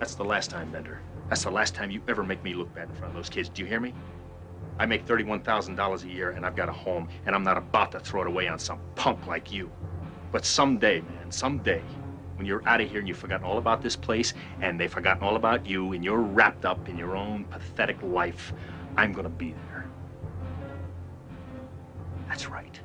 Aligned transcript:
That's 0.00 0.14
the 0.14 0.24
last 0.24 0.48
time, 0.48 0.72
Bender. 0.72 0.98
That's 1.28 1.44
the 1.44 1.50
last 1.50 1.74
time 1.74 1.90
you 1.90 2.00
ever 2.08 2.24
make 2.24 2.42
me 2.42 2.54
look 2.54 2.74
bad 2.74 2.88
in 2.88 2.94
front 2.94 3.10
of 3.10 3.14
those 3.14 3.28
kids. 3.28 3.50
Do 3.50 3.60
you 3.60 3.68
hear 3.68 3.80
me? 3.80 3.92
I 4.78 4.86
make 4.86 5.06
$31,000 5.06 6.04
a 6.04 6.08
year 6.08 6.30
and 6.30 6.46
I've 6.46 6.56
got 6.56 6.70
a 6.70 6.72
home 6.72 7.06
and 7.26 7.34
I'm 7.34 7.44
not 7.44 7.58
about 7.58 7.92
to 7.92 8.00
throw 8.00 8.22
it 8.22 8.26
away 8.26 8.48
on 8.48 8.58
some 8.58 8.80
punk 8.94 9.26
like 9.26 9.52
you. 9.52 9.70
But 10.32 10.46
someday, 10.46 11.02
man, 11.02 11.30
someday, 11.30 11.82
when 12.36 12.46
you're 12.46 12.66
out 12.66 12.80
of 12.80 12.88
here 12.88 12.98
and 12.98 13.06
you've 13.06 13.18
forgotten 13.18 13.44
all 13.44 13.58
about 13.58 13.82
this 13.82 13.94
place 13.94 14.32
and 14.62 14.80
they've 14.80 14.90
forgotten 14.90 15.22
all 15.22 15.36
about 15.36 15.66
you 15.66 15.92
and 15.92 16.02
you're 16.02 16.22
wrapped 16.22 16.64
up 16.64 16.88
in 16.88 16.96
your 16.96 17.14
own 17.14 17.44
pathetic 17.44 18.02
life, 18.02 18.54
I'm 18.96 19.12
gonna 19.12 19.28
be 19.28 19.52
there. 19.52 19.86
That's 22.26 22.48
right. 22.48 22.80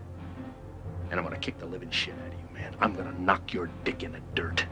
And 1.11 1.17
I'm 1.17 1.23
gonna 1.23 1.39
kick 1.39 1.59
the 1.59 1.65
living 1.65 1.91
shit 1.91 2.13
out 2.13 2.33
of 2.33 2.33
you, 2.33 2.53
man. 2.53 2.75
I'm 2.81 2.93
gonna 2.93 3.17
knock 3.17 3.53
your 3.53 3.69
dick 3.85 4.03
in 4.03 4.11
the 4.11 4.21
dirt. 4.33 4.65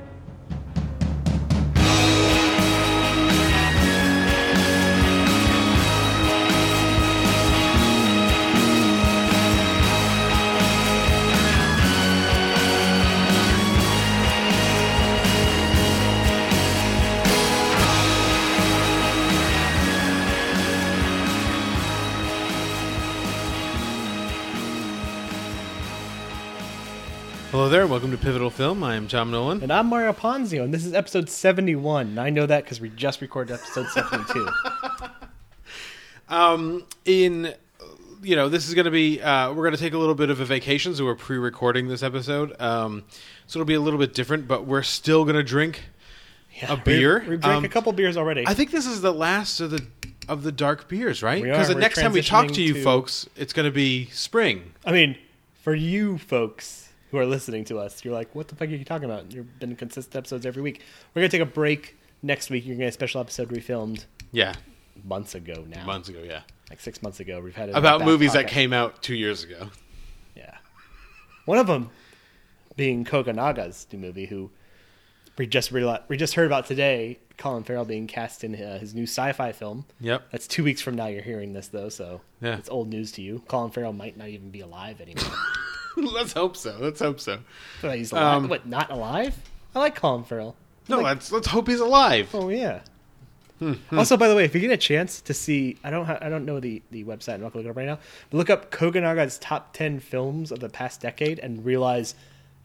Hello 27.54 27.70
there, 27.70 27.86
welcome 27.86 28.10
to 28.10 28.18
Pivotal 28.18 28.50
Film. 28.50 28.84
I 28.84 28.96
am 28.96 29.08
Tom 29.08 29.30
Nolan. 29.30 29.62
And 29.62 29.72
I'm 29.72 29.86
Mario 29.86 30.12
Ponzio, 30.12 30.64
and 30.64 30.74
this 30.74 30.88
is 30.88 30.96
episode 30.96 31.30
71. 31.30 32.08
And 32.08 32.20
I 32.20 32.32
know 32.32 32.48
that 32.48 32.64
because 32.64 32.82
we 32.82 32.90
just 32.90 33.22
recorded 33.22 33.54
episode 33.54 33.88
72. 33.90 34.50
Um, 36.30 36.84
in 37.06 37.54
you 38.24 38.36
know, 38.36 38.50
this 38.50 38.68
is 38.68 38.74
going 38.74 38.86
to 38.86 38.92
be 38.92 39.22
uh, 39.22 39.50
we're 39.50 39.66
going 39.66 39.76
to 39.76 39.80
take 39.80 39.94
a 39.94 40.00
little 40.00 40.16
bit 40.16 40.32
of 40.32 40.40
a 40.40 40.46
vacation, 40.46 40.96
so 40.96 41.06
we're 41.06 41.14
pre-recording 41.14 41.90
this 41.90 42.02
episode. 42.02 42.60
Um, 42.60 43.04
so 43.46 43.60
it'll 43.60 43.68
be 43.68 43.76
a 43.76 43.80
little 43.80 44.00
bit 44.00 44.16
different, 44.16 44.48
but 44.48 44.66
we're 44.66 44.82
still 44.82 45.26
going 45.26 45.36
to 45.36 45.44
drink 45.44 45.84
a 46.68 46.76
beer. 46.76 47.20
We, 47.20 47.36
we 47.36 47.38
drank 47.38 47.58
Um, 47.58 47.66
a 47.66 47.70
couple 47.70 47.92
beers 47.92 48.18
already. 48.18 48.48
I 48.48 48.56
think 48.56 48.72
this 48.72 48.88
is 48.88 49.02
the 49.02 49.14
last 49.14 49.60
of 49.60 49.70
the 49.70 49.86
of 50.28 50.42
the 50.42 50.52
dark 50.52 50.88
beers, 50.88 51.22
right? 51.22 51.44
Because 51.44 51.68
the 51.68 51.76
We're 51.76 51.82
next 51.82 52.02
time 52.02 52.14
we 52.14 52.24
talk 52.24 52.48
to 52.48 52.64
you 52.64 52.74
to- 52.74 52.84
folks, 52.84 53.30
it's 53.36 53.54
going 53.54 53.68
to 53.68 53.72
be 53.72 54.08
spring. 54.08 54.74
I 54.84 54.92
mean, 54.92 55.18
for 55.62 55.76
you 55.76 56.18
folks 56.18 56.83
who 57.14 57.20
are 57.20 57.26
listening 57.28 57.64
to 57.66 57.78
us, 57.78 58.04
you're 58.04 58.14
like, 58.14 58.34
what 58.34 58.48
the 58.48 58.56
fuck 58.56 58.68
are 58.68 58.72
you 58.72 58.84
talking 58.84 59.06
about? 59.06 59.32
You've 59.32 59.60
been 59.60 59.76
consistent 59.76 60.16
episodes 60.16 60.48
every 60.48 60.64
week. 60.64 60.82
We're 61.14 61.22
going 61.22 61.30
to 61.30 61.38
take 61.38 61.48
a 61.48 61.50
break 61.52 61.96
next 62.24 62.50
week. 62.50 62.66
You're 62.66 62.72
going 62.74 62.80
to 62.80 62.86
get 62.86 62.90
a 62.90 62.92
special 62.94 63.22
episode 63.22 63.52
we 63.52 63.60
filmed 63.60 64.06
Yeah, 64.32 64.56
months 65.06 65.36
ago 65.36 65.64
now. 65.70 65.86
months 65.86 66.10
ago. 66.10 66.24
Yeah, 66.26 66.42
Like 66.72 66.80
six 66.82 67.04
months 67.04 67.20
ago. 67.20 67.40
We've 67.40 67.56
had 67.56 67.70
it 67.70 67.76
about 67.76 68.00
back 68.00 68.08
movies 68.08 68.34
that 68.34 68.48
came 68.48 68.74
out 68.74 69.04
two 69.04 69.14
years 69.16 69.44
ago. 69.44 69.70
Yeah. 70.36 70.58
One 71.46 71.60
of 71.60 71.68
them 71.68 71.92
being 72.76 73.06
Kogonada's 73.06 73.86
new 73.94 74.00
movie, 74.00 74.26
who 74.26 74.50
we 75.38 75.46
just 75.46 75.72
we 75.72 76.18
just 76.18 76.34
heard 76.34 76.48
about 76.48 76.66
today. 76.66 77.20
Colin 77.38 77.64
Farrell 77.64 77.86
being 77.86 78.08
cast 78.08 78.44
in 78.44 78.56
uh, 78.56 78.80
his 78.80 78.96
new 78.96 79.04
sci-fi 79.04 79.52
film. 79.52 79.86
Yep. 80.00 80.28
That's 80.32 80.48
two 80.48 80.64
weeks 80.64 80.82
from 80.82 80.96
now. 80.96 81.08
You're 81.08 81.22
hearing 81.24 81.54
this 81.54 81.68
though, 81.68 81.90
so 81.90 82.22
Yeah. 82.42 82.58
it's 82.58 82.70
old 82.70 82.90
news 82.90 83.12
to 83.14 83.22
you. 83.22 83.44
Colin 83.48 83.70
Farrell 83.72 83.94
might 83.94 84.18
not 84.18 84.30
even 84.30 84.50
be 84.50 84.62
alive 84.62 85.00
anymore. 85.02 85.24
Let's 86.14 86.34
hope 86.34 86.56
so. 86.58 86.76
Let's 86.80 87.00
hope 87.00 87.20
so. 87.20 87.40
So 87.82 87.92
he's 87.92 88.12
alive. 88.12 88.44
Um, 88.44 88.50
what? 88.50 88.66
Not 88.66 88.92
alive? 88.92 89.36
I 89.76 89.80
like 89.80 89.96
Colin 89.96 90.24
Farrell. 90.24 90.56
No, 90.90 91.00
let's 91.00 91.32
let's 91.32 91.48
hope 91.48 91.68
he's 91.68 91.80
alive. 91.80 92.30
Oh 92.34 92.50
yeah. 92.50 92.82
Hmm, 93.60 93.74
Also, 93.92 94.18
by 94.18 94.28
the 94.28 94.36
way, 94.36 94.44
if 94.44 94.54
you 94.54 94.60
get 94.60 94.72
a 94.72 94.78
chance 94.78 95.22
to 95.22 95.34
see, 95.34 95.78
I 95.84 95.90
don't, 95.92 96.06
ha- 96.06 96.18
I 96.20 96.28
don't 96.28 96.44
know 96.44 96.60
the, 96.60 96.82
the 96.92 97.04
website. 97.06 97.36
I'm 97.36 97.42
not 97.42 97.54
gonna 97.54 97.64
look 97.64 97.68
it 97.68 97.70
up 97.70 97.78
right 97.78 97.86
now. 97.86 98.00
But 98.30 98.38
look 98.38 98.50
up 98.50 98.72
Kogonada's 98.72 99.38
top 99.40 99.74
ten 99.74 100.00
films 100.00 100.52
of 100.52 100.60
the 100.60 100.70
past 100.70 101.00
decade 101.02 101.40
and 101.40 101.64
realize 101.64 102.16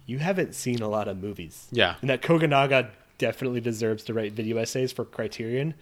you 0.07 0.19
haven't 0.19 0.55
seen 0.55 0.81
a 0.83 0.89
lot 0.89 1.07
of 1.07 1.19
movies. 1.23 1.69
Yeah. 1.71 1.95
and 2.01 2.11
that 2.11 2.23
Kogonada 2.23 2.89
definitely 3.19 3.61
deserves 3.61 4.03
to 4.05 4.15
write 4.15 4.33
video 4.33 4.57
essays 4.57 4.91
for 4.91 5.05
Criterion 5.05 5.75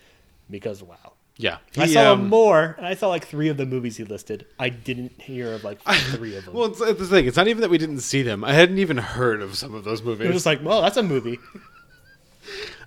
because 0.50 0.82
wow, 0.82 1.12
Yeah, 1.38 1.58
I 1.76 1.86
saw 1.86 2.14
um, 2.14 2.28
more. 2.28 2.74
And 2.78 2.86
I 2.86 2.94
saw 2.94 3.08
like 3.08 3.26
three 3.26 3.48
of 3.48 3.58
the 3.58 3.66
movies 3.66 3.98
he 3.98 4.04
listed. 4.04 4.46
I 4.58 4.70
didn't 4.70 5.20
hear 5.20 5.52
of 5.52 5.64
like 5.64 5.80
three 6.14 6.34
of 6.36 6.46
them. 6.46 6.54
Well, 6.54 6.66
it's, 6.66 6.80
it's 6.80 6.98
the 6.98 7.06
thing. 7.06 7.26
It's 7.26 7.36
not 7.36 7.46
even 7.48 7.60
that 7.60 7.68
we 7.68 7.76
didn't 7.76 8.00
see 8.00 8.22
them. 8.22 8.42
I 8.42 8.52
hadn't 8.54 8.78
even 8.78 8.96
heard 8.96 9.42
of 9.42 9.56
some 9.56 9.74
of 9.74 9.84
those 9.84 10.00
it 10.00 10.06
was 10.06 10.18
movies. 10.18 10.32
just 10.34 10.46
like, 10.46 10.62
well, 10.64 10.80
that's 10.80 10.96
a 10.96 11.02
movie. 11.02 11.38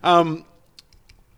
Um, 0.04 0.46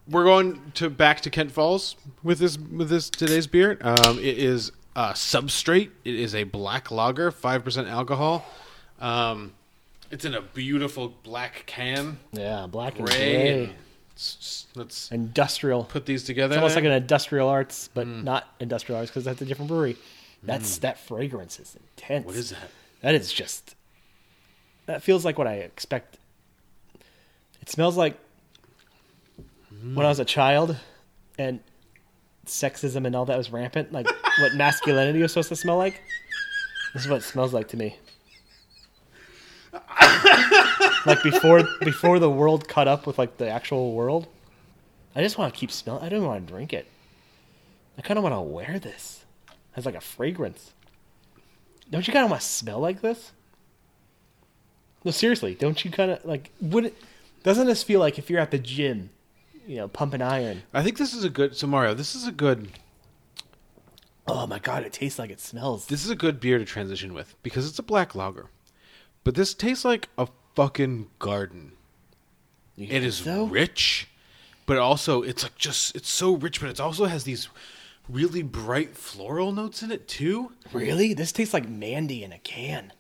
we're 0.09 0.23
going 0.23 0.71
to 0.75 0.89
back 0.89 1.21
to 1.21 1.29
Kent 1.29 1.51
Falls 1.51 1.95
with 2.23 2.39
this 2.39 2.57
with 2.57 2.89
this 2.89 3.09
today's 3.09 3.47
beer. 3.47 3.77
Um, 3.81 4.17
it 4.19 4.37
is 4.37 4.71
uh, 4.95 5.13
Substrate. 5.13 5.89
It 6.05 6.15
is 6.15 6.35
a 6.35 6.43
black 6.43 6.91
lager, 6.91 7.31
five 7.31 7.63
percent 7.63 7.87
alcohol. 7.87 8.45
Um, 8.99 9.53
it's 10.11 10.25
in 10.25 10.33
a 10.35 10.41
beautiful 10.41 11.13
black 11.23 11.63
can, 11.65 12.19
Yeah, 12.33 12.67
black 12.67 12.97
and 12.99 13.07
gray. 13.07 13.15
gray, 13.17 13.63
and 13.63 13.69
s- 13.69 13.75
Let's 14.75 15.11
industrial. 15.11 15.83
put 15.85 16.05
these 16.05 16.23
together. 16.23 16.53
It's 16.55 16.57
almost 16.61 16.75
like 16.75 16.85
an 16.85 16.91
industrial 16.91 17.47
arts, 17.49 17.89
but 17.93 18.05
Hmm. 18.07 18.23
not 18.23 18.47
industrial 18.59 18.99
arts 18.99 19.09
because 19.11 19.25
that's 19.25 19.41
a 19.41 19.45
different 19.45 19.69
brewery. 19.69 19.97
That's 20.43 20.77
that 20.79 20.99
fragrance 20.99 21.59
is 21.59 21.75
intense. 21.75 22.25
what 22.25 22.35
is 22.35 22.49
that? 22.51 22.69
That 23.01 23.15
is 23.15 23.31
just. 23.31 23.75
That 24.87 25.03
feels 25.03 25.23
like 25.25 25.37
what 25.37 25.47
I 25.47 25.55
expect. 25.55 26.17
It 27.61 27.69
smells 27.69 27.95
like 27.97 28.17
when 29.93 30.05
I 30.05 30.09
was 30.09 30.19
a 30.19 30.25
child, 30.25 30.75
and 31.37 31.59
sexism 32.45 33.05
and 33.05 33.15
all 33.15 33.25
that 33.25 33.37
was 33.37 33.51
rampant. 33.51 33.91
Like 33.91 34.07
what 34.39 34.53
masculinity 34.55 35.21
was 35.21 35.31
supposed 35.31 35.49
to 35.49 35.55
smell 35.55 35.77
like. 35.77 36.01
This 36.93 37.03
is 37.03 37.09
what 37.09 37.17
it 37.21 37.23
smells 37.23 37.53
like 37.53 37.67
to 37.69 37.77
me. 37.77 37.97
like 41.05 41.23
before, 41.23 41.63
before 41.81 42.19
the 42.19 42.29
world 42.29 42.67
caught 42.67 42.87
up 42.87 43.05
with 43.05 43.17
like 43.17 43.37
the 43.37 43.49
actual 43.49 43.93
world. 43.93 44.27
I 45.15 45.21
just 45.21 45.37
want 45.37 45.53
to 45.53 45.59
keep 45.59 45.71
smelling. 45.71 46.03
I 46.03 46.09
don't 46.09 46.23
want 46.23 46.45
to 46.45 46.51
drink 46.53 46.73
it. 46.73 46.87
I 47.97 48.01
kind 48.01 48.17
of 48.17 48.23
want 48.23 48.35
to 48.35 48.41
wear 48.41 48.79
this. 48.79 49.25
It 49.49 49.55
has 49.73 49.85
like 49.85 49.95
a 49.95 50.01
fragrance. 50.01 50.73
Don't 51.89 52.07
you 52.07 52.13
kind 52.13 52.23
of 52.23 52.31
want 52.31 52.41
to 52.41 52.47
smell 52.47 52.79
like 52.79 53.01
this? 53.01 53.33
No, 55.03 55.11
seriously. 55.11 55.55
Don't 55.55 55.83
you 55.83 55.91
kind 55.91 56.11
of 56.11 56.23
like? 56.23 56.51
Would 56.61 56.85
it? 56.85 56.97
Doesn't 57.43 57.67
this 57.67 57.83
feel 57.83 57.99
like 57.99 58.17
if 58.17 58.29
you're 58.29 58.39
at 58.39 58.51
the 58.51 58.59
gym, 58.59 59.09
you 59.67 59.77
know, 59.77 59.87
pumping 59.87 60.21
iron? 60.21 60.63
I 60.73 60.83
think 60.83 60.97
this 60.97 61.13
is 61.13 61.23
a 61.23 61.29
good. 61.29 61.55
So 61.55 61.67
Mario, 61.67 61.93
this 61.93 62.15
is 62.15 62.27
a 62.27 62.31
good. 62.31 62.69
Oh 64.27 64.47
my 64.47 64.59
god, 64.59 64.83
it 64.83 64.93
tastes 64.93 65.19
like 65.19 65.31
it 65.31 65.41
smells. 65.41 65.87
This 65.87 66.05
is 66.05 66.11
a 66.11 66.15
good 66.15 66.39
beer 66.39 66.59
to 66.59 66.65
transition 66.65 67.13
with 67.13 67.35
because 67.43 67.67
it's 67.67 67.79
a 67.79 67.83
black 67.83 68.15
lager, 68.15 68.49
but 69.23 69.35
this 69.35 69.53
tastes 69.53 69.83
like 69.83 70.07
a 70.17 70.27
fucking 70.55 71.09
garden. 71.19 71.73
It 72.77 73.03
is 73.03 73.17
so? 73.17 73.45
rich, 73.45 74.07
but 74.65 74.77
also 74.77 75.21
it's 75.21 75.43
like 75.43 75.55
just 75.55 75.95
it's 75.95 76.09
so 76.09 76.35
rich, 76.35 76.59
but 76.59 76.69
it 76.69 76.79
also 76.79 77.05
has 77.05 77.23
these 77.23 77.49
really 78.09 78.41
bright 78.41 78.95
floral 78.97 79.51
notes 79.51 79.83
in 79.83 79.91
it 79.91 80.07
too. 80.07 80.51
Really? 80.73 81.13
This 81.13 81.31
tastes 81.31 81.53
like 81.53 81.69
Mandy 81.69 82.23
in 82.23 82.31
a 82.31 82.39
can. 82.39 82.93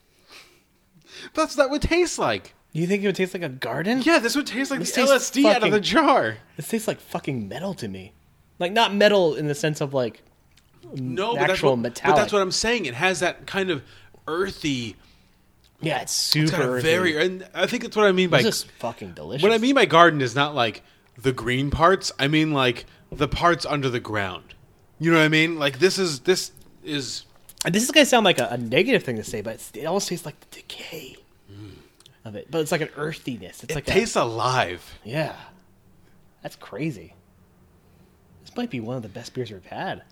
That's 1.33 1.55
what 1.57 1.63
that 1.63 1.69
would 1.71 1.81
taste 1.81 2.19
like. 2.19 2.53
You 2.73 2.87
think 2.87 3.03
it 3.03 3.07
would 3.07 3.15
taste 3.15 3.33
like 3.33 3.43
a 3.43 3.49
garden? 3.49 4.01
Yeah, 4.01 4.19
this 4.19 4.35
would 4.35 4.47
taste 4.47 4.71
like 4.71 4.79
This 4.79 4.93
the 4.93 5.01
LSD 5.01 5.45
out 5.45 5.63
of 5.63 5.71
the 5.71 5.79
jar. 5.79 6.37
This 6.55 6.69
tastes 6.69 6.87
like 6.87 6.99
fucking 6.99 7.47
metal 7.47 7.73
to 7.75 7.87
me. 7.87 8.13
Like 8.59 8.71
not 8.71 8.93
metal 8.93 9.35
in 9.35 9.47
the 9.47 9.55
sense 9.55 9.81
of 9.81 9.93
like 9.93 10.21
No, 10.93 11.35
but 11.35 11.49
actual 11.49 11.75
what, 11.75 11.81
but 11.81 12.15
that's 12.15 12.31
what 12.31 12.41
I'm 12.41 12.51
saying. 12.51 12.85
It 12.85 12.93
has 12.93 13.19
that 13.19 13.45
kind 13.45 13.69
of 13.69 13.83
earthy, 14.27 14.95
yeah, 15.81 16.01
it's 16.01 16.13
super. 16.13 16.43
it's 16.43 16.51
got 16.51 16.61
a 16.61 16.81
very, 16.81 17.23
and 17.23 17.47
I 17.53 17.65
think 17.65 17.83
that's 17.83 17.95
what 17.95 18.05
I 18.05 18.11
mean 18.11 18.29
by 18.29 18.41
This 18.41 18.63
is 18.63 18.71
fucking 18.79 19.13
delicious. 19.13 19.43
What 19.43 19.51
I 19.51 19.57
mean 19.57 19.75
by 19.75 19.85
garden 19.85 20.21
is 20.21 20.35
not 20.35 20.55
like 20.55 20.83
the 21.17 21.31
green 21.31 21.71
parts. 21.71 22.11
I 22.19 22.27
mean 22.27 22.53
like 22.53 22.85
the 23.11 23.27
parts 23.27 23.65
under 23.65 23.89
the 23.89 23.99
ground. 23.99 24.55
You 24.99 25.11
know 25.11 25.17
what 25.17 25.23
I 25.23 25.29
mean? 25.29 25.57
Like 25.57 25.79
this 25.79 25.97
is 25.97 26.21
this 26.21 26.51
is 26.83 27.25
And 27.65 27.73
this 27.73 27.83
is 27.83 27.91
gonna 27.91 28.05
sound 28.05 28.23
like 28.23 28.39
a, 28.39 28.49
a 28.51 28.57
negative 28.57 29.03
thing 29.03 29.17
to 29.17 29.23
say, 29.23 29.41
but 29.41 29.55
it's, 29.55 29.71
it 29.73 29.85
almost 29.85 30.07
tastes 30.07 30.25
like 30.25 30.39
the 30.39 30.55
decay 30.57 31.17
mm. 31.51 31.71
of 32.25 32.35
it. 32.35 32.49
But 32.51 32.61
it's 32.61 32.71
like 32.71 32.81
an 32.81 32.89
earthiness. 32.95 33.63
It's 33.63 33.71
it 33.71 33.75
like 33.75 33.85
tastes 33.85 34.15
alive. 34.15 34.99
yeah, 35.03 35.35
that's 36.43 36.55
crazy. 36.55 37.15
This 38.45 38.55
might 38.55 38.69
be 38.69 38.79
one 38.79 38.95
of 38.95 39.03
the 39.03 39.09
best 39.09 39.33
beers 39.33 39.51
we've 39.51 39.65
had. 39.65 40.03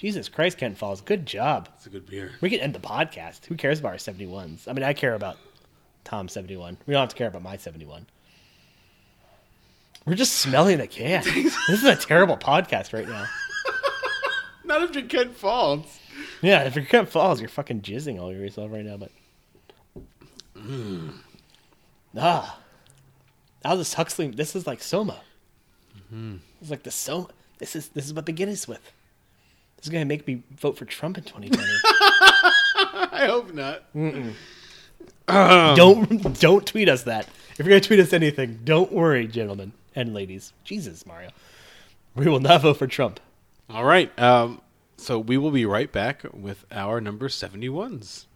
Jesus 0.00 0.30
Christ, 0.30 0.56
Kent 0.56 0.78
Falls, 0.78 1.02
good 1.02 1.26
job. 1.26 1.68
It's 1.76 1.84
a 1.84 1.90
good 1.90 2.06
beer. 2.06 2.32
We 2.40 2.48
can 2.48 2.60
end 2.60 2.74
the 2.74 2.78
podcast. 2.78 3.44
Who 3.44 3.54
cares 3.54 3.80
about 3.80 3.92
our 3.92 3.98
seventy 3.98 4.24
ones? 4.24 4.66
I 4.66 4.72
mean, 4.72 4.82
I 4.82 4.94
care 4.94 5.12
about 5.12 5.36
Tom's 6.04 6.32
seventy 6.32 6.56
one. 6.56 6.78
We 6.86 6.94
don't 6.94 7.02
have 7.02 7.10
to 7.10 7.16
care 7.16 7.28
about 7.28 7.42
my 7.42 7.58
seventy 7.58 7.84
one. 7.84 8.06
We're 10.06 10.14
just 10.14 10.38
smelling 10.38 10.78
the 10.78 10.86
can. 10.86 11.22
this 11.24 11.58
is 11.68 11.84
a 11.84 11.96
terrible 11.96 12.38
podcast 12.38 12.94
right 12.94 13.06
now. 13.06 13.26
Not 14.64 14.84
if 14.84 14.94
you're 14.94 15.04
Kent 15.04 15.36
Falls. 15.36 15.98
Yeah, 16.40 16.62
if 16.62 16.76
you're 16.76 16.86
Kent 16.86 17.10
Falls, 17.10 17.38
you're 17.38 17.50
fucking 17.50 17.82
jizzing 17.82 18.18
all 18.18 18.28
over 18.28 18.38
yourself 18.38 18.72
right 18.72 18.86
now. 18.86 18.96
But 18.96 19.10
ah, 22.16 22.58
Aldous 23.66 23.92
Huxley. 23.92 24.28
This 24.28 24.56
is 24.56 24.66
like 24.66 24.82
Soma. 24.82 25.20
It's 26.62 26.70
like 26.70 26.84
the 26.84 26.90
so. 26.90 27.28
This 27.58 27.76
is 27.76 27.88
this 27.88 28.06
is 28.06 28.14
what 28.14 28.24
get 28.24 28.48
us 28.48 28.66
with. 28.66 28.94
This 29.80 29.86
is 29.86 29.92
gonna 29.92 30.04
make 30.04 30.26
me 30.26 30.42
vote 30.58 30.76
for 30.76 30.84
Trump 30.84 31.16
in 31.16 31.24
2020. 31.24 31.66
I 33.12 33.24
hope 33.26 33.54
not. 33.54 33.84
don't 35.26 36.38
don't 36.38 36.66
tweet 36.66 36.86
us 36.90 37.04
that. 37.04 37.26
If 37.52 37.60
you're 37.60 37.68
gonna 37.68 37.80
tweet 37.80 38.00
us 38.00 38.12
anything, 38.12 38.60
don't 38.62 38.92
worry, 38.92 39.26
gentlemen 39.26 39.72
and 39.94 40.12
ladies. 40.12 40.52
Jesus, 40.64 41.06
Mario, 41.06 41.30
we 42.14 42.28
will 42.28 42.40
not 42.40 42.60
vote 42.60 42.76
for 42.76 42.86
Trump. 42.86 43.20
All 43.70 43.84
right. 43.84 44.16
Um, 44.18 44.60
so 44.98 45.18
we 45.18 45.38
will 45.38 45.50
be 45.50 45.64
right 45.64 45.90
back 45.90 46.24
with 46.30 46.66
our 46.70 47.00
number 47.00 47.28
71s. 47.28 48.26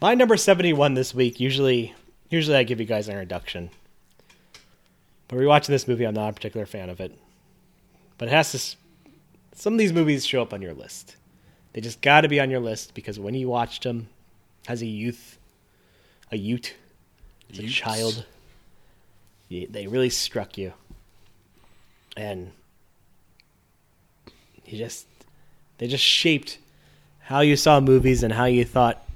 My 0.00 0.14
number 0.14 0.36
71 0.36 0.94
this 0.94 1.12
week. 1.12 1.40
Usually, 1.40 1.92
usually 2.30 2.56
I 2.56 2.62
give 2.62 2.78
you 2.78 2.86
guys 2.86 3.08
an 3.08 3.14
introduction, 3.14 3.70
but 5.26 5.38
rewatching 5.38 5.66
this 5.66 5.88
movie, 5.88 6.04
I'm 6.04 6.14
not 6.14 6.30
a 6.30 6.32
particular 6.32 6.66
fan 6.66 6.88
of 6.88 7.00
it. 7.00 7.18
But 8.16 8.28
it 8.28 8.30
has 8.30 8.52
to. 8.52 8.76
Some 9.56 9.72
of 9.72 9.78
these 9.78 9.92
movies 9.92 10.24
show 10.24 10.40
up 10.40 10.52
on 10.52 10.62
your 10.62 10.72
list. 10.72 11.16
They 11.72 11.80
just 11.80 12.00
got 12.00 12.20
to 12.20 12.28
be 12.28 12.38
on 12.38 12.48
your 12.48 12.60
list 12.60 12.94
because 12.94 13.18
when 13.18 13.34
you 13.34 13.48
watched 13.48 13.82
them 13.82 14.08
as 14.68 14.82
a 14.82 14.86
youth, 14.86 15.36
a 16.30 16.36
Ute, 16.36 16.74
as 17.50 17.58
a 17.58 17.66
child, 17.66 18.24
they 19.50 19.88
really 19.88 20.10
struck 20.10 20.56
you, 20.56 20.74
and 22.16 22.52
you 24.64 24.78
just 24.78 25.06
they 25.78 25.88
just 25.88 26.04
shaped 26.04 26.58
how 27.18 27.40
you 27.40 27.56
saw 27.56 27.80
movies 27.80 28.22
and 28.22 28.32
how 28.32 28.44
you 28.44 28.64
thought 28.64 29.07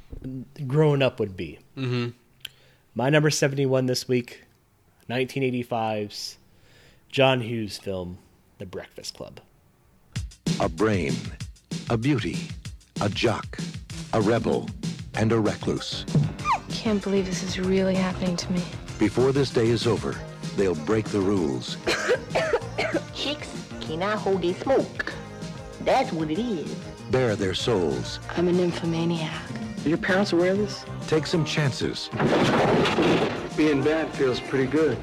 growing 0.66 1.02
up 1.02 1.18
would 1.20 1.36
be. 1.36 1.58
Mm-hmm. 1.76 2.10
My 2.94 3.08
number 3.10 3.30
71 3.30 3.86
this 3.86 4.06
week, 4.08 4.44
1985's 5.08 6.36
John 7.10 7.40
Hughes 7.40 7.78
film, 7.78 8.18
The 8.58 8.66
Breakfast 8.66 9.14
Club. 9.14 9.40
A 10.60 10.68
brain, 10.68 11.14
a 11.90 11.96
beauty, 11.96 12.36
a 13.00 13.08
jock, 13.08 13.58
a 14.12 14.20
rebel, 14.20 14.68
and 15.14 15.32
a 15.32 15.38
recluse. 15.40 16.04
Can't 16.70 17.02
believe 17.02 17.26
this 17.26 17.42
is 17.42 17.58
really 17.58 17.94
happening 17.94 18.36
to 18.36 18.52
me. 18.52 18.62
Before 18.98 19.32
this 19.32 19.50
day 19.50 19.68
is 19.68 19.86
over, 19.86 20.16
they'll 20.56 20.74
break 20.74 21.06
the 21.06 21.20
rules 21.20 21.76
Chicks 23.14 23.48
cannot 23.80 24.18
hold 24.18 24.42
their 24.42 24.54
smoke. 24.54 25.12
That's 25.84 26.12
what 26.12 26.30
it 26.30 26.38
is. 26.38 26.72
bare 27.10 27.36
their 27.36 27.54
souls, 27.54 28.20
I'm 28.36 28.48
a 28.48 28.52
nymphomaniac. 28.52 29.42
Are 29.84 29.88
your 29.88 29.98
parents 29.98 30.32
aware 30.32 30.52
of 30.52 30.58
this? 30.58 30.84
take 31.08 31.26
some 31.26 31.44
chances, 31.44 32.08
Being 33.56 33.82
bad 33.82 34.08
feels 34.14 34.40
pretty 34.40 34.66
good. 34.66 34.96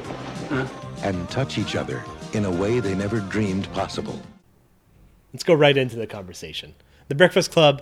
huh? 0.49 0.65
and 1.03 1.29
touch 1.29 1.57
each 1.57 1.75
other 1.75 2.03
in 2.33 2.45
a 2.45 2.51
way 2.51 2.79
they 2.79 2.93
never 2.95 3.19
dreamed 3.21 3.71
possible. 3.73 4.19
Let's 5.33 5.43
go 5.43 5.53
right 5.53 5.77
into 5.77 5.95
the 5.95 6.07
conversation. 6.07 6.75
The 7.07 7.15
Breakfast 7.15 7.51
Club, 7.51 7.81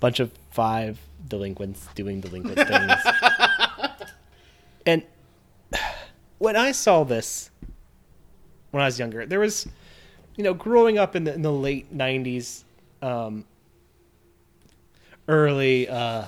bunch 0.00 0.18
of 0.20 0.32
five 0.50 0.98
delinquents 1.28 1.86
doing 1.94 2.20
delinquent 2.20 2.56
things. 2.68 2.92
and 4.86 5.02
when 6.38 6.56
I 6.56 6.72
saw 6.72 7.04
this 7.04 7.50
when 8.70 8.82
I 8.82 8.86
was 8.86 8.98
younger, 8.98 9.26
there 9.26 9.40
was, 9.40 9.66
you 10.36 10.44
know, 10.44 10.54
growing 10.54 10.96
up 10.98 11.14
in 11.16 11.24
the, 11.24 11.34
in 11.34 11.42
the 11.42 11.52
late 11.52 11.94
90s, 11.96 12.62
um, 13.02 13.44
early 15.30 15.88
uh, 15.88 16.26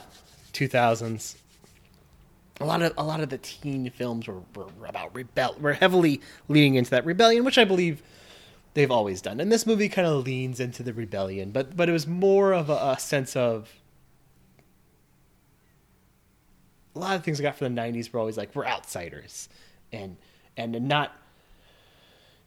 2000s, 0.52 1.34
a 2.60 2.64
lot 2.64 2.80
of 2.80 2.92
a 2.96 3.02
lot 3.02 3.20
of 3.20 3.28
the 3.28 3.38
teen 3.38 3.90
films 3.90 4.28
were, 4.28 4.40
were 4.54 4.86
about 4.86 5.14
rebel 5.14 5.56
were 5.60 5.72
heavily 5.72 6.20
leaning 6.48 6.76
into 6.76 6.90
that 6.90 7.04
rebellion, 7.04 7.44
which 7.44 7.58
I 7.58 7.64
believe 7.64 8.02
they've 8.74 8.90
always 8.90 9.20
done. 9.20 9.40
And 9.40 9.50
this 9.50 9.66
movie 9.66 9.88
kind 9.88 10.06
of 10.06 10.24
leans 10.24 10.60
into 10.60 10.82
the 10.82 10.92
rebellion, 10.92 11.50
but 11.50 11.76
but 11.76 11.88
it 11.88 11.92
was 11.92 12.06
more 12.06 12.52
of 12.52 12.70
a, 12.70 12.94
a 12.96 12.96
sense 12.98 13.34
of 13.34 13.74
a 16.94 16.98
lot 16.98 17.16
of 17.16 17.24
things 17.24 17.40
I 17.40 17.42
got 17.42 17.56
from 17.56 17.74
the 17.74 17.80
'90s 17.80 18.12
were 18.12 18.20
always 18.20 18.36
like 18.36 18.54
we're 18.54 18.66
outsiders, 18.66 19.48
and 19.92 20.16
and 20.56 20.88
not 20.88 21.16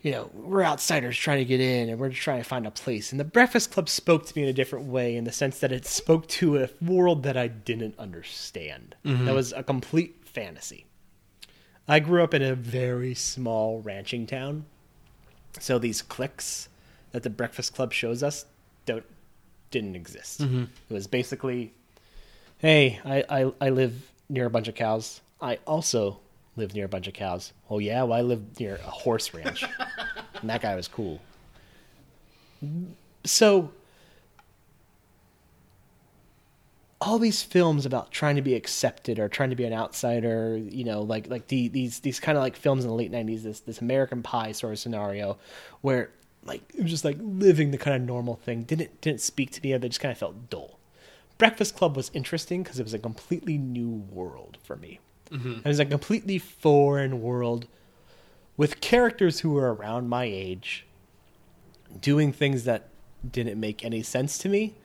you 0.06 0.12
know 0.12 0.30
we're 0.36 0.62
outsiders 0.62 1.18
trying 1.18 1.40
to 1.40 1.46
get 1.46 1.60
in, 1.60 1.90
and 1.90 2.00
we're 2.00 2.10
just 2.10 2.22
trying 2.22 2.38
to 2.38 2.48
find 2.48 2.68
a 2.68 2.72
place. 2.72 3.10
And 3.10 3.20
the 3.20 3.26
Breakfast 3.26 3.72
Club 3.72 3.90
spoke 3.90 4.28
to 4.28 4.38
me 4.38 4.44
in 4.44 4.50
a 4.50 4.54
different 4.54 4.86
way, 4.86 5.16
in 5.16 5.24
the 5.24 5.32
sense 5.32 5.58
that 5.62 5.72
it 5.72 5.84
spoke 5.84 6.28
to 6.28 6.60
a 6.60 6.70
world 6.80 7.24
that 7.24 7.36
I 7.36 7.48
didn't 7.48 7.98
understand. 7.98 8.94
That 9.04 9.10
mm-hmm. 9.10 9.34
was 9.34 9.52
a 9.52 9.64
complete 9.64 10.18
fantasy. 10.24 10.86
I 11.88 12.00
grew 12.02 12.24
up 12.24 12.36
in 12.36 12.44
a 12.44 12.54
very 12.54 13.16
small 13.16 13.82
ranching 13.82 14.28
town, 14.28 14.66
so 15.60 15.80
these 15.80 16.04
cliques 16.04 16.70
that 17.12 17.24
the 17.24 17.32
Breakfast 17.32 17.74
Club 17.74 17.92
shows 17.92 18.22
us 18.22 18.46
don't 18.86 19.06
didn't 19.72 19.96
exist. 19.96 20.42
Mm-hmm. 20.42 20.66
It 20.88 20.94
was 20.94 21.08
basically, 21.08 21.74
hey, 22.60 23.00
I, 23.04 23.24
I 23.28 23.52
I 23.60 23.70
live 23.72 24.12
near 24.30 24.46
a 24.46 24.52
bunch 24.52 24.68
of 24.68 24.76
cows. 24.76 25.22
I 25.42 25.58
also 25.66 26.20
live 26.56 26.74
near 26.74 26.86
a 26.86 26.90
bunch 26.90 27.08
of 27.08 27.14
cows. 27.14 27.54
Oh 27.70 27.80
yeah, 27.80 28.04
well 28.04 28.18
I 28.18 28.22
live 28.22 28.60
near 28.60 28.76
a 28.76 28.90
horse 28.90 29.34
ranch, 29.34 29.64
and 30.42 30.50
that 30.50 30.62
guy 30.62 30.76
was 30.76 30.88
cool. 30.88 31.22
So 33.24 33.72
all 37.02 37.20
these 37.20 37.44
films 37.44 37.86
about 37.86 38.12
trying 38.12 38.36
to 38.36 38.42
be 38.42 38.56
accepted 38.56 39.20
or 39.20 39.28
trying 39.30 39.50
to 39.50 39.56
be 39.56 39.66
an 39.66 39.74
outsider, 39.74 40.58
you 40.58 40.84
know, 40.84 41.02
like 41.02 41.28
like 41.30 41.48
the, 41.48 41.68
these 41.68 42.00
these 42.00 42.20
kind 42.20 42.38
of 42.38 42.44
like 42.44 42.56
films 42.56 42.84
in 42.84 42.90
the 42.90 42.96
late 42.96 43.12
'90s, 43.12 43.44
this 43.44 43.60
this 43.62 43.82
American 43.82 44.24
Pie 44.24 44.54
sort 44.54 44.74
of 44.74 44.80
scenario, 44.80 45.38
where 45.82 46.10
like 46.44 46.62
it 46.76 46.82
was 46.82 46.92
just 46.92 47.06
like 47.06 47.18
living 47.20 47.72
the 47.72 47.78
kind 47.78 47.96
of 47.96 48.02
normal 48.02 48.36
thing 48.36 48.64
didn't 48.64 49.02
didn't 49.02 49.22
speak 49.22 49.52
to 49.52 49.62
me. 49.62 49.76
They 49.78 49.88
just 49.90 50.00
kind 50.00 50.12
of 50.12 50.18
felt 50.18 50.50
dull. 50.50 50.80
Breakfast 51.38 51.76
Club 51.76 51.98
was 51.98 52.12
interesting 52.14 52.64
because 52.64 52.80
it 52.80 52.84
was 52.84 52.94
a 52.94 53.00
completely 53.00 53.58
new 53.58 53.90
world 53.90 54.58
for 54.64 54.78
me. 54.78 55.00
Mm-hmm. 55.32 55.60
It 55.60 55.66
was 55.66 55.80
a 55.80 55.86
completely 55.86 56.38
foreign 56.38 57.22
world 57.22 57.68
with 58.58 58.82
characters 58.82 59.42
who 59.42 59.52
were 59.52 59.74
around 59.74 60.10
my 60.10 60.24
age, 60.24 60.86
doing 62.00 62.32
things 62.32 62.64
that 62.64 62.90
didn't 63.30 63.60
make 63.60 63.84
any 63.84 64.02
sense 64.02 64.38
to 64.40 64.50
me, 64.50 64.76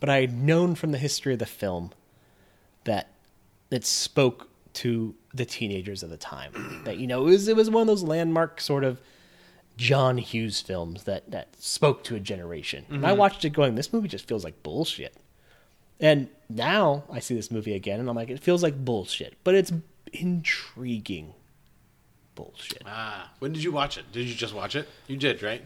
but 0.00 0.08
I 0.08 0.20
had 0.20 0.36
known 0.36 0.74
from 0.74 0.92
the 0.92 0.98
history 0.98 1.34
of 1.34 1.38
the 1.38 1.46
film 1.46 1.92
that 2.84 3.10
it 3.70 3.84
spoke 3.84 4.48
to 4.72 5.14
the 5.34 5.44
teenagers 5.44 6.02
of 6.02 6.10
the 6.10 6.16
time. 6.16 6.82
That 6.84 6.98
you 6.98 7.06
know, 7.06 7.26
it 7.26 7.30
was 7.30 7.48
it 7.48 7.56
was 7.56 7.70
one 7.70 7.82
of 7.82 7.86
those 7.86 8.02
landmark 8.02 8.60
sort 8.60 8.84
of 8.84 9.00
John 9.76 10.18
Hughes 10.18 10.60
films 10.60 11.04
that 11.04 11.30
that 11.30 11.48
spoke 11.62 12.02
to 12.04 12.16
a 12.16 12.20
generation. 12.20 12.86
And 12.88 13.04
I 13.04 13.10
mm-hmm. 13.10 13.18
watched 13.18 13.44
it 13.44 13.50
going, 13.50 13.74
this 13.74 13.92
movie 13.92 14.08
just 14.08 14.26
feels 14.26 14.44
like 14.44 14.62
bullshit. 14.62 15.16
And 16.00 16.28
now 16.48 17.04
I 17.12 17.18
see 17.18 17.34
this 17.34 17.50
movie 17.50 17.74
again 17.74 18.00
and 18.00 18.08
I'm 18.08 18.16
like, 18.16 18.30
it 18.30 18.40
feels 18.40 18.62
like 18.62 18.84
bullshit, 18.84 19.36
but 19.44 19.54
it's 19.54 19.72
intriguing 20.12 21.34
bullshit. 22.34 22.82
Ah, 22.86 23.30
when 23.38 23.52
did 23.52 23.62
you 23.62 23.72
watch 23.72 23.98
it? 23.98 24.10
Did 24.12 24.26
you 24.26 24.34
just 24.34 24.54
watch 24.54 24.74
it? 24.76 24.88
You 25.06 25.16
did, 25.16 25.42
right? 25.42 25.62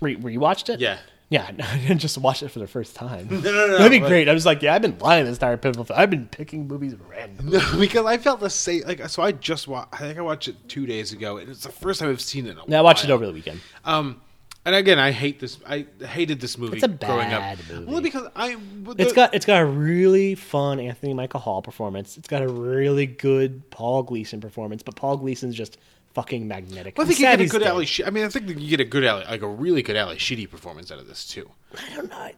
Re- 0.00 0.16
rewatched 0.16 0.68
it? 0.68 0.80
Yeah. 0.80 0.98
Yeah, 1.28 1.50
I 1.60 1.78
didn't 1.78 1.98
just 1.98 2.16
watch 2.18 2.42
it 2.44 2.48
for 2.50 2.60
the 2.60 2.68
first 2.68 2.94
time. 2.94 3.26
No, 3.30 3.38
no, 3.40 3.50
no. 3.66 3.78
That'd 3.78 3.90
be 3.90 3.98
but- 3.98 4.08
great. 4.08 4.28
I 4.28 4.32
was 4.34 4.46
like, 4.46 4.62
yeah, 4.62 4.74
I've 4.74 4.82
been 4.82 4.96
lying 4.98 5.24
this 5.24 5.36
entire 5.36 5.56
pivotal. 5.56 5.86
I've 5.94 6.10
been 6.10 6.26
picking 6.28 6.68
movies 6.68 6.94
randomly. 7.10 7.58
No, 7.58 7.78
because 7.80 8.06
I 8.06 8.16
felt 8.18 8.40
the 8.40 8.50
same. 8.50 8.82
Like, 8.86 9.08
so 9.08 9.22
I 9.22 9.32
just 9.32 9.66
watched. 9.66 9.94
I 9.94 9.98
think 9.98 10.18
I 10.18 10.22
watched 10.22 10.46
it 10.48 10.56
two 10.68 10.86
days 10.86 11.12
ago, 11.12 11.38
and 11.38 11.50
it's 11.50 11.64
the 11.64 11.72
first 11.72 12.00
time 12.00 12.10
I've 12.10 12.20
seen 12.20 12.46
it. 12.46 12.50
In 12.52 12.58
a 12.58 12.62
Yeah, 12.68 12.78
I 12.78 12.82
watched 12.82 13.04
it 13.04 13.10
over 13.10 13.26
the 13.26 13.32
weekend. 13.32 13.60
Um, 13.84 14.20
and 14.66 14.74
again, 14.74 14.98
I 14.98 15.12
hate 15.12 15.40
this. 15.40 15.58
I 15.66 15.86
hated 16.04 16.40
this 16.40 16.58
movie. 16.58 16.74
It's 16.76 16.84
a 16.84 16.88
growing 16.88 17.30
bad 17.30 17.58
up. 17.58 17.70
movie. 17.70 17.90
Well, 17.90 18.00
because 18.02 18.28
I. 18.36 18.56
but 18.56 19.00
It's 19.00 19.12
the- 19.12 19.16
got 19.16 19.34
it's 19.34 19.46
got 19.46 19.62
a 19.62 19.66
really 19.66 20.34
fun 20.34 20.78
Anthony 20.80 21.14
Michael 21.14 21.40
Hall 21.40 21.62
performance. 21.62 22.18
It's 22.18 22.28
got 22.28 22.42
a 22.42 22.48
really 22.48 23.06
good 23.06 23.70
Paul 23.70 24.02
Gleason 24.02 24.40
performance, 24.42 24.82
but 24.82 24.94
Paul 24.96 25.16
Gleason's 25.16 25.54
just 25.54 25.78
fucking 26.12 26.46
magnetic. 26.48 26.98
Well, 26.98 27.06
I 27.06 27.08
think 27.08 27.20
you 27.20 27.26
get 27.26 27.40
a 27.40 27.46
good 27.46 27.60
dead. 27.60 27.68
Ally. 27.68 27.86
I 28.06 28.10
mean, 28.10 28.24
I 28.24 28.28
think 28.28 28.48
you 28.48 28.68
get 28.68 28.80
a 28.80 28.84
good 28.84 29.04
Ally, 29.04 29.24
like 29.30 29.42
a 29.42 29.48
really 29.48 29.82
good 29.82 29.96
Ally 29.96 30.16
Sheedy 30.18 30.46
performance 30.46 30.90
out 30.90 30.98
of 30.98 31.06
this 31.08 31.26
too. 31.26 31.48
I 31.78 31.94
don't 31.94 32.10
know. 32.10 32.16
I- 32.16 32.34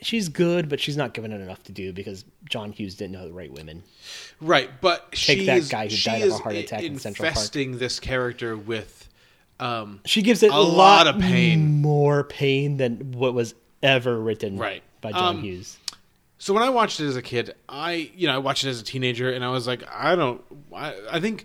She's 0.00 0.28
good, 0.28 0.68
but 0.68 0.78
she's 0.78 0.96
not 0.96 1.12
given 1.12 1.32
it 1.32 1.40
enough 1.40 1.60
to 1.64 1.72
do 1.72 1.92
because 1.92 2.24
John 2.48 2.70
Hughes 2.70 2.94
didn't 2.94 3.14
know 3.14 3.26
the 3.26 3.32
right 3.34 3.52
women. 3.52 3.82
Right, 4.40 4.70
but 4.80 5.10
Take 5.10 5.40
she 5.40 5.46
that 5.46 5.58
is, 5.58 5.68
guy 5.68 5.88
who 5.88 5.96
died 5.96 6.22
of 6.22 6.30
a 6.34 6.38
heart 6.38 6.54
attack 6.54 6.84
in 6.84 7.00
Central 7.00 7.24
Park. 7.26 7.34
infesting 7.34 7.78
this 7.78 7.98
character 7.98 8.56
with. 8.56 8.97
Um, 9.60 10.00
She 10.04 10.22
gives 10.22 10.42
it 10.42 10.50
A 10.52 10.56
a, 10.56 10.58
lot 10.60 11.06
of 11.06 11.18
pain. 11.20 11.80
more 11.82 12.24
pain 12.24 12.76
than 12.76 13.12
what 13.12 13.34
was 13.34 13.54
ever 13.82 14.18
written 14.18 14.56
Right. 14.56 14.82
by 15.00 15.12
John 15.12 15.36
Um, 15.36 15.42
Hughes. 15.42 15.78
So 16.38 16.54
when 16.54 16.62
I 16.62 16.68
watched 16.70 17.00
it 17.00 17.06
as 17.06 17.16
a 17.16 17.22
kid, 17.22 17.54
I 17.68 18.10
you 18.14 18.28
know 18.28 18.34
I 18.34 18.38
watched 18.38 18.64
it 18.64 18.68
as 18.68 18.80
a 18.80 18.84
teenager, 18.84 19.30
and 19.32 19.44
I 19.44 19.50
was 19.50 19.66
like, 19.66 19.82
I 19.92 20.14
don't. 20.14 20.40
I, 20.74 20.94
I 21.10 21.20
think 21.20 21.44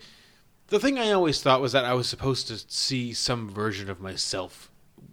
the 0.68 0.80
thing 0.80 1.00
I 1.00 1.12
always 1.12 1.42
thought 1.42 1.62
was 1.62 1.72
that 1.72 1.84
I 1.86 1.94
was 1.96 2.08
supposed 2.08 2.48
to 2.50 2.58
see 2.68 3.12
some 3.14 3.50
version 3.50 3.90
of 3.90 4.00
myself 4.00 4.70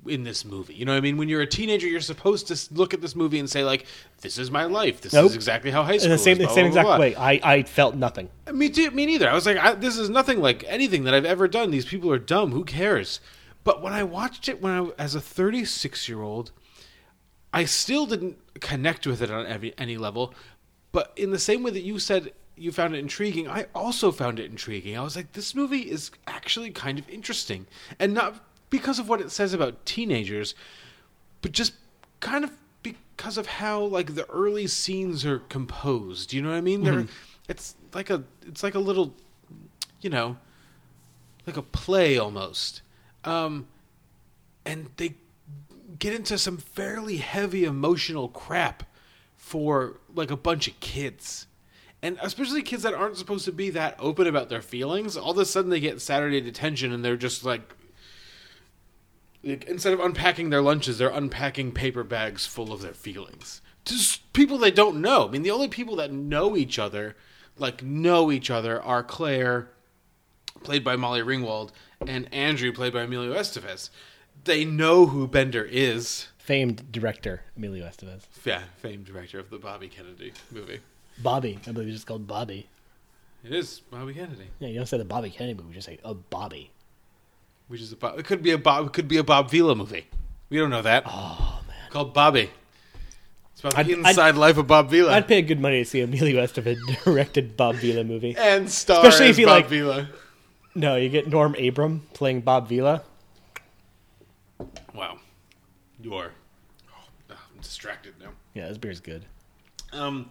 in 0.06 0.24
this 0.24 0.44
movie. 0.44 0.74
You 0.74 0.84
know 0.84 0.92
what 0.92 0.98
I 0.98 1.00
mean? 1.00 1.16
When 1.16 1.28
you're 1.28 1.42
a 1.42 1.46
teenager, 1.46 1.86
you're 1.86 2.00
supposed 2.00 2.48
to 2.48 2.74
look 2.74 2.94
at 2.94 3.00
this 3.00 3.14
movie 3.14 3.38
and 3.38 3.48
say 3.48 3.64
like, 3.64 3.86
"This 4.20 4.38
is 4.38 4.50
my 4.50 4.64
life. 4.64 5.00
This 5.00 5.12
Nope. 5.12 5.26
is 5.30 5.34
exactly 5.34 5.70
how 5.70 5.82
high 5.82 5.98
school 5.98 6.06
In 6.06 6.12
the 6.12 6.18
same 6.18 6.40
is." 6.40 6.46
blah, 6.46 6.54
same 6.54 6.62
blah, 6.64 6.68
exact 6.68 6.86
blah, 6.86 6.98
way, 6.98 7.14
I 7.14 7.40
I 7.42 7.62
felt 7.62 7.94
nothing. 7.94 8.30
Me 8.52 8.68
too. 8.68 8.90
Me 8.92 9.06
neither. 9.06 9.28
I 9.28 9.34
was 9.34 9.46
like, 9.46 9.58
I, 9.58 9.74
this 9.74 9.96
is 9.98 10.08
nothing 10.10 10.40
like 10.40 10.64
anything 10.66 11.04
that 11.04 11.14
I've 11.14 11.24
ever 11.24 11.48
done. 11.48 11.70
These 11.70 11.86
people 11.86 12.10
are 12.10 12.18
dumb. 12.18 12.52
Who 12.52 12.64
cares? 12.64 13.20
But 13.62 13.82
when 13.82 13.92
I 13.92 14.02
watched 14.02 14.48
it 14.48 14.62
when 14.62 14.72
I 14.72 14.90
as 15.02 15.14
a 15.14 15.20
36 15.20 16.08
year 16.08 16.22
old, 16.22 16.52
I 17.52 17.64
still 17.64 18.06
didn't 18.06 18.38
connect 18.60 19.06
with 19.06 19.20
it 19.22 19.30
on 19.30 19.46
every, 19.46 19.74
any 19.76 19.96
level. 19.96 20.34
But 20.92 21.12
in 21.16 21.30
the 21.30 21.38
same 21.38 21.62
way 21.62 21.70
that 21.72 21.82
you 21.82 21.98
said 21.98 22.32
you 22.56 22.72
found 22.72 22.94
it 22.94 22.98
intriguing, 22.98 23.48
I 23.48 23.66
also 23.74 24.12
found 24.12 24.38
it 24.38 24.50
intriguing. 24.50 24.96
I 24.96 25.02
was 25.02 25.16
like, 25.16 25.32
this 25.32 25.54
movie 25.54 25.90
is 25.90 26.10
actually 26.26 26.70
kind 26.70 26.98
of 26.98 27.08
interesting, 27.08 27.66
and 27.98 28.12
not 28.12 28.44
because 28.70 28.98
of 28.98 29.08
what 29.08 29.20
it 29.20 29.30
says 29.30 29.52
about 29.52 29.84
teenagers, 29.84 30.54
but 31.42 31.52
just 31.52 31.74
kind 32.20 32.44
of 32.44 32.52
because 32.82 33.36
of 33.36 33.46
how 33.46 33.82
like 33.82 34.14
the 34.14 34.28
early 34.30 34.66
scenes 34.66 35.26
are 35.26 35.40
composed. 35.40 36.32
You 36.32 36.42
know 36.42 36.50
what 36.50 36.56
I 36.56 36.62
mean? 36.62 36.82
They're 36.84 37.06
it's 37.48 37.74
like 37.92 38.08
a 38.10 38.22
it's 38.46 38.62
like 38.62 38.74
a 38.74 38.78
little, 38.78 39.14
you 40.00 40.08
know, 40.08 40.36
like 41.46 41.56
a 41.56 41.62
play 41.62 42.16
almost. 42.16 42.82
Um, 43.24 43.66
and 44.64 44.88
they 44.96 45.14
get 45.98 46.14
into 46.14 46.38
some 46.38 46.56
fairly 46.56 47.18
heavy 47.18 47.64
emotional 47.64 48.28
crap 48.28 48.84
for 49.36 49.98
like 50.14 50.30
a 50.30 50.36
bunch 50.36 50.68
of 50.68 50.78
kids. 50.80 51.46
And 52.02 52.18
especially 52.22 52.62
kids 52.62 52.82
that 52.84 52.94
aren't 52.94 53.18
supposed 53.18 53.44
to 53.44 53.52
be 53.52 53.68
that 53.70 53.96
open 53.98 54.26
about 54.26 54.48
their 54.48 54.62
feelings, 54.62 55.16
all 55.16 55.32
of 55.32 55.38
a 55.38 55.44
sudden 55.44 55.70
they 55.70 55.80
get 55.80 56.00
Saturday 56.00 56.40
detention 56.40 56.92
and 56.92 57.04
they're 57.04 57.16
just 57.16 57.44
like, 57.44 57.74
like 59.42 59.64
instead 59.64 59.92
of 59.92 60.00
unpacking 60.00 60.50
their 60.50 60.62
lunches, 60.62 60.98
they're 60.98 61.08
unpacking 61.08 61.72
paper 61.72 62.04
bags 62.04 62.46
full 62.46 62.72
of 62.72 62.82
their 62.82 62.94
feelings. 62.94 63.62
Just 63.84 64.32
people 64.32 64.58
they 64.58 64.70
don't 64.70 65.00
know. 65.00 65.26
I 65.28 65.30
mean, 65.30 65.42
the 65.42 65.50
only 65.50 65.68
people 65.68 65.96
that 65.96 66.12
know 66.12 66.56
each 66.56 66.78
other, 66.78 67.16
like 67.56 67.82
know 67.82 68.30
each 68.30 68.50
other, 68.50 68.80
are 68.82 69.02
Claire, 69.02 69.70
played 70.62 70.84
by 70.84 70.96
Molly 70.96 71.20
Ringwald, 71.20 71.70
and 72.06 72.32
Andrew, 72.32 72.72
played 72.72 72.92
by 72.92 73.02
Emilio 73.02 73.34
Estevez. 73.34 73.90
They 74.44 74.64
know 74.64 75.06
who 75.06 75.26
Bender 75.26 75.64
is. 75.64 76.28
Famed 76.38 76.90
director 76.90 77.42
Emilio 77.56 77.86
Estevez. 77.86 78.22
Yeah, 78.44 78.62
famed 78.78 79.04
director 79.06 79.38
of 79.38 79.50
the 79.50 79.58
Bobby 79.58 79.88
Kennedy 79.88 80.32
movie. 80.50 80.80
Bobby, 81.22 81.58
I 81.66 81.72
believe 81.72 81.88
it's 81.88 81.98
just 81.98 82.06
called 82.06 82.26
Bobby. 82.26 82.66
It 83.44 83.52
is 83.52 83.80
Bobby 83.90 84.14
Kennedy, 84.14 84.48
Yeah, 84.58 84.68
you 84.68 84.76
don't 84.76 84.86
say 84.86 84.98
the 84.98 85.04
Bobby 85.04 85.30
Kennedy 85.30 85.54
movie, 85.54 85.68
you 85.68 85.74
just 85.74 85.86
say 85.86 85.98
a 86.04 86.12
Bobby. 86.14 86.70
Which 87.70 87.80
is 87.80 87.92
a 87.92 87.96
Bob, 87.96 88.18
it 88.18 88.24
could 88.26 88.42
be 88.42 88.50
a 88.50 88.58
Bob 88.58 88.86
it 88.88 88.92
could 88.92 89.06
be 89.08 89.16
a 89.16 89.24
Bob 89.24 89.48
Vila 89.50 89.74
movie. 89.74 90.06
We 90.48 90.58
don't 90.58 90.70
know 90.70 90.82
that. 90.82 91.04
Oh 91.06 91.60
man, 91.68 91.76
called 91.90 92.12
Bobby. 92.12 92.50
It's 93.52 93.60
about 93.60 93.74
the 93.74 93.78
I'd- 93.80 93.92
inside 93.92 94.18
I'd- 94.30 94.38
life 94.38 94.56
of 94.58 94.66
Bob 94.66 94.90
Vila. 94.90 95.12
I'd 95.12 95.28
pay 95.28 95.40
good 95.42 95.60
money 95.60 95.84
to 95.84 95.88
see 95.88 96.00
Emilio 96.00 96.42
Estevez 96.44 96.78
directed 97.04 97.56
Bob 97.56 97.76
Vila 97.76 98.02
movie. 98.04 98.34
and 98.36 98.68
star 98.70 99.04
Especially 99.06 99.28
if 99.30 99.38
you 99.38 99.46
Bob 99.46 99.62
like- 99.62 99.68
Vila. 99.68 100.08
No, 100.74 100.96
you 100.96 101.08
get 101.08 101.28
Norm 101.28 101.54
Abram 101.58 102.02
playing 102.14 102.40
Bob 102.42 102.68
Vila. 102.68 103.02
Wow, 104.94 105.18
you 106.02 106.14
are. 106.14 106.32
Oh, 106.92 107.04
I'm 107.30 107.60
distracted 107.60 108.14
now. 108.20 108.30
Yeah, 108.54 108.68
this 108.68 108.78
beer's 108.78 109.00
good. 109.00 109.24
Um, 109.92 110.28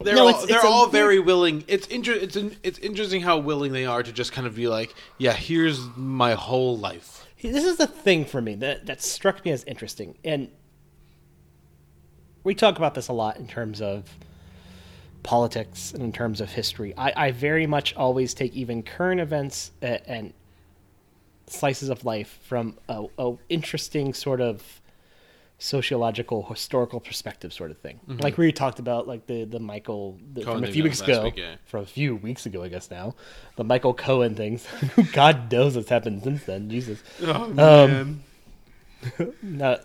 they're 0.00 0.14
No, 0.14 0.22
all, 0.24 0.28
it's- 0.28 0.46
they're 0.46 0.56
it's 0.56 0.64
all 0.64 0.86
very 0.88 1.18
willing. 1.18 1.64
It's 1.68 1.86
inter- 1.88 2.12
it's 2.12 2.36
in- 2.36 2.56
it's 2.62 2.78
interesting 2.78 3.20
how 3.22 3.38
willing 3.38 3.72
they 3.72 3.86
are 3.86 4.02
to 4.02 4.12
just 4.12 4.32
kind 4.32 4.46
of 4.46 4.54
be 4.54 4.68
like, 4.68 4.94
yeah, 5.18 5.32
here's 5.32 5.80
my 5.96 6.34
whole 6.34 6.76
life. 6.78 7.26
This 7.42 7.64
is 7.64 7.76
the 7.76 7.86
thing 7.86 8.24
for 8.24 8.40
me 8.42 8.54
that 8.56 8.86
that 8.86 9.00
struck 9.02 9.44
me 9.44 9.50
as 9.52 9.62
interesting, 9.64 10.16
and 10.24 10.48
we 12.44 12.54
talk 12.54 12.76
about 12.76 12.94
this 12.94 13.08
a 13.08 13.12
lot 13.12 13.36
in 13.36 13.46
terms 13.46 13.80
of 13.80 14.04
politics 15.22 15.92
and 15.92 16.02
in 16.02 16.12
terms 16.12 16.40
of 16.40 16.50
history. 16.52 16.94
I, 16.96 17.26
I 17.26 17.30
very 17.32 17.66
much 17.66 17.94
always 17.96 18.34
take 18.34 18.54
even 18.54 18.82
current 18.82 19.20
events 19.20 19.72
and, 19.82 20.00
and 20.06 20.32
slices 21.48 21.88
of 21.88 22.04
life 22.04 22.38
from 22.44 22.76
a, 22.88 23.06
a 23.18 23.34
interesting 23.48 24.14
sort 24.14 24.40
of 24.40 24.80
sociological 25.58 26.42
historical 26.44 27.00
perspective 27.00 27.52
sort 27.52 27.70
of 27.70 27.78
thing. 27.78 27.98
Like 28.06 28.36
we 28.36 28.52
talked 28.52 28.78
about 28.78 29.08
like 29.08 29.26
the 29.26 29.44
the 29.44 29.58
michael 29.58 30.18
the, 30.34 30.42
from 30.42 30.62
a 30.62 30.66
few 30.66 30.82
weeks 30.82 31.00
ago. 31.00 31.24
week, 31.24 31.38
yeah. 31.38 31.56
from 31.64 31.82
a 31.82 31.86
few 31.86 32.16
weeks 32.16 32.44
ago 32.44 32.62
i 32.62 32.68
guess 32.68 32.90
now. 32.90 33.14
The 33.56 33.64
michael 33.64 33.94
cohen 33.94 34.34
things. 34.34 34.66
God 35.12 35.50
knows 35.50 35.76
what's 35.76 35.88
happened 35.88 36.22
since 36.22 36.44
then. 36.44 36.68
Jesus. 36.68 37.02
Oh 37.22 37.48
man. 37.48 38.22
uh, 39.62 39.76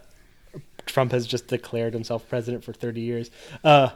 Trump 0.85 1.11
has 1.11 1.25
just 1.27 1.47
declared 1.47 1.93
himself 1.93 2.27
president 2.27 2.63
for 2.63 2.73
30 2.73 3.01
years. 3.01 3.31
Uh, 3.63 3.89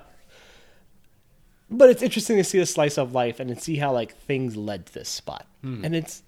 but 1.70 1.90
it's 1.90 2.04
interesting 2.04 2.38
to 2.38 2.44
see 2.44 2.60
a 2.60 2.66
slice 2.66 2.98
of 2.98 3.14
life 3.14 3.40
and 3.40 3.50
to 3.50 3.60
see 3.60 3.78
how 3.78 3.92
like 3.92 4.16
things 4.16 4.56
led 4.56 4.86
to 4.86 4.94
this 4.94 5.10
spot. 5.10 5.48
And 5.84 5.96
it's 5.96 6.22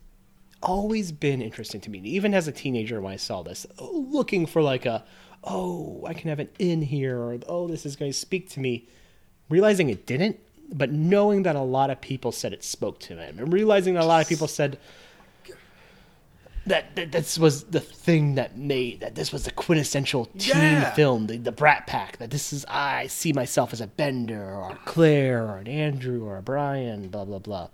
always 0.63 1.11
been 1.11 1.41
interesting 1.41 1.79
to 1.81 1.89
me, 1.89 1.99
even 1.99 2.33
as 2.33 2.47
a 2.47 2.51
teenager 2.51 2.99
when 3.01 3.13
I 3.13 3.17
saw 3.17 3.43
this, 3.43 3.65
looking 3.79 4.45
for 4.45 4.61
like 4.61 4.85
a, 4.85 5.05
oh, 5.43 6.03
I 6.07 6.13
can 6.13 6.29
have 6.29 6.39
an 6.39 6.49
in 6.59 6.81
here, 6.81 7.17
or 7.17 7.37
oh, 7.47 7.67
this 7.67 7.85
is 7.85 7.95
going 7.95 8.11
to 8.11 8.17
speak 8.17 8.49
to 8.51 8.59
me. 8.59 8.87
Realizing 9.49 9.89
it 9.89 10.05
didn't, 10.05 10.39
but 10.73 10.91
knowing 10.91 11.43
that 11.43 11.55
a 11.55 11.61
lot 11.61 11.89
of 11.89 12.01
people 12.01 12.31
said 12.31 12.51
it 12.53 12.63
spoke 12.63 12.99
to 13.01 13.15
him, 13.15 13.39
and 13.39 13.53
realizing 13.53 13.93
that 13.93 14.03
a 14.03 14.05
lot 14.05 14.21
of 14.21 14.27
people 14.27 14.47
said, 14.47 14.77
that, 16.65 16.95
that 16.97 17.13
this 17.13 17.37
was 17.39 17.63
the 17.63 17.79
thing 17.79 18.35
that 18.35 18.57
made 18.57 18.99
that 18.99 19.15
this 19.15 19.31
was 19.31 19.45
the 19.45 19.51
quintessential 19.51 20.25
teen 20.37 20.51
Yeah. 20.57 20.93
film, 20.93 21.27
the, 21.27 21.37
the 21.37 21.51
Brat 21.53 21.87
Pack. 21.87 22.17
That 22.17 22.29
this 22.29 22.51
is 22.51 22.65
I 22.67 23.07
see 23.07 23.31
myself 23.31 23.71
as 23.71 23.79
a 23.79 23.87
Bender 23.87 24.43
or 24.53 24.71
a 24.71 24.79
Claire 24.85 25.43
or 25.45 25.57
an 25.59 25.67
Andrew 25.67 26.25
or 26.25 26.37
a 26.37 26.41
Brian, 26.41 27.07
blah 27.07 27.23
blah 27.23 27.39
blah. 27.39 27.69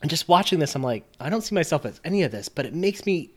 And 0.00 0.08
just 0.08 0.28
watching 0.28 0.58
this, 0.58 0.74
I'm 0.74 0.82
like, 0.82 1.04
I 1.20 1.28
don't 1.28 1.42
see 1.42 1.54
myself 1.54 1.84
as 1.84 2.00
any 2.04 2.22
of 2.22 2.30
this, 2.30 2.48
but 2.48 2.64
it 2.64 2.72
makes 2.72 3.04
me 3.04 3.30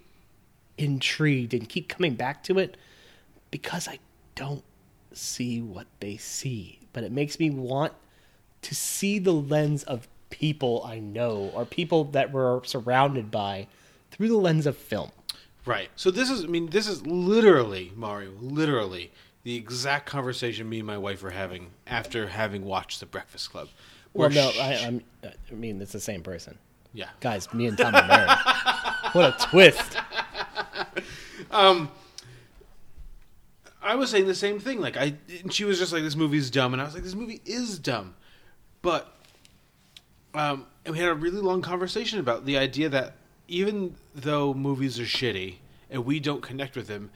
intrigued 0.78 1.54
and 1.54 1.68
keep 1.68 1.90
coming 1.90 2.14
back 2.14 2.44
to 2.46 2.58
it 2.60 2.78
because 3.52 3.88
I 3.88 4.00
don't 4.36 4.64
see 5.14 5.62
what 5.62 5.88
they 6.00 6.18
see. 6.18 6.80
But 6.94 7.04
it 7.04 7.12
makes 7.12 7.40
me 7.40 7.50
want 7.50 7.94
to 8.64 8.76
see 8.76 9.20
the 9.20 9.34
lens 9.34 9.84
of 9.84 10.08
people 10.30 10.84
I 10.86 11.00
know 11.00 11.52
or 11.54 11.66
people 11.66 12.06
that 12.06 12.32
we're 12.32 12.64
surrounded 12.64 13.30
by 13.30 13.68
through 14.12 14.30
the 14.30 14.38
lens 14.38 14.66
of 14.66 14.78
film. 14.78 15.12
Right. 15.66 15.90
So 15.96 16.10
this 16.10 16.30
is, 16.30 16.44
I 16.44 16.48
mean, 16.48 16.68
this 16.68 16.88
is 16.88 17.06
literally 17.06 17.92
Mario, 17.96 18.32
literally 18.40 19.12
the 19.44 19.56
exact 19.56 20.06
conversation 20.06 20.70
me 20.70 20.80
and 20.80 20.88
my 20.88 20.98
wife 20.98 21.22
were 21.22 21.32
having 21.32 21.72
after 21.88 22.28
having 22.28 22.66
watched 22.66 23.00
The 23.00 23.06
Breakfast 23.06 23.52
Club. 23.52 23.70
Well, 24.14 24.30
no, 24.30 24.52
sh- 24.52 24.60
I, 24.60 25.02
I 25.52 25.54
mean 25.54 25.82
it's 25.82 25.94
the 25.94 26.00
same 26.00 26.22
person, 26.22 26.58
yeah. 26.94 27.10
guys. 27.22 27.52
Me 27.54 27.68
and 27.68 27.78
Tom 27.78 27.96
are 27.96 28.08
married. 28.08 28.38
what 29.14 29.42
a 29.42 29.48
twist! 29.50 29.98
Um, 31.50 31.92
I 33.84 33.96
was 33.96 34.10
saying 34.12 34.28
the 34.28 34.36
same 34.36 34.60
thing. 34.60 34.80
Like 34.80 34.98
I, 34.98 35.16
and 35.42 35.52
she 35.52 35.64
was 35.66 35.80
just 35.80 35.92
like, 35.94 36.04
"This 36.04 36.16
movie's 36.16 36.50
dumb," 36.50 36.74
and 36.74 36.82
I 36.82 36.86
was 36.86 36.94
like, 36.94 37.04
"This 37.04 37.16
movie 37.16 37.42
is 37.46 37.80
dumb," 37.80 38.16
but, 38.82 39.14
um, 40.34 40.66
and 40.86 40.94
we 40.94 41.00
had 41.00 41.10
a 41.10 41.14
really 41.16 41.42
long 41.42 41.62
conversation 41.62 42.20
about 42.20 42.46
the 42.46 42.58
idea 42.58 42.90
that 42.90 43.16
even 43.48 43.96
though 44.16 44.54
movies 44.54 45.00
are 45.00 45.04
shitty 45.04 45.56
and 45.90 46.06
we 46.06 46.20
don't 46.20 46.42
connect 46.42 46.76
with 46.76 46.88
them, 46.88 47.10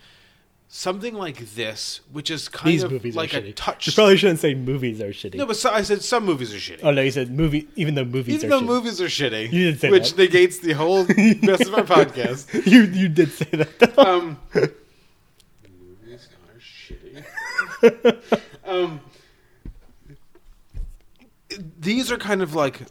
something 0.67 1.13
like 1.13 1.37
this, 1.55 2.01
which 2.11 2.29
is 2.31 2.49
kind 2.49 2.73
These 2.73 2.83
of 2.83 2.91
movies 2.91 3.15
like 3.15 3.33
are 3.33 3.37
a 3.37 3.41
shitty. 3.41 3.53
touch. 3.55 3.87
You 3.87 3.93
probably 3.93 4.17
shouldn't 4.17 4.39
say 4.39 4.53
movies 4.55 4.99
are 5.01 5.09
shitty. 5.11 5.35
no, 5.35 5.45
but 5.45 5.55
so, 5.55 5.69
I 5.71 5.81
said 5.83 6.01
some 6.01 6.25
movies 6.25 6.53
are 6.53 6.57
shitty. 6.57 6.79
oh 6.83 6.91
no, 6.91 7.01
you 7.01 7.11
said 7.11 7.29
movie. 7.31 7.67
Even 7.75 7.93
though 7.95 8.03
movies 8.05 8.35
even 8.35 8.47
are 8.51 8.59
though 8.59 8.61
shitty. 8.65 8.67
movies 8.67 8.99
are 9.01 9.05
shitty, 9.05 9.51
You 9.53 9.65
didn't 9.67 9.79
say 9.79 9.91
which 9.91 10.13
that. 10.13 10.17
negates 10.23 10.57
the 10.59 10.73
whole 10.73 11.05
rest 11.05 11.67
of 11.67 11.75
our 11.75 11.83
podcast. 12.05 12.65
you 12.65 12.81
you 12.83 13.07
did 13.07 13.31
say 13.31 13.45
that. 13.51 13.97
Um, 13.99 14.37
movies 14.53 16.27
are 16.33 16.59
shitty. 16.59 17.23
um, 18.65 18.99
these 21.79 22.11
are 22.11 22.17
kind 22.17 22.41
of 22.41 22.53
like 22.53 22.81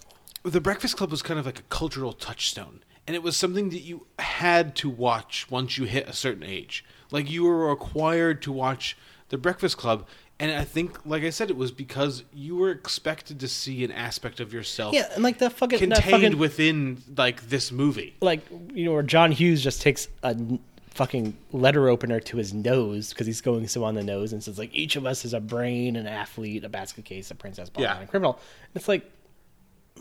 the 0.42 0.60
Breakfast 0.60 0.96
Club 0.96 1.10
was 1.10 1.22
kind 1.22 1.40
of 1.40 1.46
like 1.46 1.58
a 1.58 1.64
cultural 1.64 2.12
touchstone, 2.12 2.82
and 3.06 3.16
it 3.16 3.22
was 3.22 3.36
something 3.36 3.70
that 3.70 3.80
you 3.80 4.06
had 4.18 4.74
to 4.76 4.90
watch 4.90 5.50
once 5.50 5.78
you 5.78 5.84
hit 5.84 6.08
a 6.08 6.12
certain 6.12 6.42
age. 6.42 6.84
Like 7.10 7.30
you 7.30 7.44
were 7.44 7.68
required 7.68 8.42
to 8.42 8.52
watch 8.52 8.96
the 9.28 9.38
Breakfast 9.38 9.76
Club. 9.76 10.06
And 10.40 10.50
I 10.50 10.64
think, 10.64 11.06
like 11.06 11.22
I 11.22 11.30
said, 11.30 11.48
it 11.48 11.56
was 11.56 11.70
because 11.70 12.24
you 12.32 12.56
were 12.56 12.70
expected 12.70 13.38
to 13.38 13.46
see 13.46 13.84
an 13.84 13.92
aspect 13.92 14.40
of 14.40 14.52
yourself 14.52 14.92
yeah, 14.92 15.08
and 15.14 15.22
like 15.22 15.38
the 15.38 15.48
fucking 15.48 15.78
contained 15.78 16.02
fucking, 16.02 16.38
within 16.38 17.02
like 17.16 17.48
this 17.48 17.70
movie. 17.70 18.16
like 18.20 18.40
you 18.72 18.84
know 18.84 18.92
where 18.92 19.04
John 19.04 19.30
Hughes 19.30 19.62
just 19.62 19.80
takes 19.80 20.08
a 20.24 20.36
fucking 20.94 21.36
letter 21.52 21.88
opener 21.88 22.20
to 22.20 22.36
his 22.36 22.54
nose 22.54 23.10
because 23.10 23.26
he's 23.26 23.40
going 23.40 23.66
so 23.68 23.82
on 23.84 23.94
the 23.94 24.02
nose 24.04 24.32
and 24.32 24.42
says 24.42 24.58
like 24.58 24.70
each 24.72 24.94
of 24.96 25.04
us 25.06 25.24
is 25.24 25.34
a 25.34 25.40
brain, 25.40 25.96
an 25.96 26.06
athlete, 26.06 26.64
a 26.64 26.68
basket 26.68 27.04
case, 27.04 27.30
a 27.30 27.34
princess, 27.34 27.68
blah, 27.68 27.82
Yeah. 27.82 27.94
blah, 27.94 28.04
a 28.04 28.06
criminal. 28.06 28.32
And 28.34 28.76
it's 28.76 28.88
like, 28.88 29.10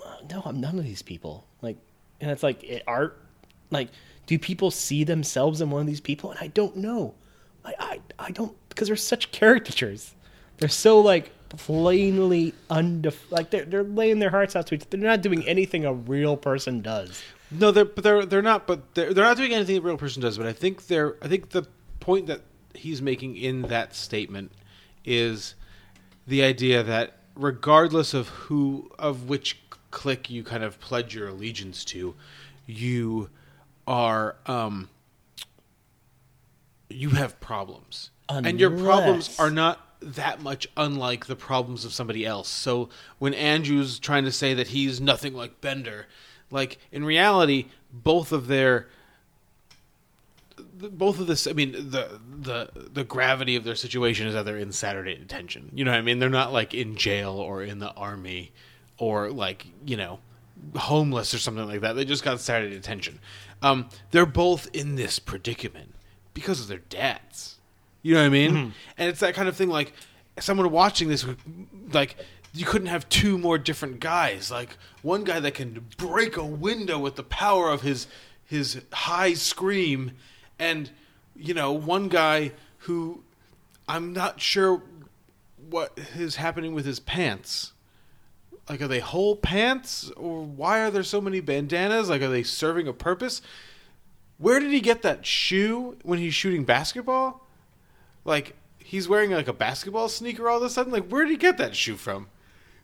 uh, 0.05 0.15
no, 0.29 0.41
I'm 0.45 0.59
none 0.62 0.77
of 0.77 0.85
these 0.85 1.01
people. 1.01 1.45
Like, 1.62 1.77
and 2.21 2.29
it's 2.31 2.43
like 2.43 2.63
it, 2.63 2.83
art 2.88 3.19
Like, 3.71 3.89
do 4.27 4.38
people 4.39 4.69
see 4.71 5.03
themselves 5.03 5.62
in 5.62 5.69
one 5.71 5.81
of 5.81 5.88
these 5.88 6.00
people? 6.01 6.31
And 6.31 6.39
I 6.39 6.47
don't 6.47 6.77
know. 6.77 7.15
I 7.65 7.73
I, 7.79 8.00
I 8.19 8.31
don't 8.31 8.53
because 8.69 8.88
they're 8.88 8.95
such 8.97 9.31
caricatures. 9.31 10.13
They're 10.57 10.69
so 10.69 11.00
like 11.01 11.31
plainly 11.50 12.53
undef 12.69 13.15
like 13.29 13.50
they're 13.50 13.65
they're 13.65 13.83
laying 13.83 14.19
their 14.19 14.29
hearts 14.29 14.55
out 14.55 14.67
to 14.67 14.75
each. 14.75 14.89
They're 14.89 15.00
not 15.00 15.21
doing 15.21 15.45
anything 15.47 15.85
a 15.85 15.93
real 15.93 16.38
person 16.38 16.81
does. 16.81 17.21
No, 17.53 17.72
they're 17.72 17.86
but 17.86 18.03
they're 18.03 18.25
they're 18.25 18.41
not. 18.41 18.67
But 18.67 18.95
they're 18.95 19.13
they're 19.13 19.24
not 19.24 19.38
doing 19.38 19.53
anything 19.53 19.77
a 19.77 19.81
real 19.81 19.98
person 19.98 20.22
does. 20.22 20.38
But 20.38 20.48
I 20.48 20.53
think 20.53 20.88
they're. 20.88 21.15
I 21.22 21.27
think 21.27 21.50
the 21.50 21.67
point 22.00 22.27
that 22.27 22.41
he's 22.74 23.01
making 23.01 23.38
in 23.38 23.63
that 23.63 23.95
statement 23.95 24.51
is 25.05 25.55
the 26.27 26.43
idea 26.43 26.83
that 26.83 27.17
regardless 27.36 28.13
of 28.13 28.27
who 28.29 28.91
of 28.98 29.29
which 29.29 29.60
clique 29.91 30.29
you 30.29 30.43
kind 30.43 30.63
of 30.63 30.79
pledge 30.79 31.13
your 31.15 31.27
allegiance 31.27 31.86
to, 31.86 32.15
you 32.65 33.29
are 33.88 34.36
um 34.45 34.89
you 36.89 37.10
have 37.12 37.39
problems, 37.39 38.12
and 38.29 38.60
your 38.60 38.69
problems 38.69 39.38
are 39.39 39.50
not 39.50 39.79
that 40.01 40.41
much 40.41 40.67
unlike 40.77 41.25
the 41.25 41.36
problems 41.36 41.86
of 41.86 41.93
somebody 41.93 42.25
else. 42.25 42.50
So 42.50 42.89
when 43.19 43.33
Andrew's 43.33 44.00
trying 44.00 44.25
to 44.25 44.31
say 44.31 44.53
that 44.53 44.67
he's 44.67 45.00
nothing 45.00 45.33
like 45.33 45.62
Bender, 45.62 46.07
like 46.53 46.77
in 46.91 47.03
reality, 47.03 47.65
both 47.91 48.31
of 48.31 48.48
their 48.48 48.88
both 50.75 51.19
of 51.19 51.27
this 51.27 51.48
i 51.48 51.53
mean 51.53 51.72
the 51.72 52.19
the 52.41 52.69
the 52.91 53.03
gravity 53.03 53.55
of 53.55 53.63
their 53.63 53.75
situation 53.75 54.27
is 54.27 54.33
that 54.33 54.45
they're 54.45 54.57
in 54.57 54.72
saturday 54.72 55.15
detention. 55.15 55.72
You 55.74 55.83
know 55.83 55.91
what 55.91 55.98
i 55.98 56.01
mean? 56.01 56.19
They're 56.19 56.29
not 56.29 56.53
like 56.53 56.74
in 56.74 56.95
jail 56.95 57.33
or 57.33 57.63
in 57.63 57.79
the 57.79 57.91
army 57.91 58.51
or 58.98 59.31
like 59.31 59.65
you 59.86 59.98
know 59.98 60.19
homeless 60.75 61.33
or 61.33 61.39
something 61.39 61.65
like 61.65 61.81
that. 61.81 61.93
They 61.93 62.05
just 62.05 62.24
got 62.24 62.39
saturday 62.39 62.75
detention. 62.75 63.19
Um 63.62 63.89
they're 64.12 64.25
both 64.25 64.69
in 64.74 64.95
this 64.95 65.19
predicament 65.19 65.93
because 66.33 66.62
of 66.62 66.67
their 66.67 66.81
dads. 66.89 67.57
You 68.01 68.13
know 68.15 68.22
what 68.22 68.27
i 68.27 68.29
mean? 68.29 68.55
And 68.98 69.10
it's 69.10 69.22
that 69.22 69.33
kind 69.33 69.48
of 69.48 69.55
thing 69.55 69.69
like 69.69 69.93
someone 70.39 70.69
watching 70.72 71.10
this 71.10 71.25
like 71.93 72.15
you 72.53 72.65
couldn't 72.65 72.88
have 72.88 73.10
two 73.10 73.38
more 73.38 73.57
different 73.57 74.00
guys. 74.00 74.51
Like 74.51 74.77
one 75.01 75.24
guy 75.24 75.39
that 75.39 75.55
can 75.55 75.88
break 75.98 76.38
a 76.38 76.45
window 76.45 77.00
with 77.00 77.15
the 77.15 77.24
power 77.24 77.69
of 77.69 77.81
his 77.81 78.07
his 78.45 78.81
high 78.91 79.33
scream 79.33 80.12
and 80.60 80.91
you 81.36 81.53
know 81.53 81.72
one 81.72 82.10
guy 82.10 82.51
who 82.79 83.24
i'm 83.88 84.13
not 84.13 84.39
sure 84.39 84.83
what 85.69 85.98
is 86.15 86.36
happening 86.36 86.75
with 86.75 86.86
his 86.86 87.00
pants. 87.00 87.74
Like 88.69 88.81
are 88.81 88.88
they 88.88 89.00
whole 89.00 89.36
pants? 89.36 90.12
Or 90.12 90.43
why 90.43 90.81
are 90.81 90.91
there 90.91 91.03
so 91.03 91.19
many 91.19 91.39
bandanas? 91.39 92.10
Like 92.10 92.22
are 92.22 92.29
they 92.29 92.43
serving 92.43 92.88
a 92.88 92.93
purpose? 92.93 93.41
Where 94.38 94.60
did 94.60 94.72
he 94.72 94.81
get 94.81 95.01
that 95.01 95.25
shoe 95.25 95.98
when 96.03 96.19
he's 96.19 96.36
shooting 96.36 96.63
basketball? 96.63 97.48
Like 98.25 98.55
he's 98.77 99.07
wearing 99.07 99.31
like 99.31 99.48
a 99.48 99.53
basketball 99.53 100.10
sneaker 100.10 100.48
all 100.48 100.57
of 100.57 100.63
a 100.63 100.69
sudden? 100.69 100.91
Like 100.91 101.07
where 101.07 101.24
did 101.24 101.31
he 101.31 101.38
get 101.38 101.57
that 101.57 101.75
shoe 101.75 101.95
from 101.95 102.27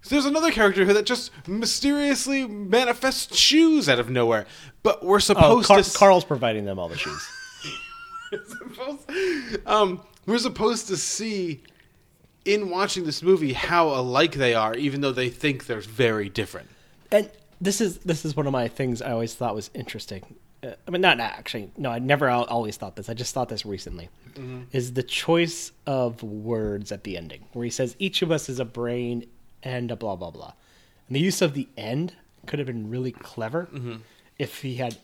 so 0.01 0.15
there's 0.15 0.25
another 0.25 0.51
character 0.51 0.85
here 0.85 0.93
that 0.93 1.05
just 1.05 1.31
mysteriously 1.47 2.47
manifests 2.47 3.35
shoes 3.37 3.87
out 3.89 3.99
of 3.99 4.09
nowhere 4.09 4.45
but 4.83 5.03
we're 5.03 5.17
Oh, 5.17 5.19
supposed 5.19 5.67
Car- 5.67 5.77
to 5.77 5.81
s- 5.81 5.95
Carl's 5.97 6.23
providing 6.25 6.65
them 6.65 6.79
all 6.79 6.87
the 6.89 6.97
shoes. 6.97 7.27
supposed- 8.47 9.09
um, 9.67 10.01
we're 10.25 10.37
supposed 10.37 10.87
to 10.87 10.97
see 10.97 11.61
in 12.45 12.69
watching 12.69 13.03
this 13.05 13.21
movie 13.21 13.53
how 13.53 13.89
alike 13.89 14.33
they 14.33 14.53
are, 14.53 14.73
even 14.75 15.01
though 15.01 15.11
they 15.11 15.29
think 15.29 15.65
they're 15.65 15.81
very 15.81 16.29
different. 16.29 16.69
and 17.11 17.29
this 17.61 17.81
is 17.81 17.97
this 17.99 18.23
is 18.23 18.35
one 18.37 18.47
of 18.47 18.53
my 18.53 18.67
things 18.69 19.01
I 19.01 19.11
always 19.11 19.33
thought 19.33 19.53
was 19.53 19.69
interesting. 19.73 20.35
Uh, 20.63 20.71
I 20.87 20.91
mean, 20.91 21.01
not 21.01 21.19
actually. 21.19 21.71
No, 21.77 21.89
I 21.89 21.99
never 21.99 22.29
al- 22.29 22.45
always 22.45 22.77
thought 22.77 22.95
this. 22.95 23.09
I 23.09 23.13
just 23.13 23.33
thought 23.33 23.49
this 23.49 23.65
recently. 23.65 24.09
Is 24.71 24.93
the 24.93 25.03
choice 25.03 25.73
of 25.85 26.23
words 26.23 26.93
at 26.93 27.03
the 27.03 27.17
ending, 27.17 27.43
where 27.51 27.65
he 27.65 27.69
says 27.69 27.97
each 27.99 28.21
of 28.21 28.31
us 28.31 28.47
is 28.47 28.59
a 28.61 28.65
brain 28.65 29.25
and 29.63 29.91
a 29.91 29.95
blah 29.95 30.15
blah 30.15 30.31
blah, 30.31 30.53
and 31.07 31.15
the 31.15 31.19
use 31.19 31.41
of 31.41 31.53
the 31.53 31.67
end 31.77 32.15
could 32.45 32.59
have 32.59 32.67
been 32.67 32.89
really 32.89 33.11
clever 33.11 33.67
mm-hmm. 33.73 33.97
if 34.37 34.61
he 34.61 34.75
had 34.75 34.97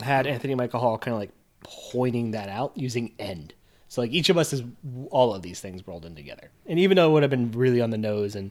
had 0.00 0.26
Anthony 0.26 0.54
Michael 0.54 0.80
Hall 0.80 0.98
kind 0.98 1.14
of 1.14 1.18
like 1.18 1.32
pointing 1.62 2.30
that 2.30 2.48
out 2.48 2.72
using 2.76 3.12
end. 3.18 3.54
So 3.88 4.02
like 4.02 4.12
each 4.12 4.28
of 4.28 4.36
us 4.36 4.52
is 4.52 4.62
all 5.10 5.34
of 5.34 5.42
these 5.42 5.60
things 5.60 5.86
rolled 5.86 6.04
in 6.04 6.14
together, 6.14 6.50
and 6.66 6.78
even 6.78 6.96
though 6.96 7.10
it 7.10 7.12
would 7.12 7.22
have 7.22 7.30
been 7.30 7.52
really 7.52 7.80
on 7.80 7.90
the 7.90 7.98
nose 7.98 8.36
and 8.36 8.50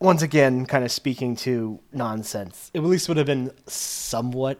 once 0.00 0.22
again 0.22 0.64
kind 0.66 0.84
of 0.84 0.92
speaking 0.92 1.34
to 1.34 1.80
nonsense, 1.92 2.70
it 2.72 2.78
at 2.78 2.84
least 2.84 3.08
would 3.08 3.16
have 3.16 3.26
been 3.26 3.50
somewhat 3.66 4.58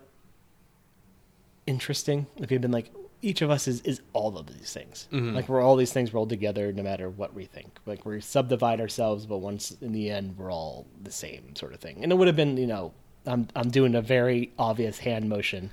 interesting 1.67 2.27
if 2.39 2.51
he'd 2.51 2.61
been 2.61 2.73
like 2.73 2.91
each 3.21 3.43
of 3.43 3.51
us 3.51 3.67
is, 3.67 3.81
is 3.83 4.01
all 4.13 4.39
of 4.39 4.47
these 4.47 4.73
things 4.73 5.09
like 5.11 5.49
we're 5.49 5.61
all 5.61 5.75
these 5.77 5.93
things 5.93 6.15
rolled 6.15 6.29
together 6.29 6.73
no 6.73 6.83
matter 6.83 7.09
what 7.11 7.35
we 7.35 7.45
think 7.45 7.79
like 7.87 8.07
we 8.07 8.21
subdivide 8.21 8.81
ourselves 8.81 9.27
but 9.27 9.39
once 9.39 9.77
in 9.81 9.93
the 9.93 10.09
end 10.11 10.37
we're 10.39 10.53
all 10.53 10.87
the 11.03 11.11
same 11.11 11.55
sort 11.57 11.73
of 11.75 11.81
thing 11.81 12.03
and 12.03 12.13
it 12.13 12.15
would 12.15 12.29
have 12.29 12.37
been 12.37 12.57
you 12.57 12.67
know 12.67 12.93
i'm, 13.27 13.49
I'm 13.57 13.71
doing 13.71 13.95
a 13.95 14.03
very 14.03 14.53
obvious 14.59 14.99
hand 14.99 15.29
motion 15.29 15.71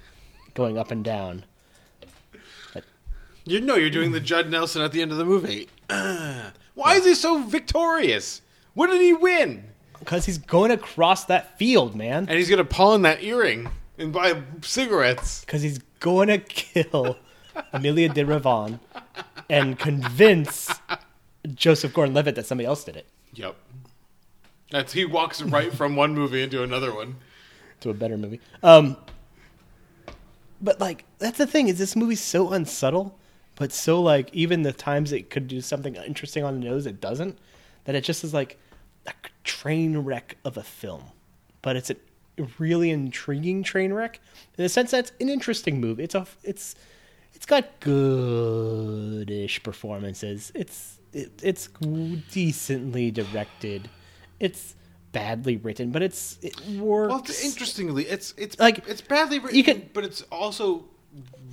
going 0.56 0.78
up 0.78 0.90
and 0.92 1.04
down 1.04 1.46
You 3.48 3.62
know, 3.62 3.76
you're 3.76 3.92
doing 3.92 4.12
the 4.12 4.20
Judd 4.20 4.50
Nelson 4.50 4.82
at 4.82 4.92
the 4.92 5.04
end 5.04 5.12
of 5.12 5.20
the 5.20 5.26
movie. 5.26 5.70
Uh, 5.88 6.50
why 6.74 6.96
is 6.96 7.06
he 7.06 7.14
so 7.14 7.44
victorious? 7.44 8.42
What 8.74 8.88
did 8.88 9.00
he 9.02 9.14
win? 9.14 9.66
because 10.00 10.26
he's 10.26 10.38
going 10.40 10.72
across 10.72 11.26
that 11.26 11.58
field 11.58 11.96
man 11.96 12.28
And 12.28 12.38
he's 12.38 12.50
gonna 12.50 12.66
pawn 12.66 13.04
that 13.04 13.24
earring 13.24 13.70
and 13.98 14.12
buy 14.12 14.42
cigarettes. 14.62 15.42
because 15.42 15.62
he's 15.62 15.78
going 16.00 16.28
to 16.28 16.38
kill 16.40 17.18
Emilie 17.74 18.08
de 18.10 18.26
Ravin 18.26 18.80
and 19.50 19.78
convince 19.78 20.70
Joseph 21.54 21.94
Gordon-Levitt 21.94 22.36
that 22.36 22.46
somebody 22.46 22.66
else 22.66 22.84
did 22.84 22.96
it 22.96 23.08
Yep. 23.36 23.56
That's 24.72 24.94
he 24.94 25.06
walks 25.06 25.42
right 25.42 25.72
from 25.74 25.96
one 25.96 26.14
movie 26.16 26.42
into 26.42 26.64
another 26.64 26.94
one. 26.94 27.18
to 27.82 27.90
a 27.90 27.94
better 27.94 28.18
movie. 28.18 28.40
Um, 28.64 28.98
but 30.62 30.80
like 30.80 31.06
that's 31.20 31.38
the 31.38 31.46
thing 31.46 31.68
is 31.68 31.78
this 31.78 31.96
movie's 31.96 32.22
so 32.22 32.52
unsubtle, 32.52 33.20
but 33.56 33.72
so 33.72 34.02
like 34.02 34.34
even 34.34 34.64
the 34.64 34.74
times 34.74 35.12
it 35.12 35.30
could 35.30 35.48
do 35.48 35.62
something 35.62 35.96
interesting 35.96 36.44
on 36.44 36.60
the 36.60 36.66
nose, 36.66 36.86
it 36.86 37.00
doesn't. 37.00 37.38
That 37.84 37.94
it 37.96 38.04
just 38.04 38.24
is 38.24 38.34
like 38.34 38.58
a 39.06 39.14
train 39.44 40.00
wreck 40.00 40.38
of 40.44 40.58
a 40.58 40.64
film, 40.64 41.04
but 41.62 41.76
it's 41.76 41.92
a 41.92 41.96
really 42.58 42.90
intriguing 42.90 43.64
train 43.64 43.94
wreck 43.94 44.20
in 44.58 44.64
the 44.64 44.70
sense 44.70 44.92
that 44.92 45.00
it's 45.00 45.12
an 45.20 45.30
interesting 45.30 45.80
movie. 45.80 46.04
It's 46.04 46.16
a 46.16 46.26
it's 46.44 46.76
it's 47.36 47.46
got 47.46 47.80
goodish 47.82 49.62
performances. 49.64 50.52
It's 50.56 51.00
it, 51.14 51.32
it's 51.44 51.70
decently 52.32 53.12
directed. 53.12 53.90
It's 54.40 54.76
badly 55.12 55.58
written, 55.58 55.92
but 55.92 56.02
it's 56.02 56.38
it 56.42 56.56
works. 56.78 57.10
Well, 57.10 57.20
it's, 57.20 57.44
interestingly, 57.46 58.04
it's 58.06 58.34
it's 58.38 58.60
Like, 58.60 58.88
it's 58.88 59.02
badly 59.02 59.40
written, 59.40 59.64
can- 59.64 59.90
but 59.94 60.04
it's 60.04 60.22
also 60.24 60.86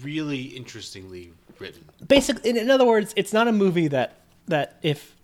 really 0.03 0.43
interestingly 0.43 1.33
written. 1.61 1.85
basically 2.09 2.51
in, 2.51 2.57
in 2.57 2.69
other 2.71 2.85
words 2.85 3.13
it's 3.15 3.33
not 3.33 3.47
a 3.47 3.53
movie 3.53 3.87
that 3.87 4.23
that 4.49 4.79
if 4.83 5.15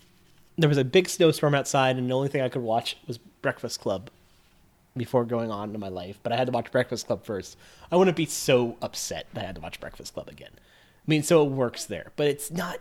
there 0.57 0.69
was 0.69 0.79
a 0.79 0.85
big 0.85 1.09
snowstorm 1.09 1.53
outside 1.57 1.97
and 1.97 2.09
the 2.09 2.15
only 2.15 2.29
thing 2.29 2.41
i 2.43 2.49
could 2.49 2.63
watch 2.63 2.97
was 3.09 3.19
breakfast 3.19 3.81
club 3.81 4.09
before 4.99 5.25
going 5.25 5.51
on 5.51 5.75
in 5.75 5.81
my 5.81 5.89
life 5.89 6.19
but 6.23 6.33
i 6.33 6.37
had 6.37 6.47
to 6.47 6.53
watch 6.53 6.71
breakfast 6.71 7.07
club 7.07 7.25
first. 7.25 7.57
I 7.91 7.97
wouldn't 7.97 8.17
be 8.17 8.27
so 8.27 8.77
upset 8.83 9.27
that 9.35 9.45
i 9.45 9.47
had 9.47 9.55
to 9.55 9.61
watch 9.61 9.81
breakfast 9.81 10.15
club 10.15 10.29
again. 10.29 10.53
I 10.55 11.07
mean 11.07 11.23
so 11.23 11.45
it 11.45 11.51
works 11.51 11.85
there 11.85 12.13
but 12.17 12.27
it's 12.27 12.51
not 12.51 12.79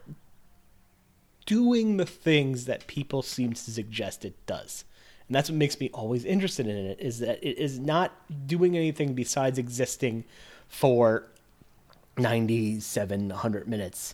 doing 1.47 1.97
the 1.97 2.05
things 2.05 2.65
that 2.65 2.85
people 2.85 3.23
seem 3.23 3.53
to 3.53 3.71
suggest 3.71 4.25
it 4.25 4.35
does. 4.45 4.83
And 5.27 5.35
that's 5.35 5.49
what 5.49 5.57
makes 5.57 5.79
me 5.79 5.89
always 5.93 6.23
interested 6.23 6.67
in 6.67 6.75
it 6.75 6.99
is 6.99 7.19
that 7.19 7.43
it 7.43 7.57
is 7.57 7.79
not 7.79 8.13
doing 8.45 8.77
anything 8.77 9.13
besides 9.13 9.57
existing 9.57 10.25
for 10.67 11.27
97 12.17 13.29
100 13.29 13.67
minutes 13.67 14.13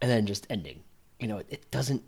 and 0.00 0.10
then 0.10 0.26
just 0.26 0.46
ending. 0.50 0.82
You 1.18 1.28
know 1.28 1.38
it, 1.38 1.46
it 1.48 1.70
doesn't 1.70 2.02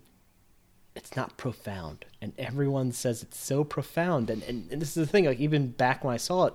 it's 0.95 1.15
not 1.15 1.37
profound. 1.37 2.05
And 2.21 2.33
everyone 2.37 2.91
says 2.91 3.21
it's 3.21 3.37
so 3.37 3.63
profound. 3.63 4.29
And, 4.29 4.41
and, 4.43 4.71
and 4.71 4.81
this 4.81 4.89
is 4.89 5.05
the 5.05 5.05
thing 5.05 5.25
like 5.25 5.39
even 5.39 5.67
back 5.67 6.03
when 6.03 6.13
i 6.13 6.17
saw 6.17 6.45
it 6.45 6.53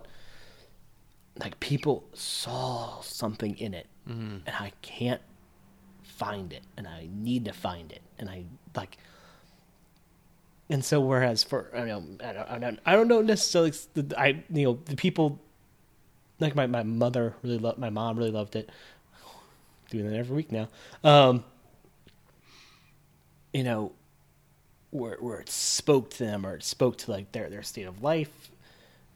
like 1.38 1.60
people 1.60 2.04
saw 2.14 3.00
something 3.02 3.56
in 3.58 3.74
it. 3.74 3.86
And 4.46 4.56
i 4.58 4.72
can't 4.82 5.20
find 6.02 6.52
it. 6.52 6.62
And 6.76 6.88
i 6.88 7.08
need 7.12 7.44
to 7.44 7.52
find 7.52 7.92
it. 7.92 8.02
And 8.18 8.28
i 8.28 8.44
like 8.74 8.96
and 10.68 10.84
so 10.84 11.00
whereas 11.00 11.42
for 11.42 11.70
i 11.74 11.78
don't 11.78 11.88
know, 11.88 12.26
i 12.26 12.32
don't, 12.32 12.50
I 12.50 12.58
don't, 12.58 12.80
I 12.86 12.92
don't 12.92 13.08
know 13.08 13.22
necessarily 13.22 13.72
the, 13.94 14.14
i 14.18 14.42
you 14.50 14.64
know 14.64 14.78
the 14.86 14.96
people 14.96 15.40
like 16.38 16.54
my, 16.54 16.66
my 16.66 16.82
mother 16.82 17.34
really 17.42 17.58
loved 17.58 17.78
my 17.78 17.90
mom 17.90 18.16
really 18.16 18.30
loved 18.30 18.56
it. 18.56 18.70
Doing 19.90 20.08
that 20.08 20.16
every 20.16 20.36
week 20.36 20.52
now. 20.52 20.68
Um 21.04 21.44
you 23.52 23.64
know 23.64 23.92
where 24.90 25.16
where 25.20 25.40
it 25.40 25.48
spoke 25.48 26.10
to 26.10 26.24
them 26.24 26.44
or 26.44 26.56
it 26.56 26.64
spoke 26.64 26.98
to 26.98 27.10
like 27.10 27.32
their 27.32 27.48
their 27.48 27.62
state 27.62 27.86
of 27.86 28.02
life 28.02 28.50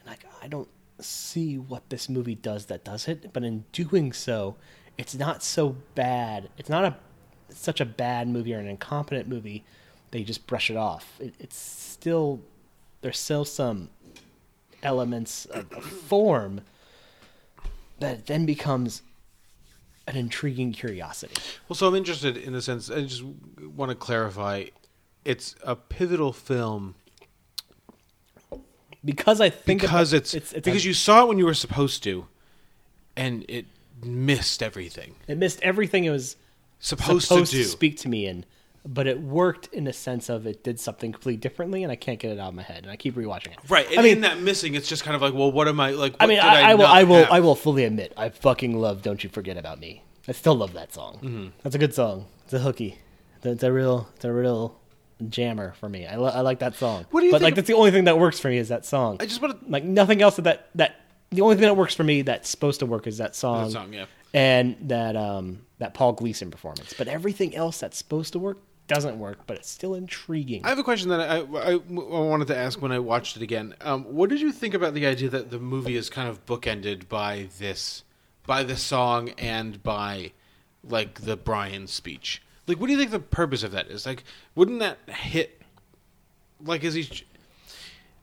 and 0.01 0.09
like 0.09 0.25
i 0.43 0.47
don't 0.47 0.69
see 1.01 1.59
what 1.59 1.89
this 1.91 2.09
movie 2.09 2.35
does 2.35 2.67
that 2.67 2.85
does 2.85 3.09
it, 3.09 3.33
but 3.33 3.43
in 3.43 3.65
doing 3.73 4.13
so, 4.13 4.57
it's 4.97 5.15
not 5.15 5.43
so 5.43 5.77
bad. 5.95 6.49
It's 6.57 6.69
not 6.69 6.85
a 6.85 6.97
such 7.51 7.81
a 7.81 7.85
bad 7.85 8.27
movie 8.27 8.55
or 8.55 8.59
an 8.59 8.67
incompetent 8.67 9.29
movie 9.29 9.65
you 10.19 10.25
just 10.25 10.47
brush 10.47 10.71
it 10.71 10.77
off. 10.77 11.17
It, 11.21 11.35
it's 11.41 11.57
still 11.57 12.41
there's 13.01 13.19
still 13.19 13.45
some 13.45 13.91
elements 14.83 15.45
of, 15.47 15.71
of 15.73 15.85
form 15.85 16.61
that 17.99 18.27
then 18.27 18.47
becomes 18.47 19.03
an 20.07 20.17
intriguing 20.17 20.73
curiosity. 20.73 21.35
Well, 21.69 21.75
so 21.75 21.89
I'm 21.89 21.95
interested 21.95 22.37
in 22.37 22.53
the 22.53 22.63
sense. 22.63 22.91
I 22.91 23.03
just 23.03 23.23
want 23.23 23.91
to 23.91 23.95
clarify. 23.95 24.67
It's 25.25 25.55
a 25.63 25.75
pivotal 25.77 26.33
film 26.33 26.95
Because 29.05 29.41
I 29.41 29.51
think 29.51 29.83
because 29.83 30.13
about- 30.13 30.23
it's, 30.23 30.35
it's, 30.35 30.53
it's 30.53 30.65
because 30.65 30.85
a- 30.85 30.89
you 30.89 30.95
saw 30.95 31.23
it 31.25 31.29
when 31.29 31.39
you 31.39 31.45
were 31.45 31.55
supposed 31.55 32.03
to, 32.05 32.27
and 33.17 33.45
it 33.49 33.67
missed 34.03 34.63
everything. 34.63 35.15
it 35.29 35.37
missed 35.39 35.61
everything 35.63 36.05
it 36.05 36.11
was 36.11 36.37
Supposed, 36.79 37.29
supposed 37.29 37.51
to 37.53 37.59
do. 37.59 37.65
speak 37.65 37.97
to 37.99 38.09
me 38.09 38.27
in, 38.27 38.45
but 38.87 39.07
it 39.07 39.19
worked 39.21 39.69
in 39.73 39.85
the 39.85 39.93
sense 39.93 40.29
of 40.29 40.47
it 40.47 40.63
did 40.63 40.79
something 40.79 41.13
completely 41.13 41.39
differently, 41.39 41.83
and 41.83 41.91
I 41.93 41.97
can't 41.97 42.19
get 42.19 42.31
it 42.33 42.39
out 42.39 42.49
of 42.49 42.55
my 42.55 42.63
head, 42.63 42.83
and 42.83 42.91
I 42.91 42.97
keep 42.97 43.15
rewatching 43.15 43.53
it. 43.53 43.59
right. 43.71 43.89
And 43.91 44.01
I 44.01 44.03
mean, 44.03 44.13
in 44.17 44.21
that 44.23 44.41
missing, 44.41 44.75
it's 44.75 44.89
just 44.89 45.05
kind 45.05 45.15
of 45.17 45.23
like, 45.23 45.33
well, 45.33 45.51
what 45.53 45.69
am 45.69 45.81
I 45.81 45.91
like? 45.93 46.13
What 46.15 46.23
I 46.23 46.27
mean, 46.27 46.37
did 46.37 46.45
I, 46.45 46.71
I, 46.71 46.75
will, 46.75 46.87
I 46.87 47.03
will, 47.05 47.17
have? 47.17 47.31
I 47.31 47.41
will 47.41 47.55
fully 47.55 47.85
admit, 47.85 48.13
I 48.17 48.29
fucking 48.31 48.77
love 48.79 49.01
"Don't 49.03 49.23
You 49.25 49.31
Forget 49.31 49.57
About 49.57 49.81
Me." 49.81 50.03
I 50.29 50.33
still 50.33 50.55
love 50.55 50.73
that 50.75 50.93
song. 50.93 51.17
Mm-hmm. 51.23 51.47
That's 51.63 51.75
a 51.75 51.79
good 51.79 51.95
song. 51.95 52.27
It's 52.45 52.53
a 52.55 52.59
hooky. 52.59 52.99
It's 53.43 53.63
a 53.63 53.73
real, 53.73 54.09
it's 54.17 54.25
a 54.25 54.33
real 54.33 54.79
jammer 55.31 55.73
for 55.81 55.89
me. 55.89 56.07
I, 56.07 56.17
lo- 56.17 56.29
I 56.29 56.41
like 56.41 56.59
that 56.61 56.75
song. 56.77 57.07
What 57.11 57.21
do 57.21 57.27
you 57.27 57.33
but 57.33 57.39
think 57.39 57.45
like, 57.45 57.53
of- 57.53 57.57
that's 57.57 57.69
the 57.69 57.75
only 57.75 57.91
thing 57.91 58.05
that 58.05 58.19
works 58.19 58.39
for 58.41 58.49
me 58.49 58.59
is 58.59 58.69
that 58.69 58.85
song. 58.85 59.17
I 59.21 59.27
just 59.27 59.41
want 59.43 59.61
to. 59.65 59.71
like 59.71 59.85
nothing 59.85 60.23
else 60.23 60.37
that 60.37 60.69
that 60.75 61.01
the 61.31 61.41
only 61.41 61.57
thing 61.57 61.63
that 61.65 61.77
works 61.77 61.95
for 61.95 62.05
me 62.05 62.23
that's 62.23 62.49
supposed 62.49 62.81
to 62.81 62.87
work 62.87 63.07
is 63.07 63.19
that 63.19 63.35
song, 63.35 63.65
That 63.67 63.71
song, 63.73 63.93
yeah. 63.93 64.07
and 64.33 64.77
that 64.83 65.17
um 65.17 65.63
that 65.79 65.95
Paul 65.95 66.13
Gleason 66.13 66.51
performance. 66.51 66.95
But 66.97 67.09
everything 67.09 67.55
else 67.57 67.81
that's 67.81 67.99
supposed 67.99 68.33
to 68.35 68.39
work 68.39 68.59
doesn't 68.87 69.19
work, 69.19 69.39
but 69.47 69.57
it's 69.57 69.71
still 69.71 69.95
intriguing. 69.95 70.65
I 70.65 70.69
have 70.69 70.79
a 70.79 70.85
question 70.85 71.09
that 71.09 71.21
I, 71.21 71.39
I, 71.39 71.73
I 71.73 71.77
wanted 71.87 72.49
to 72.49 72.57
ask 72.57 72.83
when 72.83 72.93
I 72.93 72.99
watched 72.99 73.35
it 73.37 73.43
again. 73.43 73.75
Um, 73.81 74.05
what 74.05 74.29
did 74.29 74.41
you 74.43 74.53
think 74.53 74.75
about 74.75 74.93
the 74.93 75.07
idea 75.07 75.31
that 75.31 75.51
the 75.51 75.59
movie 75.59 75.97
is 75.97 76.11
kind 76.11 76.29
of 76.29 76.45
bookended 76.45 77.09
by 77.09 77.49
this, 77.59 78.05
by 78.47 78.63
the 78.63 78.77
song 78.77 79.31
and 79.39 79.83
by, 79.83 80.33
like 80.87 81.23
the 81.23 81.35
Brian 81.35 81.87
speech? 81.87 82.43
Like, 82.67 82.81
what 82.81 82.87
do 82.87 82.93
you 82.93 82.99
think 82.99 83.11
the 83.11 83.21
purpose 83.21 83.63
of 83.63 83.73
that 83.73 83.89
is? 83.89 84.07
Like, 84.07 84.25
wouldn't 84.55 84.81
that 84.81 84.99
hit? 85.09 85.61
Like, 86.65 86.85
is 86.85 86.95
he? 86.95 87.25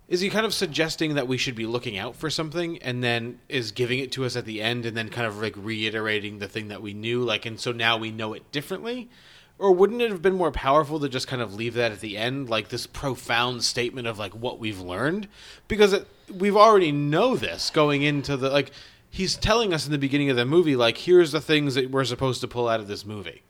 Is 0.08 0.20
he 0.20 0.30
kind 0.30 0.46
of 0.46 0.54
suggesting 0.54 1.16
that 1.16 1.30
we 1.30 1.38
should 1.38 1.56
be 1.56 1.66
looking 1.66 1.98
out 1.98 2.18
for 2.18 2.30
something, 2.30 2.80
and 2.80 3.02
then 3.02 3.40
is 3.48 3.72
giving 3.72 4.00
it 4.00 4.12
to 4.14 4.26
us 4.26 4.36
at 4.36 4.46
the 4.46 4.62
end, 4.62 4.86
and 4.86 4.98
then 4.98 5.10
kind 5.10 5.26
of 5.26 5.42
like 5.42 5.54
reiterating 5.56 6.40
the 6.40 6.50
thing 6.50 6.68
that 6.68 6.82
we 6.82 6.94
knew, 6.94 7.24
like, 7.24 7.46
and 7.46 7.60
so 7.60 7.72
now 7.72 7.98
we 7.98 8.12
know 8.12 8.34
it 8.34 8.52
differently? 8.52 9.10
Or 9.58 9.72
wouldn't 9.72 10.02
it 10.02 10.10
have 10.10 10.24
been 10.24 10.36
more 10.36 10.52
powerful 10.52 11.00
to 11.00 11.08
just 11.08 11.28
kind 11.28 11.40
of 11.40 11.54
leave 11.54 11.76
that 11.76 11.92
at 11.92 12.00
the 12.00 12.18
end, 12.18 12.50
like 12.50 12.70
this 12.70 12.88
profound 12.88 13.64
statement 13.64 14.08
of 14.08 14.18
like 14.18 14.34
what 14.34 14.58
we've 14.58 14.82
learned? 14.82 15.28
Because 15.68 15.94
it, 15.94 16.08
we've 16.36 16.58
already 16.58 16.92
know 16.92 17.36
this 17.36 17.70
going 17.70 18.02
into 18.02 18.36
the 18.36 18.50
like 18.50 18.72
he's 19.12 19.36
telling 19.36 19.72
us 19.72 19.86
in 19.86 19.92
the 19.92 20.00
beginning 20.00 20.32
of 20.32 20.36
the 20.36 20.46
movie, 20.46 20.76
like 20.76 20.98
here's 20.98 21.32
the 21.32 21.40
things 21.40 21.76
that 21.76 21.92
we're 21.92 22.06
supposed 22.06 22.42
to 22.42 22.48
pull 22.48 22.68
out 22.68 22.80
of 22.80 22.88
this 22.88 23.06
movie. 23.06 23.44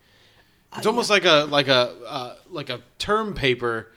It's 0.77 0.88
almost 0.88 1.10
like 1.10 1.25
a 1.25 1.45
like 1.49 1.67
a 1.67 1.93
uh, 2.07 2.36
like 2.49 2.69
a 2.69 2.81
term 2.97 3.34
paper, 3.34 3.91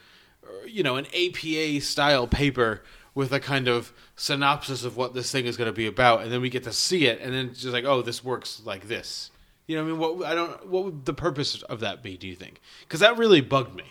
you 0.67 0.83
know, 0.83 0.97
an 0.97 1.07
APA 1.07 1.81
style 1.81 2.27
paper 2.27 2.83
with 3.15 3.33
a 3.33 3.39
kind 3.39 3.69
of 3.69 3.93
synopsis 4.17 4.83
of 4.85 4.97
what 4.97 5.15
this 5.15 5.31
thing 5.31 5.47
is 5.47 5.57
going 5.57 5.69
to 5.69 5.73
be 5.73 5.87
about, 5.87 6.23
and 6.23 6.33
then 6.33 6.41
we 6.41 6.51
get 6.51 6.65
to 6.65 6.73
see 6.73 7.07
it, 7.07 7.21
and 7.21 7.33
then 7.33 7.47
it's 7.51 7.61
just 7.63 7.73
like, 7.73 7.85
oh, 7.85 8.03
this 8.03 8.25
works 8.25 8.61
like 8.65 8.89
this. 8.89 9.31
You 9.69 9.77
know, 9.77 9.83
what 9.85 9.89
I 9.89 9.93
mean, 9.93 10.19
what 10.19 10.27
I 10.29 10.35
don't, 10.35 10.67
what 10.69 10.85
would 10.85 11.05
the 11.05 11.15
purpose 11.15 11.63
of 11.63 11.81
that 11.81 12.03
be? 12.03 12.17
Do 12.17 12.27
you 12.27 12.35
think? 12.35 12.61
Because 12.81 13.01
that 13.01 13.17
really 13.17 13.41
bugged 13.41 13.75
me. 13.77 13.85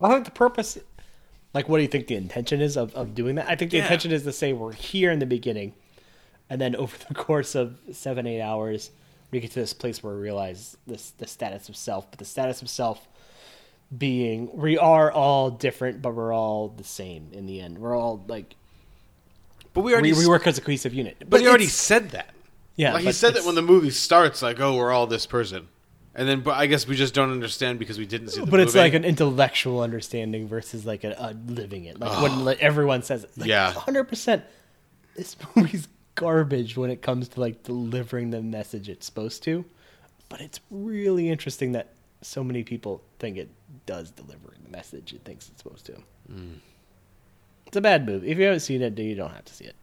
I 0.00 0.10
think 0.12 0.24
the 0.26 0.30
purpose, 0.32 0.76
like, 1.54 1.68
what 1.68 1.78
do 1.78 1.82
you 1.82 1.88
think 1.88 2.06
the 2.08 2.16
intention 2.16 2.60
is 2.60 2.76
of, 2.76 2.94
of 2.94 3.14
doing 3.14 3.36
that? 3.36 3.48
I 3.48 3.54
think 3.56 3.70
the 3.70 3.78
Yeah. 3.78 3.84
intention 3.84 4.12
is 4.12 4.24
to 4.24 4.32
say 4.32 4.52
we're 4.52 4.72
here 4.72 5.10
in 5.10 5.20
the 5.20 5.26
beginning, 5.26 5.72
and 6.50 6.60
then 6.60 6.76
over 6.76 6.96
the 7.08 7.14
course 7.26 7.54
of 7.54 7.78
seven, 7.92 8.26
eight 8.26 8.42
hours, 8.42 8.90
we 9.30 9.40
get 9.40 9.50
to 9.52 9.60
this 9.60 9.72
place 9.72 10.02
where 10.02 10.14
we 10.14 10.20
realize 10.20 10.76
this 10.86 11.10
the 11.12 11.26
status 11.26 11.68
of 11.68 11.76
self, 11.76 12.10
but 12.10 12.18
the 12.18 12.24
status 12.24 12.62
of 12.62 12.68
self 12.68 13.06
being 13.96 14.50
we 14.56 14.76
are 14.78 15.10
all 15.12 15.50
different, 15.50 16.02
but 16.02 16.14
we're 16.14 16.34
all 16.34 16.68
the 16.68 16.84
same 16.84 17.28
in 17.32 17.46
the 17.46 17.60
end. 17.60 17.78
We're 17.78 17.96
all 17.96 18.24
like 18.26 18.54
But 19.74 19.82
we 19.82 19.92
already, 19.92 20.12
we, 20.12 20.20
we 20.20 20.26
work 20.28 20.46
as 20.46 20.58
a 20.58 20.60
cohesive 20.60 20.92
unit. 20.94 21.16
but 21.28 21.40
he 21.40 21.46
already 21.46 21.66
said 21.66 22.10
that. 22.10 22.30
yeah, 22.76 22.94
like 22.94 23.04
he 23.04 23.12
said 23.12 23.34
that 23.34 23.44
when 23.44 23.54
the 23.54 23.62
movie 23.62 23.90
starts, 23.90 24.42
like, 24.42 24.58
oh, 24.60 24.76
we're 24.76 24.90
all 24.92 25.06
this 25.06 25.24
person, 25.26 25.68
and 26.14 26.28
then, 26.28 26.40
but 26.40 26.54
I 26.56 26.66
guess 26.66 26.86
we 26.88 26.96
just 26.96 27.14
don't 27.14 27.30
understand 27.30 27.78
because 27.78 27.96
we 27.98 28.06
didn't 28.06 28.28
see. 28.30 28.40
The 28.40 28.46
but 28.46 28.58
it's 28.60 28.74
movie. 28.74 28.84
like 28.86 28.94
an 28.94 29.04
intellectual 29.04 29.80
understanding 29.80 30.48
versus 30.48 30.84
like 30.84 31.04
a, 31.04 31.14
a 31.18 31.36
living 31.52 31.84
it. 31.84 32.00
Like 32.00 32.20
when 32.44 32.56
everyone 32.60 33.02
says 33.02 33.24
it. 33.24 33.30
Like, 33.36 33.48
Yeah. 33.48 33.72
hundred 33.72 34.04
percent. 34.04 34.42
This 35.14 35.36
movie's 35.54 35.86
garbage 36.16 36.76
when 36.76 36.90
it 36.90 37.00
comes 37.02 37.28
to 37.28 37.40
like 37.40 37.62
delivering 37.62 38.30
the 38.30 38.42
message 38.42 38.88
it's 38.88 39.06
supposed 39.06 39.44
to, 39.44 39.64
but 40.28 40.40
it's 40.40 40.58
really 40.70 41.30
interesting 41.30 41.72
that 41.72 41.92
so 42.22 42.42
many 42.42 42.64
people 42.64 43.02
think 43.20 43.36
it 43.36 43.48
does 43.86 44.10
deliver 44.10 44.52
the 44.64 44.70
message 44.70 45.12
it 45.12 45.22
thinks 45.24 45.48
it's 45.48 45.62
supposed 45.62 45.86
to. 45.86 45.92
Mm. 46.32 46.58
It's 47.66 47.76
a 47.76 47.80
bad 47.80 48.04
movie. 48.06 48.28
If 48.28 48.38
you 48.38 48.44
haven't 48.44 48.60
seen 48.60 48.82
it, 48.82 48.96
then 48.96 49.06
you 49.06 49.14
don't 49.14 49.32
have 49.32 49.44
to 49.44 49.54
see 49.54 49.64
it. 49.66 49.76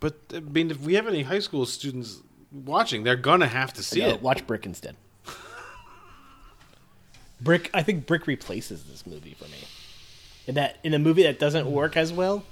But 0.00 0.18
I 0.34 0.40
mean, 0.40 0.70
if 0.70 0.80
we 0.80 0.94
have 0.94 1.06
any 1.06 1.22
high 1.22 1.38
school 1.40 1.66
students 1.66 2.20
watching, 2.52 3.02
they're 3.02 3.16
gonna 3.16 3.46
have 3.46 3.72
to 3.74 3.82
see 3.82 4.00
No, 4.00 4.08
it. 4.10 4.22
Watch 4.22 4.46
Brick 4.46 4.64
instead. 4.66 4.96
Brick, 7.40 7.70
I 7.74 7.82
think 7.82 8.06
Brick 8.06 8.26
replaces 8.26 8.84
this 8.84 9.06
movie 9.06 9.34
for 9.34 9.44
me. 9.44 9.58
In 10.46 10.54
that, 10.56 10.78
in 10.84 10.94
a 10.94 10.98
movie 10.98 11.22
that 11.22 11.38
doesn't 11.38 11.66
work 11.66 11.96
as 11.96 12.12
well, 12.12 12.44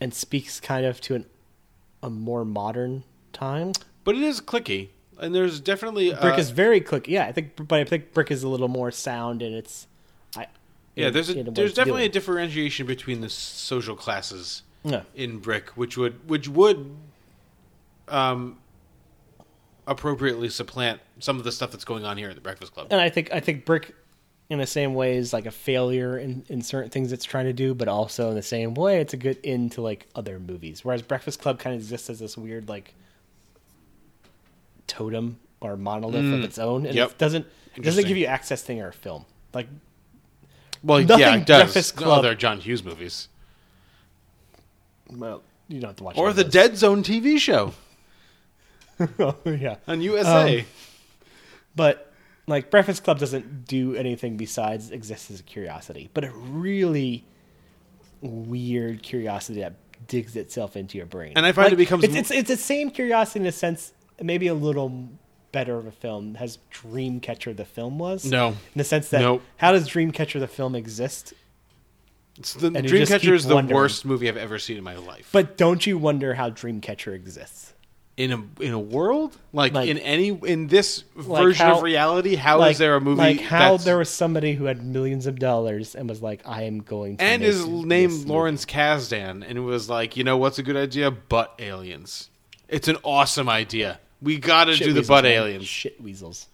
and 0.00 0.12
speaks 0.12 0.60
kind 0.60 0.84
of 0.86 1.00
to 1.02 1.14
an 1.14 1.24
a 2.02 2.10
more 2.10 2.44
modern 2.44 3.04
time. 3.32 3.72
But 4.04 4.14
it 4.16 4.22
is 4.22 4.40
cliquey, 4.40 4.88
and 5.18 5.34
there's 5.34 5.60
definitely 5.60 6.10
Brick 6.10 6.34
uh, 6.34 6.38
is 6.40 6.50
very 6.50 6.80
quick. 6.80 7.08
Yeah, 7.08 7.26
I 7.26 7.32
think, 7.32 7.68
but 7.68 7.80
I 7.80 7.84
think 7.84 8.12
Brick 8.14 8.30
is 8.30 8.42
a 8.42 8.48
little 8.48 8.68
more 8.68 8.90
sound, 8.90 9.42
and 9.42 9.54
it's. 9.54 9.86
I, 10.36 10.46
yeah. 10.94 11.08
in- 11.08 11.12
There's 11.12 11.30
a, 11.30 11.42
there's 11.44 11.74
definitely 11.74 12.04
a 12.04 12.08
differentiation 12.08 12.86
between 12.86 13.20
the 13.20 13.28
social 13.28 13.96
classes 13.96 14.62
Yeah. 14.84 15.02
in 15.14 15.38
Brick, 15.38 15.70
which 15.70 15.96
would 15.96 16.28
which 16.28 16.48
would 16.48 16.94
um 18.08 18.58
appropriately 19.86 20.48
supplant 20.48 21.00
some 21.18 21.38
of 21.38 21.44
the 21.44 21.52
stuff 21.52 21.70
that's 21.70 21.84
going 21.84 22.04
on 22.04 22.16
here 22.18 22.28
at 22.28 22.34
the 22.34 22.40
Breakfast 22.40 22.74
Club. 22.74 22.88
and 22.90 23.00
I 23.00 23.08
think 23.08 23.32
I 23.32 23.40
think 23.40 23.64
Brick, 23.64 23.94
in 24.50 24.58
the 24.58 24.66
same 24.66 24.94
way, 24.94 25.16
as 25.18 25.32
like 25.32 25.44
a 25.46 25.50
failure 25.50 26.16
in, 26.18 26.44
in 26.48 26.62
certain 26.62 26.90
things 26.90 27.12
it's 27.12 27.24
trying 27.24 27.44
to 27.44 27.52
do, 27.52 27.74
but 27.74 27.86
also 27.88 28.30
in 28.30 28.34
the 28.34 28.42
same 28.42 28.74
way, 28.74 29.00
it's 29.00 29.12
a 29.12 29.16
good 29.18 29.36
into 29.44 29.82
like 29.82 30.06
other 30.14 30.38
movies. 30.38 30.84
Whereas 30.84 31.02
Breakfast 31.02 31.40
Club 31.40 31.58
kind 31.58 31.74
of 31.76 31.80
exists 31.82 32.08
as 32.08 32.18
this 32.18 32.36
weird 32.36 32.68
like 32.68 32.94
totem 34.86 35.38
or 35.60 35.76
monolith 35.76 36.32
of 36.32 36.42
its 36.44 36.58
own, 36.58 36.86
and 36.86 36.94
Yep. 36.94 37.10
it 37.12 37.18
doesn't 37.18 37.46
it 37.76 37.82
doesn't 37.82 38.06
give 38.06 38.16
you 38.16 38.26
access 38.26 38.62
to 38.62 38.78
our 38.80 38.92
film. 38.92 39.24
Like 39.52 39.68
Well, 40.82 41.00
Nothing 41.00 41.18
yeah, 41.20 41.36
it 41.36 41.46
does. 41.46 41.62
Breakfast 41.64 41.96
Club- 41.96 42.22
they're 42.22 42.34
John 42.34 42.60
Hughes 42.60 42.82
movies, 42.84 43.28
well, 45.10 45.42
you 45.68 45.80
don't 45.80 45.90
have 45.90 45.96
to 45.96 46.04
watch 46.04 46.16
or 46.18 46.32
the 46.32 46.42
those. 46.44 46.52
Dead 46.52 46.76
Zone 46.76 47.02
TV 47.02 47.38
show 47.38 47.74
yeah. 49.44 49.76
on 49.86 50.00
USA. 50.00 50.60
Um, 50.60 50.66
But 51.76 52.07
like 52.48 52.70
Breakfast 52.70 53.04
Club 53.04 53.18
doesn't 53.18 53.66
do 53.66 53.94
anything 53.94 54.36
besides 54.36 54.90
exist 54.90 55.30
as 55.30 55.40
a 55.40 55.42
curiosity, 55.42 56.10
but 56.14 56.24
a 56.24 56.30
really 56.32 57.24
weird 58.20 59.02
curiosity 59.02 59.60
that 59.60 59.74
digs 60.06 60.34
itself 60.36 60.76
into 60.76 60.96
your 60.96 61.06
brain. 61.06 61.32
And 61.36 61.46
I 61.46 61.52
find 61.52 61.72
it 61.72 61.76
becomes 61.76 62.04
it's, 62.04 62.14
it's 62.16 62.30
it's 62.30 62.48
the 62.48 62.56
same 62.56 62.90
curiosity 62.90 63.40
in 63.40 63.46
a 63.46 63.52
sense, 63.52 63.92
maybe 64.20 64.46
a 64.48 64.54
little 64.54 65.08
better 65.52 65.76
of 65.78 65.86
a 65.86 65.90
film 65.92 66.36
as 66.38 66.58
Dreamcatcher 66.72 67.56
the 67.56 67.64
film 67.64 67.98
was. 67.98 68.24
No. 68.24 68.48
in 68.48 68.56
the 68.76 68.84
sense 68.84 69.08
that 69.10 69.20
Nope. 69.20 69.42
how 69.56 69.72
does 69.72 69.88
Dreamcatcher 69.88 70.40
the 70.40 70.48
film 70.48 70.74
exist? 70.74 71.32
It's 72.38 72.54
the, 72.54 72.68
and 72.68 72.76
you 72.88 72.98
just 72.98 73.12
Dreamcatcher 73.12 73.32
is 73.32 73.46
the 73.46 73.54
wondering. 73.54 73.74
worst 73.76 74.04
movie 74.04 74.28
I've 74.28 74.36
ever 74.36 74.58
seen 74.58 74.76
in 74.76 74.84
my 74.84 74.96
life. 74.96 75.28
But 75.32 75.56
don't 75.56 75.86
you 75.86 75.98
wonder 75.98 76.34
how 76.34 76.50
Dreamcatcher 76.50 77.14
exists? 77.14 77.74
In 78.18 78.32
a 78.32 78.62
in 78.62 78.72
a 78.72 78.78
world 78.78 79.36
like, 79.52 79.72
Like- 79.72 79.88
in 79.88 79.96
any 79.98 80.28
in 80.28 80.66
this 80.66 81.04
Like 81.14 81.42
version 81.42 81.66
how- 81.66 81.76
of 81.76 81.82
reality, 81.82 82.34
how 82.34 82.62
is 82.64 82.76
there 82.76 82.96
a 82.96 83.00
movie 83.00 83.16
like 83.18 83.40
how 83.40 83.58
that's- 83.60 83.84
there 83.84 83.96
was 83.96 84.10
somebody 84.10 84.52
who 84.54 84.64
had 84.64 84.84
millions 84.84 85.26
of 85.26 85.38
dollars 85.38 85.94
and 85.94 86.08
was 86.08 86.20
like, 86.20 86.40
"I 86.44 86.64
am 86.64 86.80
going 86.80 87.16
to." 87.18 87.22
and 87.24 87.40
make 87.42 87.48
is 87.48 87.60
this 87.60 87.68
named 87.68 88.12
movie." 88.12 88.28
Lawrence 88.28 88.64
Kasdan 88.66 89.44
and 89.48 89.56
it 89.56 89.60
was 89.60 89.88
like, 89.88 90.16
you 90.16 90.24
know 90.24 90.36
what's 90.36 90.58
a 90.58 90.62
good 90.62 90.76
idea? 90.76 91.10
Butt 91.12 91.54
aliens. 91.60 92.28
It's 92.68 92.88
an 92.88 92.96
awesome 93.04 93.48
idea. 93.48 94.00
We 94.20 94.36
got 94.38 94.64
to 94.64 94.74
Shit 94.74 94.88
do 94.88 94.92
the 94.92 95.00
weasels, 95.00 95.08
butt 95.08 95.24
man. 95.24 95.32
aliens. 95.34 95.66
Shit 95.68 96.00
weasels. 96.02 96.48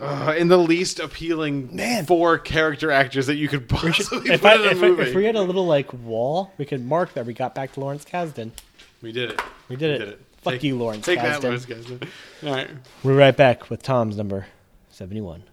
uh, 0.00 0.34
in 0.38 0.48
the 0.48 0.56
least 0.56 0.98
appealing 0.98 1.76
Man. 1.76 2.06
four 2.06 2.38
character 2.38 2.90
actors 2.90 3.26
that 3.26 3.34
you 3.36 3.48
could 3.48 3.68
possibly 3.68 4.30
If, 4.32 4.40
put 4.40 4.50
I, 4.52 4.54
in 4.54 4.60
a 4.62 4.64
if, 4.70 4.82
I, 4.82 4.88
movie. 4.88 5.02
if 5.02 5.14
we 5.14 5.26
had 5.26 5.36
a 5.36 5.42
little 5.42 5.66
like 5.66 5.92
wall, 5.92 6.52
we 6.56 6.64
could 6.64 6.82
mark 6.84 7.12
that 7.14 7.26
we 7.26 7.34
got 7.34 7.54
back 7.54 7.74
to 7.74 7.80
Lawrence 7.80 8.06
Kasdan. 8.06 8.50
We 9.02 9.12
did 9.12 9.30
it. 9.30 9.40
We 9.68 9.76
did 9.76 9.90
it. 9.92 9.98
did 9.98 10.08
it. 10.08 10.20
Fuck 10.42 10.54
Take- 10.54 10.62
you, 10.64 10.76
Lawrence 10.76 11.06
Take 11.06 11.20
that, 11.20 11.42
Lawrence 11.42 11.64
Kasdan. 11.64 12.06
All 12.42 12.52
right. 12.54 12.68
We're 13.02 13.16
right 13.16 13.36
back 13.36 13.70
with 13.70 13.82
Tom's 13.82 14.16
number 14.16 14.46
seventy-one. 14.90 15.44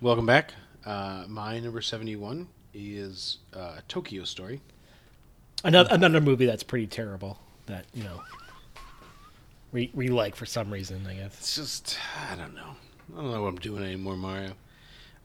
Welcome 0.00 0.26
back. 0.26 0.52
Uh, 0.84 1.24
my 1.26 1.58
number 1.58 1.80
71 1.80 2.46
is 2.74 3.38
uh, 3.54 3.78
Tokyo 3.88 4.24
Story. 4.24 4.60
Another 5.64 5.88
another 5.92 6.20
movie 6.20 6.46
that's 6.46 6.62
pretty 6.62 6.86
terrible. 6.86 7.38
That 7.64 7.86
you 7.94 8.04
know, 8.04 8.22
we 9.72 9.90
we 9.94 10.08
like 10.08 10.36
for 10.36 10.46
some 10.46 10.70
reason. 10.70 11.06
I 11.08 11.14
guess. 11.14 11.38
It's 11.38 11.56
just, 11.56 11.98
I 12.30 12.36
don't 12.36 12.54
know. 12.54 12.76
I 13.16 13.20
don't 13.20 13.32
know 13.32 13.42
what 13.42 13.48
I'm 13.48 13.56
doing 13.56 13.82
anymore, 13.82 14.16
Mario. 14.16 14.52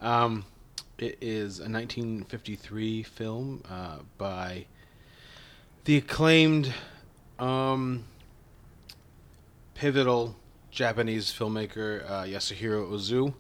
Um, 0.02 0.46
it 0.98 1.18
is 1.22 1.60
a 1.60 1.70
1953 1.70 3.04
film 3.04 3.64
uh, 3.70 4.00
by 4.18 4.66
the 5.86 5.98
acclaimed, 5.98 6.74
um, 7.40 8.04
pivotal 9.76 10.36
Japanese 10.70 11.32
filmmaker 11.32 12.10
uh, 12.10 12.24
Yasuhiro 12.24 12.92
Ozu. 12.92 13.34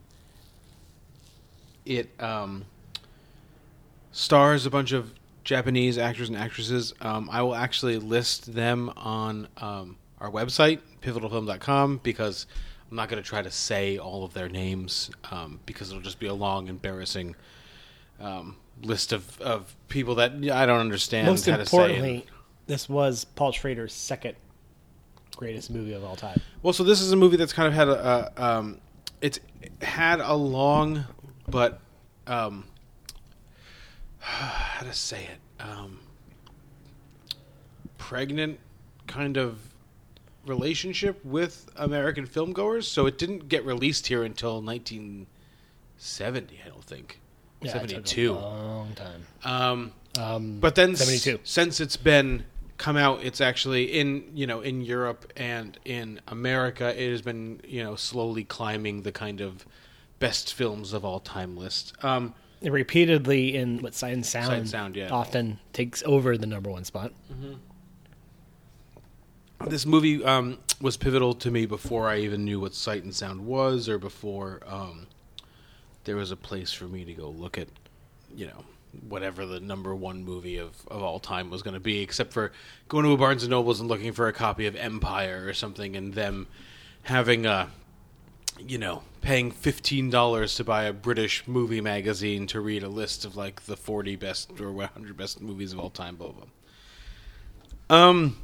It 1.86 2.10
um, 2.20 2.66
stars 4.12 4.66
a 4.66 4.70
bunch 4.70 4.92
of 4.92 5.14
Japanese 5.44 5.98
actors 5.98 6.30
and 6.30 6.38
actresses. 6.38 6.94
Um, 7.02 7.30
I 7.32 7.42
will 7.42 7.56
actually 7.56 7.98
list 7.98 8.54
them 8.54 8.92
on 8.98 9.48
um, 9.58 9.98
our 10.20 10.30
website, 10.30 10.80
pivotalfilm.com, 11.02 12.02
because 12.04 12.46
I'm 12.92 12.98
not 12.98 13.08
going 13.08 13.24
to 13.24 13.28
try 13.28 13.42
to 13.42 13.50
say 13.50 13.98
all 13.98 14.26
of 14.26 14.34
their 14.34 14.50
names 14.50 15.10
um, 15.32 15.62
because 15.66 15.90
it'll 15.90 16.02
just 16.02 16.20
be 16.20 16.28
a 16.28 16.34
long, 16.34 16.68
embarrassing 16.68 17.38
um, 18.20 18.58
list 18.84 19.14
of, 19.14 19.40
of 19.40 19.74
people 19.88 20.16
that 20.16 20.34
I 20.34 20.66
don't 20.66 20.82
understand 20.82 21.28
Most 21.28 21.46
how 21.46 21.56
to 21.56 21.66
say. 21.66 21.78
importantly, 21.78 22.26
this 22.68 22.90
was 22.90 23.24
Paul 23.24 23.54
Schrader's 23.54 23.94
second 23.94 24.36
greatest 25.38 25.72
movie 25.72 25.94
of 25.94 26.04
all 26.04 26.18
time. 26.18 26.42
Well, 26.62 26.74
so 26.74 26.84
this 26.84 27.00
is 27.00 27.14
a 27.14 27.16
movie 27.16 27.38
that's 27.38 27.54
kind 27.54 27.68
of 27.68 27.74
had 27.74 27.88
a, 27.88 28.32
a 28.38 28.44
um, 28.44 28.82
it's 29.22 29.40
had 29.82 30.20
a 30.20 30.34
long, 30.34 31.06
but 31.48 31.80
um, 32.28 32.66
how 34.20 34.86
to 34.86 34.94
say 34.94 35.24
it, 35.24 35.64
um, 35.64 36.00
pregnant 37.98 38.60
kind 39.08 39.38
of 39.38 39.60
relationship 40.46 41.24
with 41.24 41.70
American 41.76 42.26
filmgoers. 42.28 42.84
So 42.86 43.06
it 43.06 43.18
didn't 43.18 43.48
get 43.50 43.66
released 43.66 44.08
here 44.08 44.24
until 44.24 44.62
1970, 44.62 46.60
I 46.66 46.70
don't 46.70 46.84
think. 46.84 47.20
Yeah, 47.62 47.70
it 47.70 47.74
took 47.74 47.84
a 47.84 47.90
72. 47.90 48.34
long 48.34 48.94
time. 48.96 49.26
Um, 49.44 49.92
Um, 50.20 50.60
but 50.60 50.76
then, 50.76 50.92
s- 50.92 51.00
72. 51.00 51.40
since 51.44 51.80
it's 51.80 51.96
been 51.96 52.44
come 52.78 52.98
out, 52.98 53.24
it's 53.24 53.40
actually 53.40 53.84
in 53.98 54.24
you 54.34 54.46
know 54.48 54.60
in 54.62 54.82
Europe 54.82 55.32
and 55.38 55.78
in 55.86 56.20
America. 56.28 56.90
It 57.02 57.12
has 57.12 57.22
been 57.22 57.62
you 57.66 57.82
know 57.84 57.96
slowly 57.96 58.44
climbing 58.44 59.04
the 59.04 59.12
kind 59.14 59.40
of 59.40 59.66
best 60.20 60.54
films 60.54 60.92
of 60.92 61.06
all 61.06 61.20
time 61.22 61.56
list. 61.56 61.94
Um, 62.04 62.34
It 62.62 62.72
repeatedly 62.72 63.56
in 63.56 63.80
what 63.82 63.94
Sight 63.94 64.14
and 64.14 64.26
Sound, 64.26 64.48
Sight 64.48 64.58
and 64.60 64.70
Sound, 64.70 64.96
yeah. 64.98 65.10
often 65.12 65.60
takes 65.72 66.04
over 66.06 66.38
the 66.38 66.46
number 66.48 66.70
one 66.70 66.84
spot. 66.84 67.14
This 69.68 69.86
movie 69.86 70.24
um, 70.24 70.58
was 70.80 70.98
pivotal 70.98 71.34
to 71.36 71.52
me 71.52 71.66
before 71.66 72.10
I 72.10 72.20
even 72.20 72.46
knew 72.46 72.60
what 72.60 72.74
Sight 72.74 73.04
and 73.04 73.14
Sound 73.14 73.46
was, 73.46 73.88
or 73.88 73.98
before 73.98 74.62
um, 74.66 75.08
there 76.04 76.16
was 76.16 76.32
a 76.32 76.36
place 76.36 76.72
for 76.74 76.86
me 76.86 77.06
to 77.06 77.14
go 77.14 77.30
look 77.30 77.58
at, 77.58 77.68
you 78.36 78.48
know, 78.48 78.64
whatever 79.08 79.46
the 79.46 79.60
number 79.60 79.96
one 79.96 80.24
movie 80.24 80.58
of, 80.58 80.76
of 80.88 81.02
all 81.02 81.20
time 81.20 81.50
was 81.50 81.62
going 81.62 81.74
to 81.74 81.80
be, 81.80 82.02
except 82.02 82.34
for 82.34 82.52
going 82.90 83.06
to 83.06 83.12
a 83.12 83.18
Barnes 83.18 83.44
and 83.44 83.52
Nobles 83.52 83.80
and 83.80 83.88
looking 83.88 84.12
for 84.12 84.28
a 84.28 84.34
copy 84.34 84.66
of 84.66 84.76
Empire 84.76 85.44
or 85.48 85.54
something, 85.54 85.96
and 85.96 86.14
them 86.14 86.48
having 87.04 87.46
a, 87.46 87.70
you 88.60 88.78
know, 88.78 89.04
paying 89.22 89.52
fifteen 89.52 90.10
dollars 90.10 90.56
to 90.56 90.64
buy 90.64 90.84
a 90.84 90.94
British 90.94 91.48
movie 91.48 91.82
magazine 91.82 92.48
to 92.48 92.60
read 92.60 92.84
a 92.84 92.90
list 92.90 93.24
of 93.24 93.36
like 93.36 93.62
the 93.66 93.78
forty 93.78 94.16
best 94.16 94.60
or 94.60 94.72
one 94.72 94.90
hundred 94.90 95.16
best 95.16 95.40
movies 95.40 95.72
of 95.72 95.80
all 95.80 95.90
time, 95.90 96.16
blah 96.16 96.32
blah. 96.32 96.46
blah. 97.88 97.98
Um. 97.98 98.38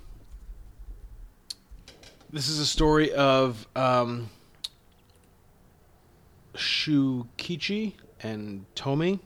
This 2.29 2.49
is 2.49 2.59
a 2.59 2.65
story 2.65 3.13
of 3.13 3.65
um, 3.73 4.29
Shukichi 6.55 7.93
and 8.21 8.65
Tomi. 8.75 9.19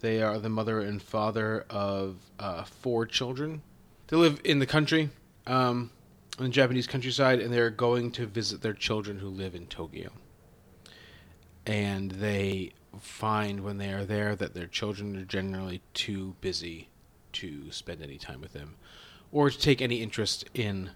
They 0.00 0.20
are 0.20 0.40
the 0.40 0.48
mother 0.48 0.80
and 0.80 1.00
father 1.00 1.64
of 1.70 2.16
uh, 2.40 2.64
four 2.64 3.06
children. 3.06 3.62
They 4.08 4.16
live 4.16 4.40
in 4.42 4.58
the 4.58 4.66
country, 4.66 5.10
um, 5.46 5.92
in 6.38 6.46
the 6.46 6.50
Japanese 6.50 6.88
countryside, 6.88 7.38
and 7.38 7.52
they're 7.52 7.70
going 7.70 8.10
to 8.12 8.26
visit 8.26 8.62
their 8.62 8.72
children 8.72 9.20
who 9.20 9.28
live 9.28 9.54
in 9.54 9.68
Tokyo. 9.68 10.10
And 11.66 12.10
they 12.10 12.72
find 12.98 13.60
when 13.60 13.78
they 13.78 13.92
are 13.92 14.04
there 14.04 14.34
that 14.34 14.54
their 14.54 14.66
children 14.66 15.16
are 15.16 15.24
generally 15.24 15.82
too 15.94 16.34
busy 16.40 16.88
to 17.34 17.70
spend 17.70 18.02
any 18.02 18.18
time 18.18 18.40
with 18.40 18.54
them 18.54 18.74
or 19.30 19.50
to 19.50 19.56
take 19.56 19.80
any 19.80 20.02
interest 20.02 20.46
in 20.52 20.90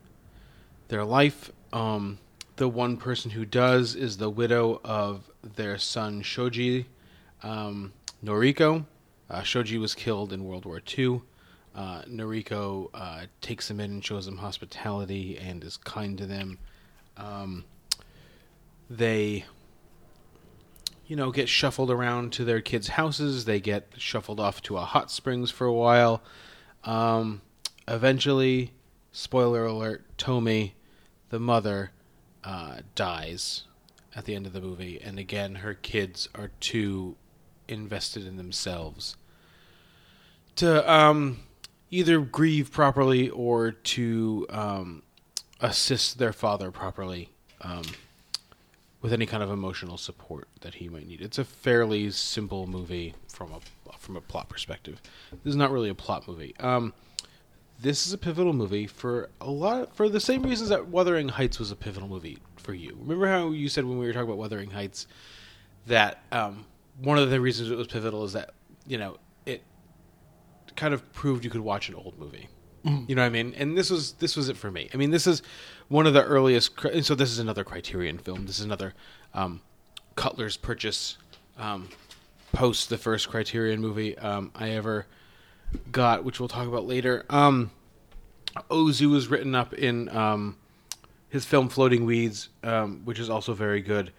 their 0.95 1.05
life. 1.05 1.51
Um, 1.73 2.19
the 2.55 2.69
one 2.69 2.97
person 2.97 3.33
who 3.33 3.45
does 3.45 3.97
is 3.97 4.17
the 4.17 4.31
widow 4.31 4.81
of 4.85 5.29
their 5.57 5.77
son 5.77 6.23
Shoji 6.23 6.87
um, 7.43 7.93
Noriko. 8.25 8.87
Uh, 9.29 9.43
Shoji 9.43 9.77
was 9.77 9.97
killed 9.97 10.33
in 10.33 10.45
World 10.45 10.65
War 10.65 10.81
II. 10.97 11.23
Uh, 11.75 12.03
Noriko 12.03 12.91
uh, 12.95 13.23
takes 13.41 13.67
them 13.67 13.81
in 13.81 13.91
and 13.91 14.05
shows 14.05 14.27
them 14.27 14.37
hospitality 14.37 15.37
and 15.37 15.65
is 15.65 15.77
kind 15.79 16.17
to 16.17 16.27
them. 16.27 16.59
Um, 17.17 17.65
they, 18.89 19.45
you 21.09 21.17
know, 21.17 21.33
get 21.33 21.49
shuffled 21.49 21.91
around 21.91 22.33
to 22.35 22.45
their 22.45 22.61
kids' 22.61 22.87
houses. 22.87 23.47
They 23.47 23.59
get 23.59 23.95
shuffled 23.97 24.39
off 24.39 24.63
to 24.63 24.77
a 24.77 24.83
hot 24.83 25.11
springs 25.11 25.51
for 25.51 25.67
a 25.67 25.73
while. 25.73 26.23
Um, 26.85 27.41
eventually, 27.89 28.71
spoiler 29.11 29.67
alert, 29.67 30.05
Tomi, 30.17 30.77
the 31.35 31.41
mother, 31.41 31.91
uh, 32.45 32.77
dies 32.95 33.65
at 34.15 34.25
the 34.25 34.37
end 34.37 34.47
of 34.47 34.53
the 34.53 34.61
movie, 34.61 35.01
and 35.03 35.19
again, 35.19 35.57
her 35.57 35.75
kids 35.75 36.29
are 36.33 36.53
too 36.61 37.17
invested 37.67 38.25
in 38.25 38.37
themselves 38.37 39.17
to 40.55 40.89
um, 40.89 41.41
either 41.91 42.21
grieve 42.21 42.71
properly 42.71 43.29
or 43.31 43.73
to 43.73 44.47
um, 44.49 45.03
assist 45.59 46.19
their 46.19 46.33
father 46.33 46.71
properly 46.71 47.31
um, 47.63 47.83
with 49.03 49.13
any 49.13 49.27
kind 49.27 49.43
of 49.43 49.51
emotional 49.51 49.97
support 49.99 50.47
that 50.61 50.75
he 50.75 50.89
might 50.89 51.09
need. 51.09 51.21
It's 51.21 51.39
a 51.39 51.45
fairly 51.45 52.13
simple 52.13 52.69
movie 52.69 53.15
from 53.27 53.51
a 53.51 53.59
from 53.99 54.17
a 54.17 54.21
plot 54.21 54.49
perspective. 54.49 55.03
This 55.43 55.51
is 55.51 55.57
not 55.57 55.73
really 55.73 55.89
a 55.89 55.97
plot 55.97 56.29
movie. 56.29 56.55
Um, 56.61 56.93
this 57.85 58.07
is 58.07 58.15
a 58.15 58.19
pivotal 58.19 58.55
movie 58.55 58.87
for 58.87 59.29
a 59.43 59.51
lot 59.51 59.95
for 59.95 60.09
the 60.09 60.19
same 60.19 60.43
reasons 60.43 60.71
that 60.71 60.89
Wuthering 60.89 61.29
Heights 61.29 61.59
was 61.59 61.71
a 61.71 61.77
pivotal 61.77 62.09
movie 62.09 62.39
for 62.57 62.73
you. 62.73 62.97
Remember 62.99 63.29
how 63.29 63.51
you 63.51 63.69
said 63.69 63.85
when 63.85 63.99
we 63.99 64.07
were 64.07 64.13
talking 64.15 64.29
about 64.29 64.39
Wuthering 64.39 64.71
Heights 64.71 65.07
that 65.87 66.23
um, 66.33 66.65
one 67.03 67.19
of 67.19 67.29
the 67.29 67.39
reasons 67.39 67.71
it 67.71 67.77
was 67.77 67.87
pivotal 67.87 68.25
is 68.25 68.33
that 68.33 68.55
you 68.87 68.97
know 68.97 69.19
it 69.45 69.63
kind 70.77 70.95
of 70.95 71.13
proved 71.13 71.45
you 71.45 71.51
could 71.51 71.61
watch 71.61 71.91
an 71.91 71.95
old 71.95 72.19
movie. 72.19 72.49
You 73.09 73.15
know 73.15 73.23
what 73.23 73.27
I 73.27 73.31
mean? 73.31 73.55
And 73.57 73.77
this 73.77 73.91
was 73.91 74.13
this 74.13 74.35
was 74.35 74.49
it 74.49 74.57
for 74.57 74.71
me. 74.71 74.89
I 74.93 74.97
mean, 74.97 75.11
this 75.11 75.27
is 75.27 75.43
one 75.89 76.07
of 76.07 76.15
the 76.15 76.25
earliest. 76.25 76.73
So 77.03 77.15
this 77.15 77.31
is 77.31 77.39
another 77.39 77.65
Criterion 77.65 78.19
film. 78.19 78.47
This 78.47 78.59
is 78.59 78.65
another 78.65 78.95
um, 79.35 79.61
Cutler's 80.17 80.57
purchase 80.57 81.19
um, 81.59 81.89
post 82.53 82.89
the 82.89 82.99
first 82.99 83.29
Criterion 83.29 83.81
movie 83.81 84.17
um, 84.19 84.53
I 84.55 84.71
ever 84.71 85.07
got, 85.93 86.25
which 86.25 86.41
we'll 86.41 86.49
talk 86.49 86.67
about 86.67 86.87
later. 86.87 87.25
Um, 87.31 87.71
Ozu 88.71 89.11
was 89.11 89.29
written 89.29 89.55
up 89.55 89.75
in 89.75 90.09
um, 90.11 90.57
his 91.29 91.45
film 91.45 91.69
Floating 91.69 92.05
Weeds, 92.05 92.49
um, 92.63 93.03
which 93.05 93.19
is 93.19 93.29
also 93.29 93.53
very 93.55 93.81
good. 93.81 94.13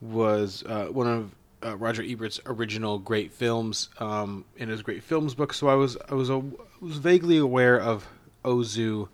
Was 0.00 0.62
uh, 0.64 0.86
one 0.86 1.06
of 1.06 1.34
uh, 1.64 1.76
Roger 1.76 2.02
Ebert's 2.02 2.40
original 2.46 2.98
great 2.98 3.32
films 3.32 3.90
um, 3.98 4.44
in 4.56 4.68
his 4.68 4.82
great 4.82 5.02
films 5.02 5.34
book. 5.34 5.52
So 5.52 5.68
I 5.68 5.74
was 5.74 5.96
I 6.08 6.14
was 6.14 6.30
a, 6.30 6.38
was 6.80 6.96
vaguely 6.96 7.38
aware 7.38 7.78
of 7.78 8.08
Ozu, 8.44 9.08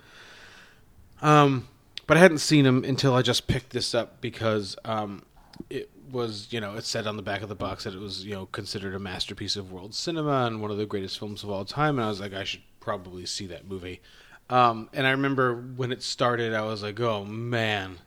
um, 1.22 1.66
but 2.06 2.16
I 2.16 2.20
hadn't 2.20 2.38
seen 2.38 2.66
him 2.66 2.84
until 2.84 3.14
I 3.14 3.22
just 3.22 3.46
picked 3.46 3.70
this 3.70 3.94
up 3.94 4.20
because 4.20 4.76
um, 4.84 5.22
it 5.70 5.90
was 6.10 6.48
you 6.52 6.60
know 6.60 6.74
it 6.74 6.84
said 6.84 7.06
on 7.06 7.16
the 7.16 7.22
back 7.22 7.42
of 7.42 7.48
the 7.48 7.54
box 7.54 7.84
that 7.84 7.94
it 7.94 8.00
was 8.00 8.24
you 8.24 8.34
know 8.34 8.46
considered 8.46 8.94
a 8.94 8.98
masterpiece 8.98 9.56
of 9.56 9.72
world 9.72 9.94
cinema 9.94 10.46
and 10.46 10.60
one 10.60 10.70
of 10.70 10.76
the 10.76 10.86
greatest 10.86 11.18
films 11.18 11.42
of 11.42 11.50
all 11.50 11.64
time, 11.64 11.98
and 11.98 12.06
I 12.06 12.08
was 12.08 12.20
like 12.20 12.34
I 12.34 12.44
should 12.44 12.62
probably 12.80 13.26
see 13.26 13.46
that 13.48 13.68
movie. 13.68 14.00
Um, 14.48 14.88
and 14.92 15.06
I 15.06 15.10
remember 15.10 15.56
when 15.76 15.90
it 15.90 16.02
started, 16.02 16.54
I 16.54 16.62
was 16.62 16.82
like, 16.82 17.00
"Oh 17.00 17.24
man, 17.24 17.98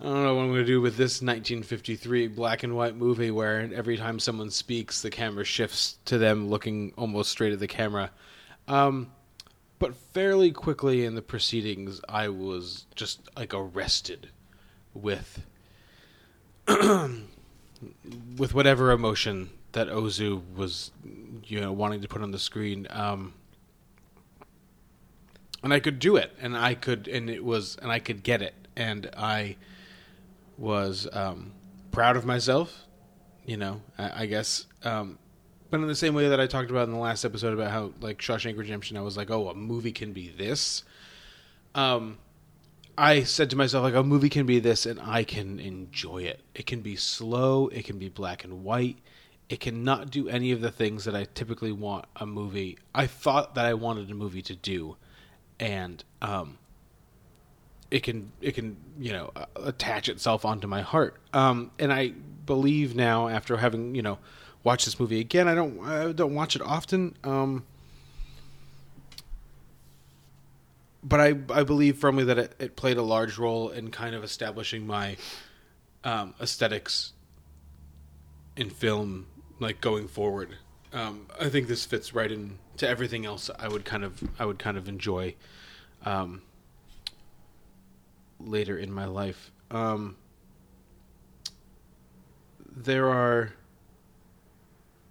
I 0.00 0.04
don't 0.04 0.24
know 0.24 0.34
what 0.34 0.42
I'm 0.42 0.48
going 0.48 0.60
to 0.60 0.64
do 0.64 0.80
with 0.80 0.96
this 0.96 1.22
1953 1.22 2.28
black 2.28 2.62
and 2.62 2.74
white 2.74 2.96
movie 2.96 3.30
where 3.30 3.70
every 3.74 3.96
time 3.96 4.18
someone 4.18 4.50
speaks, 4.50 5.02
the 5.02 5.10
camera 5.10 5.44
shifts 5.44 5.98
to 6.06 6.18
them 6.18 6.48
looking 6.48 6.92
almost 6.96 7.30
straight 7.30 7.52
at 7.52 7.60
the 7.60 7.68
camera." 7.68 8.10
Um, 8.68 9.12
but 9.78 9.94
fairly 9.94 10.50
quickly 10.50 11.04
in 11.04 11.14
the 11.14 11.22
proceedings, 11.22 12.00
I 12.08 12.28
was 12.28 12.86
just 12.94 13.20
like 13.36 13.54
arrested 13.54 14.30
with 14.94 15.46
with 18.36 18.54
whatever 18.54 18.90
emotion 18.90 19.50
that 19.72 19.88
Ozu 19.88 20.42
was, 20.54 20.90
you 21.44 21.60
know, 21.60 21.72
wanting 21.72 22.00
to 22.00 22.08
put 22.08 22.22
on 22.22 22.30
the 22.30 22.38
screen. 22.38 22.86
Um, 22.90 23.34
and 25.62 25.72
I 25.72 25.80
could 25.80 25.98
do 25.98 26.16
it, 26.16 26.32
and 26.40 26.56
I 26.56 26.74
could, 26.74 27.08
and 27.08 27.28
it 27.28 27.44
was, 27.44 27.76
and 27.82 27.90
I 27.90 27.98
could 27.98 28.22
get 28.22 28.42
it, 28.42 28.54
and 28.76 29.10
I 29.16 29.56
was 30.58 31.08
um, 31.12 31.52
proud 31.90 32.16
of 32.16 32.24
myself. 32.24 32.84
You 33.44 33.56
know, 33.56 33.82
I, 33.98 34.22
I 34.22 34.26
guess. 34.26 34.66
Um, 34.84 35.18
but 35.70 35.80
in 35.80 35.86
the 35.86 35.94
same 35.94 36.14
way 36.14 36.28
that 36.28 36.40
I 36.40 36.46
talked 36.46 36.70
about 36.70 36.86
in 36.88 36.92
the 36.92 37.00
last 37.00 37.24
episode 37.24 37.52
about 37.52 37.70
how, 37.70 37.92
like 38.00 38.18
Shawshank 38.18 38.56
Redemption, 38.56 38.96
I 38.96 39.02
was 39.02 39.16
like, 39.16 39.30
"Oh, 39.30 39.48
a 39.48 39.54
movie 39.54 39.92
can 39.92 40.12
be 40.12 40.28
this." 40.28 40.84
Um, 41.74 42.18
I 42.98 43.24
said 43.24 43.50
to 43.50 43.56
myself, 43.56 43.82
like, 43.84 43.94
a 43.94 44.02
movie 44.02 44.30
can 44.30 44.46
be 44.46 44.58
this, 44.58 44.86
and 44.86 45.00
I 45.00 45.24
can 45.24 45.60
enjoy 45.60 46.22
it. 46.22 46.40
It 46.54 46.66
can 46.66 46.80
be 46.80 46.96
slow. 46.96 47.68
It 47.68 47.84
can 47.84 47.98
be 47.98 48.08
black 48.08 48.44
and 48.44 48.64
white. 48.64 48.96
It 49.48 49.60
cannot 49.60 50.10
do 50.10 50.28
any 50.28 50.50
of 50.52 50.60
the 50.60 50.70
things 50.70 51.04
that 51.04 51.14
I 51.14 51.26
typically 51.34 51.72
want 51.72 52.06
a 52.16 52.26
movie. 52.26 52.78
I 52.94 53.06
thought 53.06 53.54
that 53.54 53.66
I 53.66 53.74
wanted 53.74 54.10
a 54.10 54.14
movie 54.14 54.42
to 54.42 54.56
do, 54.56 54.96
and 55.60 56.02
um, 56.20 56.58
it 57.90 58.02
can 58.02 58.32
it 58.40 58.56
can 58.56 58.76
you 58.98 59.12
know 59.12 59.30
attach 59.54 60.08
itself 60.08 60.44
onto 60.44 60.66
my 60.66 60.80
heart. 60.80 61.16
Um, 61.32 61.70
and 61.78 61.92
I 61.92 62.08
believe 62.46 62.96
now, 62.96 63.28
after 63.28 63.56
having 63.58 63.94
you 63.94 64.02
know 64.02 64.18
watched 64.64 64.86
this 64.86 64.98
movie 64.98 65.20
again, 65.20 65.46
I 65.46 65.54
don't 65.54 65.80
I 65.80 66.10
don't 66.12 66.34
watch 66.34 66.56
it 66.56 66.62
often. 66.62 67.16
Um, 67.22 67.64
but 71.06 71.20
I 71.20 71.34
I 71.50 71.62
believe 71.62 71.96
firmly 71.98 72.24
that 72.24 72.38
it, 72.38 72.54
it 72.58 72.76
played 72.76 72.96
a 72.96 73.02
large 73.02 73.38
role 73.38 73.70
in 73.70 73.90
kind 73.90 74.14
of 74.14 74.24
establishing 74.24 74.86
my 74.86 75.16
um, 76.04 76.34
aesthetics 76.40 77.12
in 78.56 78.70
film, 78.70 79.26
like 79.60 79.80
going 79.80 80.08
forward. 80.08 80.56
Um, 80.92 81.26
I 81.40 81.48
think 81.48 81.68
this 81.68 81.84
fits 81.84 82.14
right 82.14 82.30
into 82.32 82.88
everything 82.88 83.26
else 83.26 83.50
I 83.58 83.68
would 83.68 83.84
kind 83.84 84.02
of 84.04 84.22
I 84.38 84.46
would 84.46 84.58
kind 84.58 84.76
of 84.76 84.88
enjoy 84.88 85.34
um, 86.04 86.42
later 88.40 88.76
in 88.78 88.92
my 88.92 89.04
life. 89.04 89.50
Um, 89.70 90.16
there 92.74 93.08
are. 93.08 93.52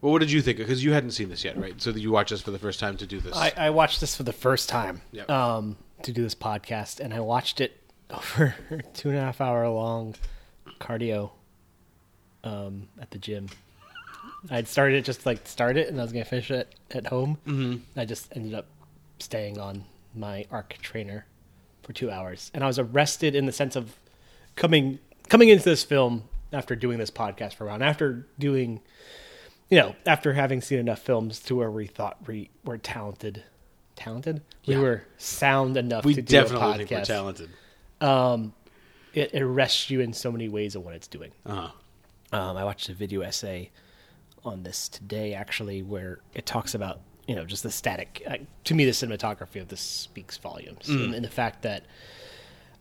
Well, 0.02 0.12
what 0.12 0.20
did 0.20 0.32
you 0.32 0.42
think? 0.42 0.58
Because 0.60 0.84
you 0.84 0.94
hadn't 0.94 1.12
seen 1.12 1.30
this 1.30 1.44
yet, 1.44 1.58
right? 1.58 1.82
So 1.82 1.90
you 1.90 2.12
watched 2.12 2.30
this 2.30 2.42
for 2.42 2.52
the 2.52 2.60
first 2.60 2.80
time 2.80 2.96
to 2.98 3.08
do 3.08 3.20
this. 3.20 3.36
I, 3.36 3.52
I 3.58 3.70
watched 3.72 4.02
this 4.02 4.16
for 4.16 4.22
the 4.24 4.34
first 4.34 4.70
time 4.70 5.02
Yep. 5.14 5.30
um, 5.32 5.78
to 6.06 6.12
do 6.12 6.24
this 6.24 6.36
podcast, 6.36 7.00
and 7.00 7.14
I 7.14 7.20
watched 7.20 7.60
it 7.62 7.80
over 8.10 8.56
two 8.94 9.10
and 9.10 9.18
a 9.18 9.22
half 9.22 9.42
hour 9.42 9.68
long 9.70 10.16
cardio 10.80 11.32
um, 12.44 12.88
at 13.00 13.12
the 13.12 13.18
gym. 13.18 13.50
I'd 14.50 14.68
started 14.68 14.98
it 14.98 15.06
just 15.06 15.26
like 15.26 15.48
start 15.48 15.78
it, 15.78 15.90
and 15.90 16.00
I 16.00 16.04
was 16.04 16.12
gonna 16.12 16.26
finish 16.26 16.52
it 16.52 16.74
at 16.92 17.08
home. 17.08 17.38
Mm-hmm. 17.48 18.00
I 18.00 18.06
just 18.06 18.32
ended 18.36 18.54
up 18.54 18.68
staying 19.20 19.60
on 19.60 19.84
my 20.16 20.46
arc 20.52 20.78
trainer 20.82 21.26
for 21.84 21.94
two 21.94 22.12
hours, 22.12 22.52
and 22.54 22.64
I 22.64 22.68
was 22.68 22.80
arrested 22.80 23.36
in 23.36 23.46
the 23.46 23.52
sense 23.52 23.76
of 23.76 23.96
coming 24.56 25.00
coming 25.28 25.50
into 25.50 25.66
this 25.66 25.84
film 25.84 26.24
after 26.54 26.76
doing 26.76 27.00
this 27.00 27.12
podcast 27.12 27.56
for 27.56 27.66
a 27.66 27.68
while, 27.68 27.76
and 27.76 27.84
after 27.84 28.28
doing 28.38 28.82
you 29.70 29.80
know, 29.80 29.96
after 30.06 30.34
having 30.34 30.62
seen 30.62 30.80
enough 30.80 31.00
films 31.00 31.40
to 31.40 31.56
where 31.56 31.72
we 31.72 31.88
thought 31.88 32.28
we 32.28 32.50
were 32.64 32.78
talented, 32.78 33.44
talented, 33.96 34.42
we 34.68 34.76
Yeah. 34.76 34.82
were 34.82 35.04
sound 35.18 35.78
enough 35.78 36.06
we 36.06 36.14
to 36.16 36.22
do 36.22 36.38
a 36.38 36.42
definitely 36.42 36.68
podcast. 36.68 36.78
think 36.78 36.92
we're 36.92 37.06
talented. 37.06 37.50
Um, 38.02 38.54
it, 39.14 39.34
arrests 39.34 39.90
you 39.90 40.02
in 40.02 40.14
so 40.14 40.32
many 40.32 40.50
ways 40.50 40.76
of 40.76 40.84
what 40.84 40.94
it's 40.94 41.08
doing. 41.08 41.32
Uh-huh. 41.46 41.72
Um, 42.38 42.58
I 42.58 42.64
watched 42.66 42.90
a 42.90 42.94
video 42.94 43.22
essay 43.22 43.72
on 44.44 44.64
this 44.64 44.90
today, 44.90 45.34
actually, 45.34 45.82
where 45.82 46.20
it 46.34 46.46
talks 46.46 46.74
about 46.76 47.00
you 47.28 47.36
know 47.36 47.46
just 47.46 47.64
the 47.64 47.72
static. 47.72 48.22
Uh, 48.28 48.38
to 48.66 48.76
me, 48.76 48.86
the 48.86 48.92
cinematography 48.92 49.62
of 49.62 49.70
this 49.70 49.80
speaks 49.82 50.38
volumes, 50.38 50.88
and, 50.90 51.16
and 51.16 51.24
the 51.26 51.30
fact 51.30 51.62
that 51.64 51.86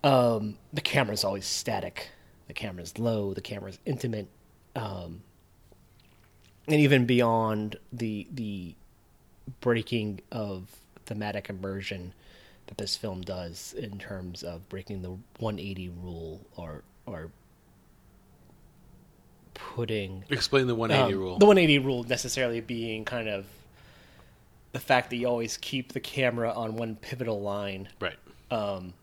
um, 0.02 0.58
the 0.72 0.82
is 1.12 1.24
always 1.24 1.46
static, 1.46 2.08
the 2.48 2.52
camera 2.54 2.82
is 2.82 2.98
low, 2.98 3.32
the 3.32 3.40
camera 3.40 3.70
is 3.70 3.78
intimate, 3.86 4.28
um, 4.76 5.22
and 6.66 6.80
even 6.80 7.06
beyond 7.06 7.76
the 7.92 8.26
the 8.32 8.74
breaking 9.60 10.20
of 10.32 10.68
thematic 11.06 11.48
immersion 11.50 12.12
that 12.66 12.78
this 12.78 12.96
film 12.96 13.20
does 13.22 13.74
in 13.76 13.98
terms 13.98 14.42
of 14.42 14.68
breaking 14.68 15.02
the 15.02 15.10
180 15.38 15.88
rule 15.90 16.40
or 16.56 16.82
or 17.06 17.30
putting 19.54 20.24
Explain 20.30 20.66
the 20.66 20.74
180 20.74 21.14
um, 21.14 21.20
rule. 21.20 21.38
The 21.38 21.46
180 21.46 21.78
rule 21.84 22.04
necessarily 22.04 22.60
being 22.60 23.04
kind 23.04 23.28
of 23.28 23.46
the 24.72 24.80
fact 24.80 25.10
that 25.10 25.16
you 25.16 25.26
always 25.28 25.56
keep 25.58 25.92
the 25.92 26.00
camera 26.00 26.52
on 26.52 26.74
one 26.76 26.96
pivotal 26.96 27.40
line. 27.40 27.88
right. 28.00 28.16
Um, 28.50 28.94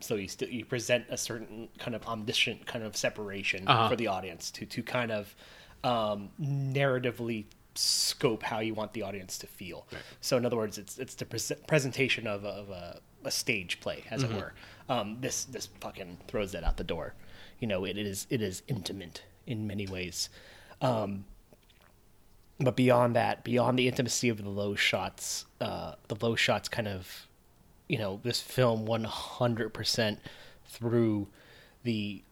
so 0.00 0.16
you 0.16 0.26
still 0.26 0.48
you 0.48 0.64
present 0.64 1.04
a 1.10 1.16
certain 1.16 1.68
kind 1.78 1.94
of 1.94 2.04
omniscient 2.06 2.66
kind 2.66 2.84
of 2.84 2.96
separation 2.96 3.68
Uh-huh. 3.68 3.88
for 3.88 3.96
the 3.96 4.08
audience 4.08 4.50
to 4.52 4.66
to 4.66 4.82
kind 4.82 5.12
of 5.12 5.34
um, 5.84 6.28
narratively 6.40 7.44
scope 7.78 8.42
how 8.42 8.60
you 8.60 8.74
want 8.74 8.92
the 8.92 9.02
audience 9.02 9.38
to 9.38 9.46
feel. 9.46 9.86
So 10.20 10.36
in 10.36 10.44
other 10.46 10.56
words, 10.56 10.78
it's 10.78 10.98
it's 10.98 11.14
the 11.14 11.24
pres 11.24 11.52
presentation 11.66 12.26
of, 12.26 12.44
a- 12.44 12.48
of 12.48 12.70
a, 12.70 13.00
a 13.24 13.30
stage 13.30 13.80
play, 13.80 14.04
as 14.10 14.22
Mm-hmm. 14.22 14.32
it 14.34 14.36
were. 14.38 14.54
Um, 14.88 15.18
this 15.20 15.44
this 15.44 15.68
fucking 15.80 16.18
throws 16.28 16.52
that 16.52 16.64
out 16.64 16.76
the 16.76 16.84
door. 16.84 17.14
You 17.60 17.68
know, 17.68 17.84
it 17.84 17.96
is 17.96 18.26
it 18.30 18.42
is 18.42 18.62
intimate 18.68 19.22
in 19.46 19.66
many 19.66 19.86
ways. 19.86 20.28
Um, 20.80 21.24
but 22.58 22.76
beyond 22.76 23.16
that, 23.16 23.42
beyond 23.44 23.78
the 23.78 23.88
intimacy 23.88 24.28
of 24.28 24.42
the 24.42 24.48
low 24.48 24.74
shots, 24.74 25.46
uh, 25.60 25.94
the 26.08 26.16
low 26.24 26.34
shots 26.36 26.68
kind 26.68 26.86
of, 26.88 27.26
you 27.88 27.98
know, 27.98 28.20
this 28.22 28.40
film 28.40 28.84
one 28.86 29.04
hundred 29.04 29.72
percent 29.72 30.18
through 30.66 31.28
the 31.84 32.22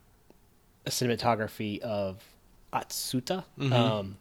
cinematography 0.85 1.79
of 1.79 2.23
Atsuta. 2.73 3.43
Um, 3.71 4.17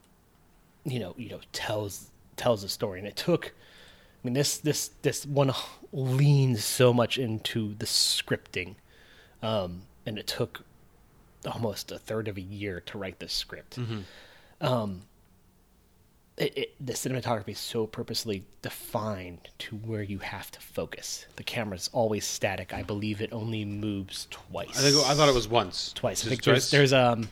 you 0.85 0.99
know, 0.99 1.15
you 1.17 1.31
know, 1.31 1.41
tells 1.53 2.11
tells 2.37 2.65
a 2.65 2.69
story, 2.69 2.99
and 2.99 3.09
it 3.09 3.17
took. 3.17 3.47
I 3.47 4.21
mean, 4.27 4.35
this 4.35 4.59
this 4.59 4.89
this 5.03 5.25
one 5.25 5.53
leans 5.93 6.65
so 6.65 6.93
much 6.93 7.19
into 7.19 7.75
the 7.75 7.87
scripting, 7.87 8.75
um, 9.43 9.83
and 10.05 10.19
it 10.19 10.27
took 10.27 10.63
almost 11.51 11.91
a 11.91 11.99
third 11.99 12.29
of 12.29 12.37
a 12.37 12.43
year 12.43 12.81
to 12.87 12.99
write 12.99 13.19
this 13.19 13.33
script. 13.33 13.79
Um, 14.61 15.03
it, 16.37 16.57
it, 16.57 16.75
the 16.81 16.95
cinematography 16.95 17.51
is 17.51 17.59
so 17.59 17.87
purposely 17.87 18.45
defined 18.63 19.49
to 19.59 19.77
where 19.77 20.03
you 20.03 20.19
have 20.19 20.51
to 20.53 20.61
focus. 20.61 21.27
The 21.37 21.43
camera's 21.43 21.91
always 21.93 22.25
static. 22.25 22.73
I 22.73 22.83
believe 22.83 23.21
it 23.21 23.31
only 23.33 23.65
moves 23.65 24.27
twice. 24.31 24.79
I 24.79 24.91
think 24.91 25.07
I 25.07 25.15
thought 25.15 25.29
it 25.29 25.35
was 25.35 25.49
once. 25.49 25.93
twice. 25.93 26.25
I 26.25 26.31
think 26.31 26.43
there's, 26.43 26.71
twice? 26.71 26.71
there's 26.71 26.93
um 26.93 27.29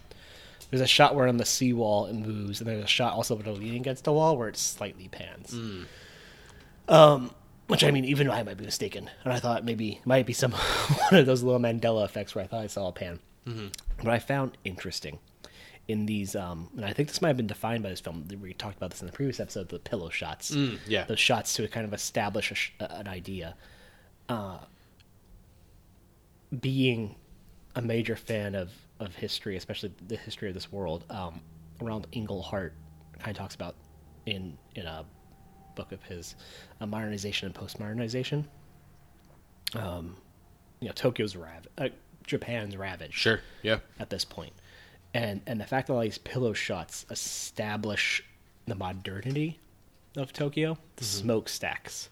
there's 0.71 0.81
a 0.81 0.87
shot 0.87 1.15
where 1.15 1.27
on 1.27 1.37
the 1.37 1.45
seawall 1.45 2.07
it 2.07 2.15
moves, 2.15 2.61
and 2.61 2.69
there's 2.69 2.85
a 2.85 2.89
shot 2.89 3.15
also 3.15 3.35
where 3.35 3.45
they're 3.45 3.53
leaning 3.53 3.81
against 3.81 4.05
the 4.05 4.13
wall 4.13 4.37
where 4.37 4.49
it 4.49 4.57
slightly 4.57 5.09
pans. 5.09 5.53
Hmm. 5.53 5.83
Um, 6.89 7.35
which 7.69 7.85
I 7.85 7.91
mean, 7.91 8.05
even 8.05 8.31
I 8.31 8.43
might 8.43 8.57
be 8.57 8.65
mistaken, 8.65 9.11
and 9.25 9.33
I 9.33 9.39
thought 9.39 9.65
maybe 9.65 9.93
it 9.93 10.07
might 10.07 10.27
be 10.27 10.33
some 10.33 10.53
one 11.11 11.21
of 11.21 11.27
those 11.27 11.43
little 11.43 11.61
Mandela 11.61 12.05
effects 12.05 12.35
where 12.35 12.45
I 12.45 12.47
thought 12.47 12.65
I 12.65 12.67
saw 12.67 12.89
a 12.89 12.93
pan. 12.93 13.21
Mm-hmm. 13.47 13.67
What 14.07 14.15
I 14.15 14.19
found 14.19 14.57
interesting 14.65 15.19
in 15.87 16.05
these, 16.07 16.37
um, 16.37 16.69
and 16.77 16.85
I 16.85 16.93
think 16.93 17.09
this 17.09 17.23
might 17.23 17.29
have 17.29 17.37
been 17.37 17.47
defined 17.47 17.83
by 17.83 17.89
this 17.89 18.01
film. 18.01 18.27
We 18.41 18.53
talked 18.53 18.77
about 18.77 18.91
this 18.91 19.01
in 19.01 19.07
the 19.07 19.13
previous 19.13 19.41
episode, 19.41 19.71
the 19.71 19.79
pillow 19.79 20.11
shots. 20.11 20.51
Mm, 20.51 20.79
yeah. 20.87 21.05
those 21.05 21.19
shots 21.19 21.55
to 21.55 21.67
kind 21.69 21.87
of 21.87 21.95
establish 21.95 22.51
a 22.51 22.55
sh- 22.55 22.73
an 22.79 23.09
idea. 23.09 23.55
Uh, 24.29 24.59
being 26.59 27.17
a 27.79 27.83
major 27.83 28.17
fan 28.17 28.55
of, 28.57 28.71
of 28.99 29.15
history, 29.15 29.57
especially 29.57 29.93
the 30.09 30.17
history 30.17 30.49
of 30.49 30.55
this 30.55 30.71
world, 30.73 31.05
um, 31.11 31.41
around 31.81 32.07
Inglehart 32.13 32.73
kind 33.21 33.31
of 33.31 33.37
talks 33.37 33.55
about 33.55 33.77
in 34.27 34.59
in 34.75 34.85
a 34.85 35.05
book 35.77 35.93
of 35.93 36.03
his, 36.03 36.35
uh, 36.81 36.87
modernization 36.87 37.47
and 37.47 37.55
postmodernization. 37.55 38.45
Um, 39.75 40.17
you 40.81 40.89
know, 40.89 40.93
Tokyo's 40.93 41.37
rav- 41.37 41.69
uh, 41.79 41.89
Japan's 42.27 42.77
ravaged 42.77 43.15
Sure. 43.15 43.41
Yeah. 43.63 43.79
at 44.01 44.11
this 44.11 44.25
point, 44.25 44.53
and 45.15 45.41
and 45.47 45.61
the 45.61 45.65
fact 45.67 45.87
that 45.87 45.95
all 45.95 46.01
these 46.01 46.19
pillow 46.19 46.53
shots 46.53 47.07
establish 47.11 48.25
the 48.67 48.75
modernity 48.75 49.61
of 50.17 50.33
Tokyo, 50.33 50.79
the 50.97 51.05
smokestacks, 51.05 52.11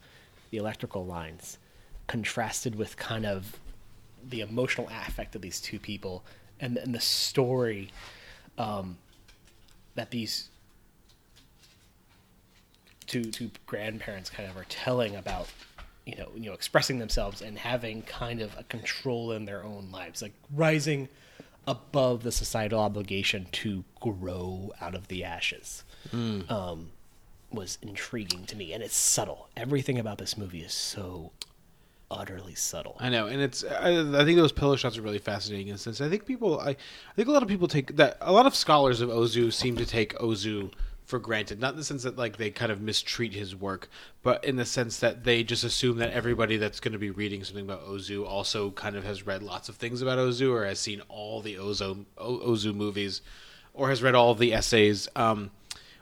the 0.51 0.59
electrical 0.59 1.05
lines, 1.05 1.59
contrasted 2.07 2.77
with 2.77 2.97
kind 2.97 3.27
of 3.27 3.59
the 4.29 4.41
emotional 4.41 4.89
affect 4.89 5.35
of 5.37 5.43
these 5.43 5.61
two 5.61 5.79
people 5.79 6.25
and, 6.61 6.77
and 6.79 6.95
the 6.95 7.01
story 7.01 7.91
um, 8.59 8.97
that 9.95 10.11
these 10.11 10.49
two 13.07 13.25
two 13.25 13.51
grandparents 13.67 14.29
kind 14.31 14.49
of 14.49 14.57
are 14.57 14.67
telling 14.69 15.15
about 15.15 15.49
you 16.05 16.17
know 16.17 16.29
you 16.35 16.47
know 16.47 16.53
expressing 16.53 16.99
themselves 16.99 17.41
and 17.41 17.57
having 17.59 18.03
kind 18.03 18.41
of 18.41 18.57
a 18.59 18.65
control 18.65 19.33
in 19.33 19.45
their 19.45 19.63
own 19.63 19.89
lives 19.93 20.23
like 20.23 20.33
rising 20.53 21.09
above 21.67 22.23
the 22.23 22.33
societal 22.33 22.79
obligation 22.81 23.47
to 23.53 23.85
grow 24.01 24.71
out 24.81 24.95
of 24.95 25.09
the 25.09 25.25
ashes 25.25 25.83
um, 26.49 26.91
was 27.51 27.79
intriguing 27.83 28.45
to 28.47 28.57
me. 28.57 28.73
And 28.73 28.83
it's 28.83 28.97
subtle. 28.97 29.49
Everything 29.57 29.99
about 29.99 30.19
this 30.19 30.37
movie 30.37 30.61
is 30.63 30.73
so 30.73 31.33
utterly 32.11 32.55
subtle 32.55 32.97
I 33.01 33.09
know, 33.09 33.27
and 33.27 33.41
it's. 33.41 33.65
I, 33.65 34.21
I 34.21 34.25
think 34.25 34.37
those 34.37 34.53
pillow 34.53 34.77
shots 34.77 34.97
are 34.99 35.03
really 35.03 35.19
fascinating 35.19 35.69
in 35.69 35.79
sense. 35.79 36.01
I 36.01 36.09
think 36.09 36.25
people. 36.25 36.61
I, 36.61 36.71
I 36.71 36.77
think 37.15 37.29
a 37.29 37.33
lot 37.33 37.43
of 37.43 37.49
people 37.49 37.69
take 37.69 37.97
that. 37.97 38.19
A 38.21 38.33
lot 38.33 38.47
of 38.47 38.55
scholars 38.55 39.01
of 39.01 39.09
Ozu 39.09 39.53
seem 39.53 39.77
to 39.77 39.87
take 39.87 40.15
Ozu 40.19 40.73
for 41.07 41.21
granted, 41.21 41.61
not 41.61 41.73
in 41.73 41.79
the 41.79 41.85
sense 41.85 42.03
that 42.03 42.19
like 42.19 42.37
they 42.37 42.51
kind 42.51 42.73
of 42.73 42.81
mistreat 42.81 43.33
his 43.33 43.55
work, 43.55 43.89
but 44.23 44.45
in 44.45 44.57
the 44.57 44.65
sense 44.65 44.99
that 44.99 45.23
they 45.23 45.45
just 45.45 45.63
assume 45.63 45.99
that 45.99 46.11
everybody 46.11 46.57
that's 46.57 46.81
going 46.81 46.93
to 46.93 46.99
be 46.99 47.11
reading 47.11 47.45
something 47.45 47.65
about 47.65 47.87
Ozu 47.87 48.27
also 48.27 48.73
kind 48.73 48.97
of 48.97 49.05
has 49.05 49.25
read 49.25 49.43
lots 49.43 49.69
of 49.69 49.77
things 49.77 50.03
about 50.03 50.19
Ozu 50.19 50.53
or 50.53 50.67
has 50.67 50.81
seen 50.81 51.01
all 51.09 51.41
the 51.41 51.55
Ozu 51.55 52.05
o, 52.19 52.39
Ozu 52.39 52.75
movies, 52.75 53.23
or 53.73 53.89
has 53.89 54.03
read 54.03 54.17
all 54.17 54.35
the 54.35 54.53
essays. 54.53 55.09
Um, 55.15 55.53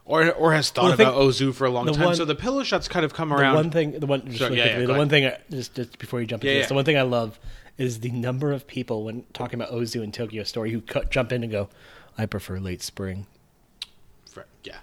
or, 0.07 0.31
or 0.33 0.53
has 0.53 0.71
thought 0.71 0.85
Well, 0.85 0.93
about 0.95 1.15
Ozu 1.15 1.55
for 1.55 1.65
a 1.67 1.71
long 1.71 1.87
time. 1.87 2.05
one- 2.05 2.15
so 2.17 2.25
the 2.25 2.35
pillow 2.35 2.63
shots 2.63 2.89
kind 2.89 3.05
of 3.05 3.15
come 3.15 3.31
the 3.31 3.37
around. 3.37 3.55
one 3.55 3.71
thing 3.71 3.93
the 3.99 4.07
one 4.07 4.27
just 4.29 4.41
really 4.41 4.59
yeah, 4.59 4.65
yeah, 4.65 4.71
quickly, 4.77 4.87
the 4.93 4.99
one 4.99 5.09
thing 5.09 5.27
I, 5.27 5.39
just, 5.51 5.75
just 5.75 5.99
before 5.99 6.21
you 6.21 6.27
jump 6.27 6.43
into 6.45 6.53
Yeah, 6.53 6.61
this 6.61 6.69
the 6.69 6.75
one 6.75 6.85
thing 6.85 6.99
i 6.99 7.03
love 7.03 7.39
is 7.79 8.01
the 8.01 8.11
number 8.11 8.53
of 8.53 8.67
people 8.67 9.05
when 9.05 9.25
talking 9.33 9.61
about 9.61 9.73
ozu 9.73 10.03
and 10.03 10.13
tokyo 10.13 10.43
story 10.45 10.71
who 10.73 10.81
cut, 10.83 11.11
jump 11.11 11.33
in 11.33 11.43
and 11.43 11.51
go 11.51 11.69
i 12.19 12.27
prefer 12.27 12.59
late 12.59 12.83
spring 12.83 13.27
Right, 14.37 14.47
yeah. 14.65 14.79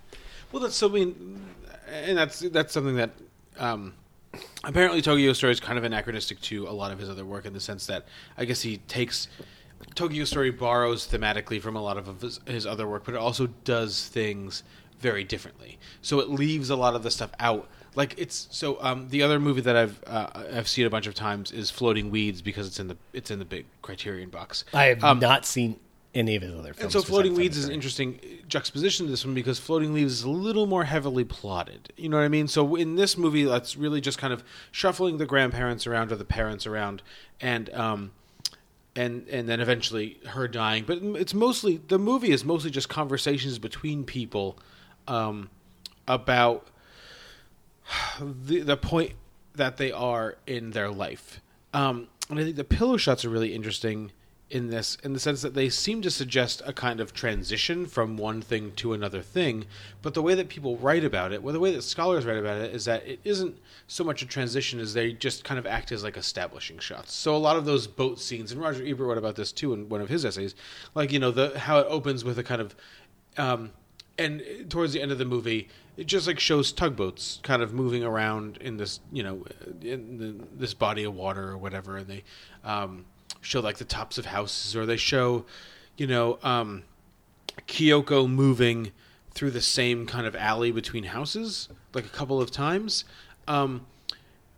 Well, 0.51 0.63
that's 0.63 0.75
so 0.75 0.87
I 0.89 0.91
mean, 0.93 1.45
and 1.91 2.17
that's 2.17 2.39
that's 2.39 2.73
something 2.73 2.95
that 2.95 3.09
um, 3.57 3.93
apparently 4.63 5.01
Tokyo 5.01 5.33
Story 5.33 5.51
is 5.51 5.59
kind 5.59 5.77
of 5.77 5.83
anachronistic 5.83 6.39
to 6.41 6.67
a 6.67 6.71
lot 6.71 6.91
of 6.93 6.99
his 6.99 7.09
other 7.09 7.25
work 7.25 7.45
in 7.45 7.51
the 7.53 7.59
sense 7.59 7.85
that 7.87 8.05
I 8.37 8.45
guess 8.45 8.61
he 8.61 8.77
takes 8.77 9.27
Tokyo 9.95 10.23
Story 10.23 10.51
borrows 10.51 11.05
thematically 11.07 11.61
from 11.61 11.75
a 11.75 11.81
lot 11.81 11.97
of 11.97 12.21
his, 12.21 12.39
his 12.45 12.65
other 12.65 12.87
work, 12.87 13.03
but 13.03 13.13
it 13.13 13.17
also 13.17 13.47
does 13.65 14.07
things 14.07 14.63
very 15.01 15.23
differently. 15.23 15.77
So 16.01 16.19
it 16.19 16.29
leaves 16.29 16.69
a 16.69 16.75
lot 16.75 16.95
of 16.95 17.03
the 17.03 17.11
stuff 17.11 17.31
out. 17.39 17.67
Like 17.95 18.15
it's 18.17 18.47
so 18.51 18.77
um, 18.81 19.09
the 19.09 19.21
other 19.23 19.39
movie 19.39 19.61
that 19.61 19.75
I've 19.75 20.01
uh, 20.07 20.27
I've 20.53 20.67
seen 20.69 20.85
a 20.85 20.89
bunch 20.89 21.07
of 21.07 21.13
times 21.13 21.51
is 21.51 21.69
Floating 21.69 22.09
Weeds 22.09 22.41
because 22.41 22.65
it's 22.67 22.79
in 22.79 22.87
the 22.87 22.97
it's 23.11 23.29
in 23.31 23.39
the 23.39 23.45
big 23.45 23.65
Criterion 23.81 24.29
box. 24.29 24.63
i 24.73 24.85
have 24.85 25.03
Um, 25.03 25.19
not 25.19 25.45
seen 25.45 25.77
any 26.13 26.35
of 26.35 26.41
his 26.41 26.53
other 26.53 26.73
films 26.73 26.81
and 26.81 26.91
so 26.91 27.01
Floating 27.01 27.35
Weeds 27.35 27.57
is 27.57 27.65
an 27.65 27.71
interesting 27.71 28.19
juxtaposition 28.47 29.05
to 29.05 29.11
this 29.11 29.25
one 29.25 29.33
because 29.33 29.59
Floating 29.59 29.93
Leaves 29.93 30.13
is 30.13 30.23
a 30.23 30.29
little 30.29 30.67
more 30.67 30.83
heavily 30.85 31.23
plotted. 31.23 31.91
You 31.97 32.09
know 32.09 32.17
what 32.17 32.23
I 32.23 32.29
mean? 32.29 32.47
So 32.47 32.75
in 32.75 32.95
this 32.95 33.17
movie, 33.17 33.43
that's 33.43 33.75
really 33.77 33.99
just 34.01 34.17
kind 34.17 34.33
of 34.33 34.43
shuffling 34.71 35.17
the 35.17 35.25
grandparents 35.25 35.85
around 35.87 36.11
or 36.11 36.15
the 36.17 36.25
parents 36.25 36.65
around, 36.67 37.01
and 37.41 37.69
um, 37.73 38.11
and 38.95 39.27
and 39.29 39.47
then 39.49 39.59
eventually 39.59 40.17
her 40.27 40.47
dying. 40.47 40.83
But 40.85 40.99
it's 41.01 41.33
mostly 41.33 41.77
the 41.87 41.99
movie 41.99 42.31
is 42.31 42.43
mostly 42.45 42.71
just 42.71 42.89
conversations 42.89 43.59
between 43.59 44.03
people 44.03 44.57
um, 45.11 45.49
about 46.07 46.67
the 48.19 48.61
the 48.61 48.77
point 48.77 49.13
that 49.53 49.77
they 49.77 49.91
are 49.91 50.37
in 50.47 50.71
their 50.71 50.89
life. 50.89 51.41
Um, 51.73 52.07
and 52.29 52.39
I 52.39 52.43
think 52.43 52.55
the 52.55 52.63
pillow 52.63 52.95
shots 52.95 53.25
are 53.25 53.29
really 53.29 53.53
interesting 53.53 54.11
in 54.49 54.69
this, 54.69 54.97
in 55.03 55.13
the 55.13 55.19
sense 55.19 55.41
that 55.41 55.53
they 55.53 55.69
seem 55.69 56.01
to 56.01 56.11
suggest 56.11 56.61
a 56.65 56.73
kind 56.73 56.99
of 56.99 57.13
transition 57.13 57.85
from 57.85 58.17
one 58.17 58.41
thing 58.41 58.73
to 58.75 58.91
another 58.93 59.21
thing. 59.21 59.65
But 60.01 60.13
the 60.13 60.21
way 60.21 60.35
that 60.35 60.49
people 60.49 60.77
write 60.77 61.05
about 61.05 61.31
it, 61.31 61.41
well, 61.41 61.53
the 61.53 61.59
way 61.59 61.73
that 61.73 61.81
scholars 61.81 62.25
write 62.25 62.37
about 62.37 62.61
it, 62.61 62.73
is 62.73 62.85
that 62.85 63.05
it 63.07 63.19
isn't 63.23 63.57
so 63.87 64.03
much 64.03 64.21
a 64.21 64.25
transition 64.25 64.79
as 64.79 64.93
they 64.93 65.13
just 65.13 65.43
kind 65.43 65.57
of 65.57 65.65
act 65.65 65.91
as 65.91 66.03
like 66.03 66.17
establishing 66.17 66.79
shots. 66.79 67.13
So 67.13 67.35
a 67.35 67.37
lot 67.37 67.57
of 67.57 67.65
those 67.65 67.87
boat 67.87 68.19
scenes, 68.19 68.51
and 68.51 68.61
Roger 68.61 68.85
Ebert 68.85 69.07
wrote 69.07 69.17
about 69.17 69.35
this 69.35 69.51
too 69.51 69.73
in 69.73 69.89
one 69.89 70.01
of 70.01 70.09
his 70.09 70.25
essays, 70.25 70.55
like 70.95 71.11
you 71.11 71.19
know 71.19 71.31
the 71.31 71.57
how 71.57 71.79
it 71.79 71.87
opens 71.89 72.23
with 72.23 72.37
a 72.39 72.43
kind 72.43 72.61
of 72.61 72.75
um, 73.37 73.71
and 74.17 74.43
towards 74.69 74.93
the 74.93 75.01
end 75.01 75.11
of 75.11 75.17
the 75.17 75.25
movie, 75.25 75.69
it 75.97 76.07
just 76.07 76.27
like 76.27 76.39
shows 76.39 76.71
tugboats 76.71 77.39
kind 77.43 77.61
of 77.61 77.73
moving 77.73 78.03
around 78.03 78.57
in 78.57 78.77
this, 78.77 78.99
you 79.11 79.23
know, 79.23 79.45
in 79.81 80.17
the, 80.17 80.45
this 80.57 80.73
body 80.73 81.03
of 81.03 81.15
water 81.15 81.49
or 81.49 81.57
whatever, 81.57 81.97
and 81.97 82.07
they 82.07 82.23
um, 82.63 83.05
show 83.41 83.59
like 83.59 83.77
the 83.77 83.85
tops 83.85 84.17
of 84.17 84.25
houses, 84.25 84.75
or 84.75 84.85
they 84.85 84.97
show, 84.97 85.45
you 85.97 86.07
know, 86.07 86.39
um, 86.43 86.83
Kyoko 87.67 88.29
moving 88.29 88.91
through 89.33 89.51
the 89.51 89.61
same 89.61 90.05
kind 90.05 90.25
of 90.27 90.35
alley 90.35 90.71
between 90.71 91.05
houses, 91.05 91.69
like 91.93 92.05
a 92.05 92.09
couple 92.09 92.41
of 92.41 92.51
times. 92.51 93.05
Um, 93.47 93.85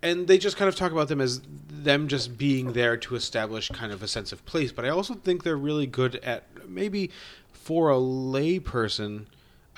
and 0.02 0.26
they 0.26 0.36
just 0.36 0.56
kind 0.56 0.68
of 0.68 0.76
talk 0.76 0.92
about 0.92 1.08
them 1.08 1.20
as 1.20 1.40
them 1.68 2.08
just 2.08 2.36
being 2.36 2.74
there 2.74 2.96
to 2.98 3.16
establish 3.16 3.70
kind 3.70 3.90
of 3.90 4.02
a 4.02 4.08
sense 4.08 4.32
of 4.32 4.44
place. 4.44 4.70
But 4.70 4.84
I 4.84 4.90
also 4.90 5.14
think 5.14 5.42
they're 5.42 5.56
really 5.56 5.86
good 5.86 6.16
at 6.16 6.44
maybe 6.68 7.10
for 7.52 7.88
a 7.88 7.98
lay 7.98 8.58
person 8.58 9.26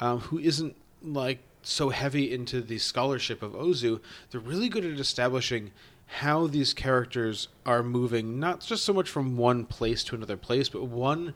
um, 0.00 0.20
who 0.20 0.38
isn't 0.38 0.76
like 1.02 1.38
so 1.62 1.90
heavy 1.90 2.32
into 2.32 2.60
the 2.60 2.78
scholarship 2.78 3.42
of 3.42 3.52
Ozu, 3.52 4.00
they're 4.30 4.40
really 4.40 4.68
good 4.68 4.84
at 4.84 4.98
establishing 4.98 5.72
how 6.06 6.46
these 6.46 6.72
characters 6.72 7.48
are 7.64 7.82
moving, 7.82 8.38
not 8.38 8.60
just 8.60 8.84
so 8.84 8.92
much 8.92 9.10
from 9.10 9.36
one 9.36 9.64
place 9.64 10.04
to 10.04 10.14
another 10.14 10.36
place, 10.36 10.68
but 10.68 10.84
one 10.84 11.34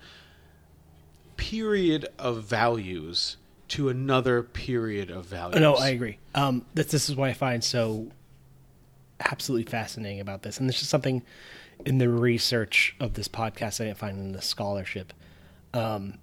period 1.37 2.07
of 2.19 2.45
values 2.45 3.37
to 3.67 3.89
another 3.89 4.43
period 4.43 5.11
of 5.11 5.27
values. 5.27 5.61
No, 5.61 5.75
I 5.75 5.89
agree. 5.89 6.19
Um, 6.35 6.65
this, 6.75 6.87
this 6.87 7.09
is 7.09 7.17
why 7.17 7.31
I 7.31 7.33
find 7.33 7.65
so 7.65 8.09
absolutely 9.21 9.71
fascinating 9.71 10.21
about 10.21 10.43
this, 10.43 10.59
and 10.59 10.69
this 10.69 10.83
is 10.83 10.89
something 10.89 11.23
in 11.85 11.99
the 11.99 12.09
research 12.09 12.95
of 13.01 13.15
this 13.15 13.27
podcast 13.27 13.81
I 13.81 13.87
didn't 13.87 13.99
find 13.99 14.19
in 14.19 14.33
the 14.33 14.43
scholarship 14.43 15.13
um, 15.73 16.19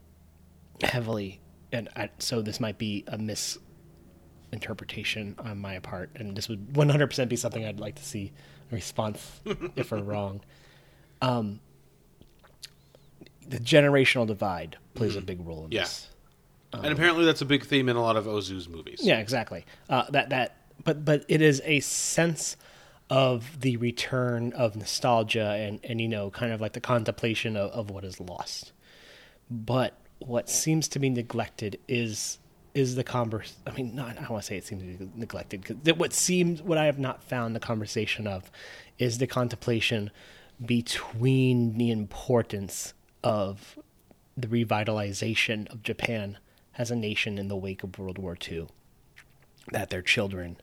heavily, 0.83 1.39
and 1.71 1.89
I, 1.95 2.09
so 2.19 2.41
this 2.41 2.59
might 2.59 2.77
be 2.77 3.03
a 3.07 3.17
misinterpretation 3.17 5.35
on 5.39 5.59
my 5.59 5.79
part, 5.79 6.11
and 6.15 6.35
this 6.35 6.49
would 6.49 6.73
100% 6.73 7.29
be 7.29 7.35
something 7.35 7.65
I'd 7.65 7.79
like 7.79 7.95
to 7.95 8.03
see 8.05 8.31
a 8.71 8.75
response 8.75 9.39
if 9.75 9.91
we're 9.91 10.01
wrong. 10.01 10.41
Um, 11.21 11.59
the 13.47 13.57
generational 13.59 14.27
divide 14.27 14.77
plays 14.93 15.15
a 15.15 15.21
big 15.21 15.45
role 15.45 15.65
in 15.65 15.71
Yeah. 15.71 15.81
this. 15.81 16.09
and 16.73 16.87
apparently 16.87 17.25
that's 17.25 17.41
a 17.41 17.45
big 17.45 17.65
theme 17.65 17.87
in 17.89 17.95
a 17.95 18.01
lot 18.01 18.17
of 18.17 18.25
Ozu's 18.25 18.67
movies. 18.67 18.99
Yeah, 19.01 19.19
exactly. 19.19 19.65
Uh, 19.89 20.03
that 20.11 20.29
that, 20.29 20.57
but 20.83 21.05
but 21.05 21.23
it 21.29 21.41
is 21.41 21.61
a 21.65 21.79
sense 21.79 22.57
of 23.09 23.61
the 23.61 23.77
return 23.77 24.51
of 24.53 24.75
nostalgia 24.75 25.51
and 25.53 25.79
and 25.85 26.01
you 26.01 26.09
know 26.09 26.29
kind 26.29 26.51
of 26.51 26.59
like 26.59 26.73
the 26.73 26.81
contemplation 26.81 27.55
of, 27.55 27.71
of 27.71 27.89
what 27.89 28.03
is 28.03 28.19
lost. 28.19 28.73
But 29.49 29.97
what 30.19 30.49
seems 30.49 30.87
to 30.89 30.99
be 30.99 31.09
neglected 31.09 31.79
is 31.87 32.39
is 32.73 32.93
the 32.95 33.03
converse. 33.03 33.55
I 33.65 33.71
mean, 33.71 33.95
not 33.95 34.09
I 34.09 34.13
don't 34.13 34.29
want 34.29 34.43
to 34.43 34.47
say 34.47 34.57
it 34.57 34.65
seems 34.65 34.83
to 34.83 35.05
be 35.05 35.09
neglected 35.15 35.61
because 35.61 35.95
what 35.95 36.13
seems 36.13 36.61
what 36.61 36.77
I 36.77 36.85
have 36.85 36.99
not 36.99 37.23
found 37.23 37.55
the 37.55 37.59
conversation 37.59 38.27
of 38.27 38.51
is 38.99 39.17
the 39.17 39.27
contemplation 39.27 40.11
between 40.63 41.77
the 41.77 41.91
importance 41.91 42.93
of 43.23 43.77
the 44.35 44.47
revitalization 44.47 45.71
of 45.71 45.83
Japan 45.83 46.37
as 46.77 46.91
a 46.91 46.95
nation 46.95 47.37
in 47.37 47.47
the 47.47 47.55
wake 47.55 47.83
of 47.83 47.97
World 47.97 48.17
War 48.17 48.37
II 48.49 48.67
that 49.71 49.89
their 49.89 50.01
children 50.01 50.57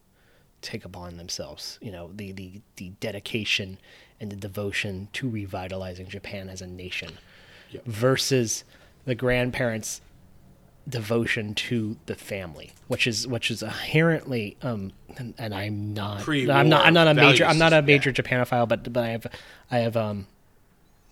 take 0.63 0.85
upon 0.85 1.17
themselves. 1.17 1.79
You 1.83 1.93
know, 1.93 2.11
the, 2.15 2.33
the, 2.33 2.61
the 2.77 2.91
dedication 3.01 3.79
and 4.21 4.31
the 4.31 4.37
devotion 4.37 5.09
to 5.15 5.29
revitalizing 5.29 6.09
Japan 6.09 6.49
as 6.49 6.63
a 6.63 6.67
nation 6.67 7.19
versus 7.85 8.65
the 9.05 9.15
grandparents' 9.15 10.01
devotion 10.89 11.55
to 11.55 11.97
the 12.07 12.15
family, 12.15 12.73
which 12.89 13.07
is 13.07 13.27
which 13.27 13.51
is 13.51 13.63
inherently 13.63 14.57
um 14.63 14.93
and, 15.17 15.35
and 15.39 15.55
I'm 15.55 15.95
not 15.95 16.21
Pre-war 16.21 16.55
I'm 16.55 16.69
not 16.69 16.85
I'm 16.85 16.95
not 16.95 17.09
a 17.09 17.15
major 17.15 17.45
I'm 17.45 17.59
not 17.59 17.73
a 17.73 17.83
major 17.83 18.13
Japanophile, 18.13 18.69
but 18.69 18.93
but 18.93 19.05
I 19.05 19.09
have 19.09 19.27
I 19.71 19.79
have 19.79 19.97
um 19.97 20.27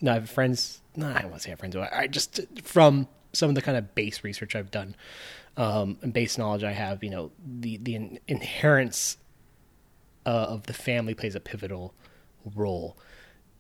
no, 0.02 0.10
I 0.10 0.14
have 0.14 0.28
friends. 0.28 0.82
No, 0.96 1.06
I 1.08 1.22
don't 1.22 1.30
want 1.30 1.36
to 1.36 1.40
say 1.40 1.50
I 1.50 1.52
have 1.52 1.60
friends. 1.60 1.76
I 1.76 2.06
just 2.08 2.40
from 2.62 3.08
some 3.32 3.48
of 3.48 3.54
the 3.54 3.62
kind 3.62 3.78
of 3.78 3.94
base 3.94 4.24
research 4.24 4.54
I've 4.54 4.70
done 4.70 4.94
um, 5.56 5.98
and 6.02 6.12
base 6.12 6.36
knowledge 6.36 6.64
I 6.64 6.72
have, 6.72 7.02
you 7.04 7.10
know, 7.10 7.30
the 7.46 7.76
the 7.78 7.94
in- 7.94 8.18
inherence 8.28 9.16
uh, 10.26 10.30
of 10.30 10.64
the 10.64 10.72
family 10.72 11.14
plays 11.14 11.34
a 11.34 11.40
pivotal 11.40 11.94
role, 12.54 12.96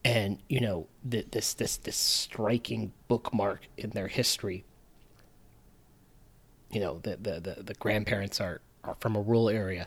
and 0.04 0.38
you 0.48 0.60
know, 0.60 0.86
th- 1.08 1.28
this 1.30 1.54
this 1.54 1.76
this 1.76 1.96
striking 1.96 2.92
bookmark 3.08 3.68
in 3.76 3.90
their 3.90 4.08
history. 4.08 4.64
You 6.70 6.80
know, 6.80 6.98
the 7.02 7.16
the 7.16 7.40
the, 7.40 7.62
the 7.62 7.74
grandparents 7.74 8.40
are, 8.40 8.60
are 8.84 8.96
from 9.00 9.16
a 9.16 9.20
rural 9.20 9.48
area, 9.48 9.86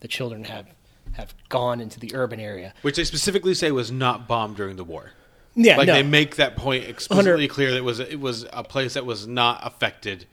the 0.00 0.08
children 0.08 0.44
have 0.44 0.66
have 1.12 1.34
gone 1.48 1.80
into 1.80 1.98
the 1.98 2.14
urban 2.14 2.40
area. 2.40 2.74
Which 2.82 2.96
they 2.96 3.04
specifically 3.04 3.54
say 3.54 3.70
was 3.70 3.90
not 3.90 4.28
bombed 4.28 4.56
during 4.56 4.76
the 4.76 4.84
war. 4.84 5.12
Yeah, 5.54 5.78
like 5.78 5.86
no. 5.86 5.94
they 5.94 6.02
make 6.02 6.36
that 6.36 6.56
point 6.56 6.84
explicitly 6.84 7.48
clear 7.48 7.70
that 7.70 7.78
it 7.78 7.84
was 7.84 7.98
it 7.98 8.20
was 8.20 8.46
a 8.52 8.62
place 8.62 8.94
that 8.94 9.06
was 9.06 9.26
not 9.26 9.60
affected 9.62 10.26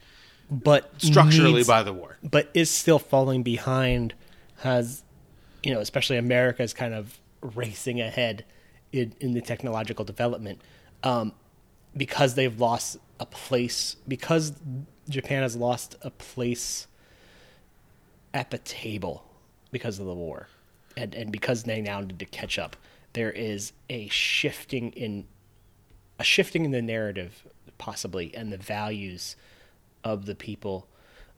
but 0.50 0.90
structurally 0.98 1.54
needs- 1.54 1.68
by 1.68 1.82
the 1.82 1.92
war. 1.92 2.18
but 2.22 2.50
is 2.54 2.70
still 2.70 2.98
falling 2.98 3.42
behind. 3.42 4.14
Has 4.58 5.02
you 5.62 5.72
know, 5.72 5.80
especially 5.80 6.18
America 6.18 6.62
is 6.62 6.74
kind 6.74 6.94
of 6.94 7.18
racing 7.40 8.00
ahead 8.00 8.44
in, 8.94 9.12
in 9.20 9.32
the 9.32 9.40
technological 9.40 10.04
development 10.04 10.60
um, 11.02 11.32
because 11.96 12.34
they've 12.34 12.58
lost 12.60 12.96
a 13.18 13.26
place 13.26 13.96
because 14.06 14.52
Japan 15.08 15.42
has 15.42 15.56
lost 15.56 15.96
a 16.02 16.10
place 16.10 16.86
at 18.32 18.50
the 18.50 18.58
table 18.58 19.24
because 19.70 19.98
of 19.98 20.06
the 20.06 20.14
war, 20.14 20.48
and 20.96 21.14
and 21.14 21.30
because 21.30 21.64
they 21.64 21.80
now 21.80 22.00
need 22.00 22.18
to 22.18 22.24
catch 22.24 22.58
up. 22.58 22.76
There 23.12 23.30
is 23.30 23.72
a 23.90 24.08
shifting 24.08 24.90
in 24.92 25.26
a 26.18 26.24
shifting 26.24 26.64
in 26.64 26.70
the 26.70 26.82
narrative, 26.82 27.46
possibly, 27.78 28.34
and 28.34 28.52
the 28.52 28.56
values 28.56 29.36
of 30.02 30.26
the 30.26 30.34
people, 30.34 30.86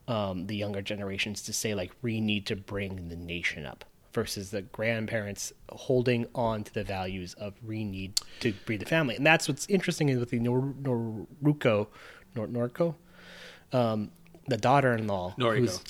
um, 0.09 0.46
the 0.46 0.57
younger 0.57 0.82
generations, 0.82 1.42
to 1.42 1.52
say 1.52 1.74
like 1.74 1.92
we 2.02 2.20
need 2.20 2.46
to 2.46 2.57
bring 2.57 3.09
the 3.09 3.16
nation 3.16 3.66
up, 3.66 3.84
versus 4.16 4.50
the 4.50 4.62
grandparents 4.62 5.52
holding 5.70 6.26
on 6.34 6.64
to 6.64 6.72
the 6.72 6.82
values 6.82 7.34
of 7.34 7.52
we 7.62 7.84
need 7.84 8.18
to 8.40 8.52
breed 8.64 8.80
the 8.80 8.86
family, 8.86 9.14
and 9.14 9.26
that's 9.26 9.46
what's 9.46 9.66
interesting 9.66 10.08
is 10.08 10.18
with 10.18 10.30
the 10.30 10.38
Nor- 10.40 10.74
Noruko, 10.82 11.88
Nor- 12.34 12.48
Noriko, 12.48 12.94
um, 13.72 14.10
the 14.48 14.56
daughter-in-law, 14.56 15.34
Noriko. 15.38 15.58
who's 15.58 15.80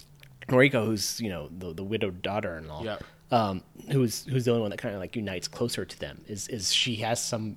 Noriko, 0.48 0.84
who's 0.86 1.20
you 1.20 1.30
know 1.30 1.48
the 1.56 1.72
the 1.72 1.84
widowed 1.84 2.20
daughter-in-law, 2.20 2.82
Yeah. 2.82 2.98
um, 3.30 3.62
who's 3.92 4.24
who's 4.26 4.44
the 4.44 4.50
only 4.50 4.62
one 4.62 4.70
that 4.72 4.78
kind 4.78 4.92
of 4.94 5.00
like 5.00 5.14
unites 5.14 5.46
closer 5.46 5.84
to 5.84 5.98
them. 6.00 6.22
Is 6.26 6.48
is 6.48 6.72
she 6.72 6.96
has 6.96 7.22
some, 7.22 7.56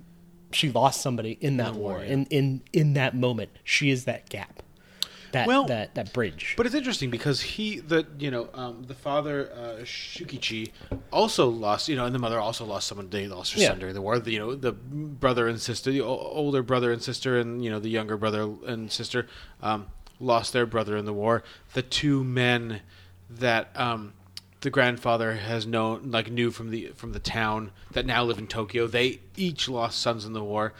she 0.52 0.70
lost 0.70 1.00
somebody 1.00 1.32
in 1.40 1.56
that 1.56 1.74
war, 1.74 2.00
in 2.02 2.26
in 2.26 2.62
in 2.72 2.92
that 2.94 3.16
moment. 3.16 3.50
She 3.64 3.90
is 3.90 4.04
that 4.04 4.28
gap, 4.30 4.62
that 5.32 5.46
Well, 5.46 5.64
that 5.66 5.94
that 5.94 6.12
bridge. 6.12 6.54
But 6.56 6.66
it's 6.66 6.74
interesting 6.74 7.10
because 7.10 7.40
he, 7.40 7.80
the 7.80 8.06
you 8.18 8.30
know, 8.30 8.48
um, 8.54 8.84
the 8.86 8.94
father 8.94 9.50
uh, 9.52 9.82
Shukichi, 9.84 10.70
also 11.12 11.48
lost. 11.48 11.88
You 11.88 11.96
know, 11.96 12.04
and 12.06 12.14
the 12.14 12.18
mother 12.18 12.38
also 12.40 12.64
lost 12.64 12.88
someone. 12.88 13.10
They 13.10 13.26
lost 13.28 13.52
her 13.54 13.60
Yeah. 13.60 13.68
son 13.68 13.78
during 13.78 13.94
the 13.94 14.02
war. 14.02 14.18
The, 14.18 14.32
you 14.32 14.38
know, 14.38 14.54
the 14.54 14.72
brother 14.72 15.48
and 15.48 15.60
sister, 15.60 15.90
the 15.90 16.00
older 16.00 16.62
brother 16.62 16.92
and 16.92 17.02
sister, 17.02 17.38
and 17.38 17.62
you 17.64 17.70
know, 17.70 17.78
the 17.78 17.90
younger 17.90 18.16
brother 18.16 18.48
and 18.66 18.90
sister, 18.90 19.26
um, 19.62 19.86
lost 20.18 20.52
their 20.52 20.66
brother 20.66 20.96
in 20.96 21.04
the 21.04 21.12
war. 21.12 21.42
The 21.74 21.82
two 21.82 22.24
men 22.24 22.80
that 23.28 23.70
um, 23.76 24.12
the 24.60 24.70
grandfather 24.70 25.34
has 25.36 25.66
known, 25.66 26.10
like 26.10 26.30
knew 26.30 26.50
from 26.50 26.70
the 26.70 26.88
from 26.96 27.12
the 27.12 27.20
town 27.20 27.70
that 27.92 28.04
now 28.06 28.24
live 28.24 28.38
in 28.38 28.46
Tokyo, 28.46 28.86
they 28.86 29.20
each 29.36 29.68
lost 29.68 29.98
sons 30.00 30.24
in 30.24 30.32
the 30.32 30.44
war. 30.44 30.72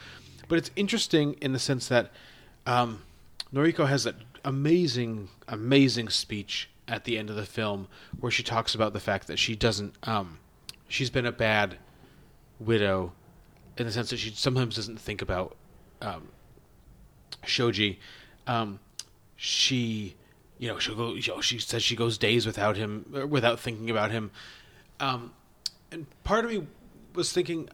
But 0.47 0.57
it's 0.57 0.71
interesting 0.75 1.33
in 1.41 1.53
the 1.53 1.59
sense 1.59 1.87
that 1.87 2.11
um, 2.65 3.03
Noriko 3.53 3.87
has 3.87 4.03
that 4.03 4.15
amazing, 4.43 5.29
amazing 5.47 6.09
speech 6.09 6.69
at 6.87 7.05
the 7.05 7.17
end 7.17 7.29
of 7.29 7.35
the 7.35 7.45
film 7.45 7.87
where 8.19 8.31
she 8.31 8.43
talks 8.43 8.75
about 8.75 8.93
the 8.93 8.99
fact 8.99 9.27
that 9.27 9.39
she 9.39 9.55
doesn't, 9.55 9.95
um, 10.03 10.39
she's 10.87 11.09
been 11.09 11.25
a 11.25 11.31
bad 11.31 11.77
widow 12.59 13.13
in 13.77 13.85
the 13.85 13.91
sense 13.91 14.09
that 14.09 14.17
she 14.17 14.31
sometimes 14.31 14.75
doesn't 14.75 14.99
think 14.99 15.21
about 15.21 15.55
um, 16.01 16.27
Shoji. 17.45 17.99
Um, 18.47 18.79
she, 19.35 20.15
you 20.57 20.67
know, 20.67 20.79
she'll 20.79 20.95
go. 20.95 21.13
You 21.13 21.21
know, 21.33 21.41
she 21.41 21.59
says 21.59 21.83
she 21.83 21.95
goes 21.95 22.17
days 22.17 22.45
without 22.45 22.77
him, 22.77 23.05
without 23.29 23.59
thinking 23.59 23.89
about 23.89 24.11
him. 24.11 24.31
Um, 24.99 25.33
and 25.91 26.05
part 26.23 26.45
of 26.45 26.51
me 26.51 26.67
was 27.13 27.33
thinking 27.33 27.69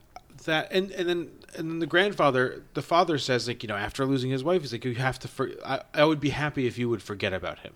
that, 0.46 0.72
and 0.72 0.92
and 0.92 1.08
then 1.10 1.30
and 1.56 1.72
then 1.72 1.80
the 1.80 1.86
grandfather, 1.86 2.64
the 2.74 2.82
father 2.82 3.18
says 3.18 3.48
like, 3.48 3.64
you 3.64 3.68
know, 3.68 3.76
after 3.76 4.06
losing 4.06 4.32
his 4.32 4.44
wife, 4.44 4.62
he's 4.62 4.72
like, 4.72 4.86
you 4.86 4.96
have 4.96 5.20
to. 5.20 5.28
For, 5.28 5.52
I, 5.66 5.82
I 5.94 6.06
would 6.06 6.20
be 6.20 6.30
happy 6.30 6.68
if 6.68 6.78
you 6.78 6.90
would 6.90 7.02
forget 7.02 7.34
about 7.34 7.60
him, 7.60 7.74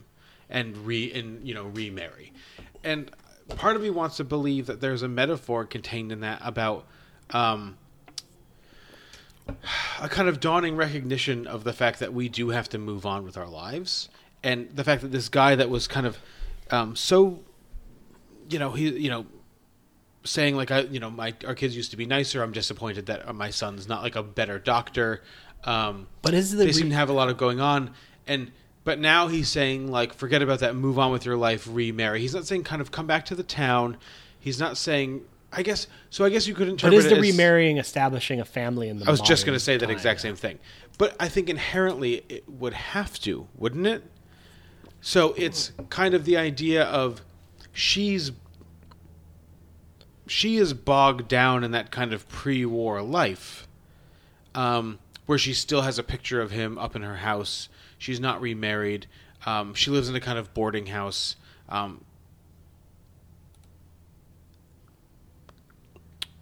and 0.49 0.77
re 0.85 1.11
and 1.13 1.47
you 1.47 1.53
know 1.53 1.65
remarry. 1.65 2.33
And 2.83 3.11
part 3.55 3.75
of 3.75 3.81
me 3.81 3.89
wants 3.89 4.17
to 4.17 4.23
believe 4.23 4.65
that 4.67 4.81
there's 4.81 5.03
a 5.03 5.07
metaphor 5.07 5.65
contained 5.65 6.11
in 6.11 6.21
that 6.21 6.41
about. 6.43 6.85
Um, 7.31 7.77
a 9.99 10.07
kind 10.07 10.29
of 10.29 10.39
dawning 10.39 10.77
recognition 10.77 11.45
of 11.47 11.63
the 11.63 11.73
fact 11.73 11.99
that 11.99 12.13
we 12.13 12.29
do 12.29 12.49
have 12.49 12.69
to 12.69 12.77
move 12.77 13.05
on 13.05 13.23
with 13.23 13.37
our 13.37 13.47
lives, 13.47 14.07
and 14.43 14.69
the 14.73 14.83
fact 14.83 15.01
that 15.01 15.11
this 15.11 15.29
guy 15.29 15.55
that 15.55 15.69
was 15.69 15.87
kind 15.87 16.05
of 16.05 16.19
um, 16.71 16.95
so, 16.95 17.43
you 18.49 18.57
know, 18.57 18.71
he, 18.71 18.89
you 18.89 19.09
know, 19.09 19.25
saying 20.23 20.55
like, 20.55 20.71
I, 20.71 20.81
you 20.81 20.99
know, 20.99 21.09
my 21.09 21.33
our 21.47 21.55
kids 21.55 21.75
used 21.75 21.91
to 21.91 21.97
be 21.97 22.05
nicer. 22.05 22.41
I'm 22.43 22.51
disappointed 22.51 23.07
that 23.07 23.33
my 23.35 23.49
son's 23.49 23.87
not 23.87 24.03
like 24.03 24.15
a 24.15 24.23
better 24.23 24.59
doctor. 24.59 25.21
Um, 25.63 26.07
But 26.21 26.33
is 26.33 26.51
the 26.51 26.57
they 26.57 26.65
re- 26.67 26.73
seem 26.73 26.89
to 26.89 26.95
have 26.95 27.09
a 27.09 27.13
lot 27.13 27.29
of 27.29 27.37
going 27.37 27.59
on, 27.59 27.91
and 28.27 28.51
but 28.83 28.99
now 28.99 29.27
he's 29.27 29.49
saying 29.49 29.91
like, 29.91 30.13
forget 30.13 30.41
about 30.41 30.59
that, 30.59 30.75
move 30.75 30.97
on 30.97 31.11
with 31.11 31.25
your 31.25 31.37
life, 31.37 31.67
remarry. 31.69 32.19
He's 32.19 32.33
not 32.33 32.45
saying 32.47 32.63
kind 32.63 32.81
of 32.81 32.91
come 32.91 33.07
back 33.07 33.25
to 33.25 33.35
the 33.35 33.43
town. 33.43 33.97
He's 34.39 34.59
not 34.59 34.77
saying. 34.77 35.21
I 35.53 35.63
guess 35.63 35.87
so. 36.09 36.23
I 36.23 36.29
guess 36.29 36.47
you 36.47 36.55
could 36.55 36.69
interpret 36.69 36.93
it. 36.93 36.97
but 36.97 37.05
is 37.05 37.11
the 37.11 37.27
as- 37.27 37.31
remarrying 37.33 37.77
establishing 37.77 38.39
a 38.39 38.45
family 38.45 38.87
in 38.87 38.99
the? 38.99 39.07
I 39.07 39.11
was 39.11 39.19
just 39.21 39.45
going 39.45 39.55
to 39.55 39.59
say 39.59 39.75
that 39.77 39.85
time? 39.85 39.93
exact 39.95 40.21
same 40.21 40.35
thing. 40.37 40.59
But 40.97 41.15
I 41.19 41.27
think 41.27 41.49
inherently 41.49 42.23
it 42.29 42.47
would 42.47 42.73
have 42.73 43.19
to, 43.21 43.47
wouldn't 43.55 43.85
it? 43.85 44.03
So 45.01 45.33
it's 45.35 45.71
kind 45.89 46.13
of 46.13 46.25
the 46.25 46.37
idea 46.37 46.83
of 46.83 47.21
she's 47.73 48.31
she 50.27 50.57
is 50.57 50.73
bogged 50.73 51.27
down 51.27 51.63
in 51.63 51.71
that 51.71 51.91
kind 51.91 52.13
of 52.13 52.27
pre-war 52.29 53.01
life, 53.01 53.67
um, 54.55 54.99
where 55.25 55.37
she 55.37 55.53
still 55.53 55.81
has 55.81 55.97
a 55.97 56.03
picture 56.03 56.41
of 56.41 56.51
him 56.51 56.77
up 56.77 56.95
in 56.95 57.01
her 57.01 57.17
house. 57.17 57.69
She's 57.97 58.19
not 58.19 58.41
remarried. 58.41 59.07
Um, 59.45 59.73
she 59.73 59.91
lives 59.91 60.09
in 60.09 60.15
a 60.15 60.19
kind 60.19 60.37
of 60.37 60.53
boarding 60.53 60.87
house. 60.87 61.35
Um, 61.69 62.03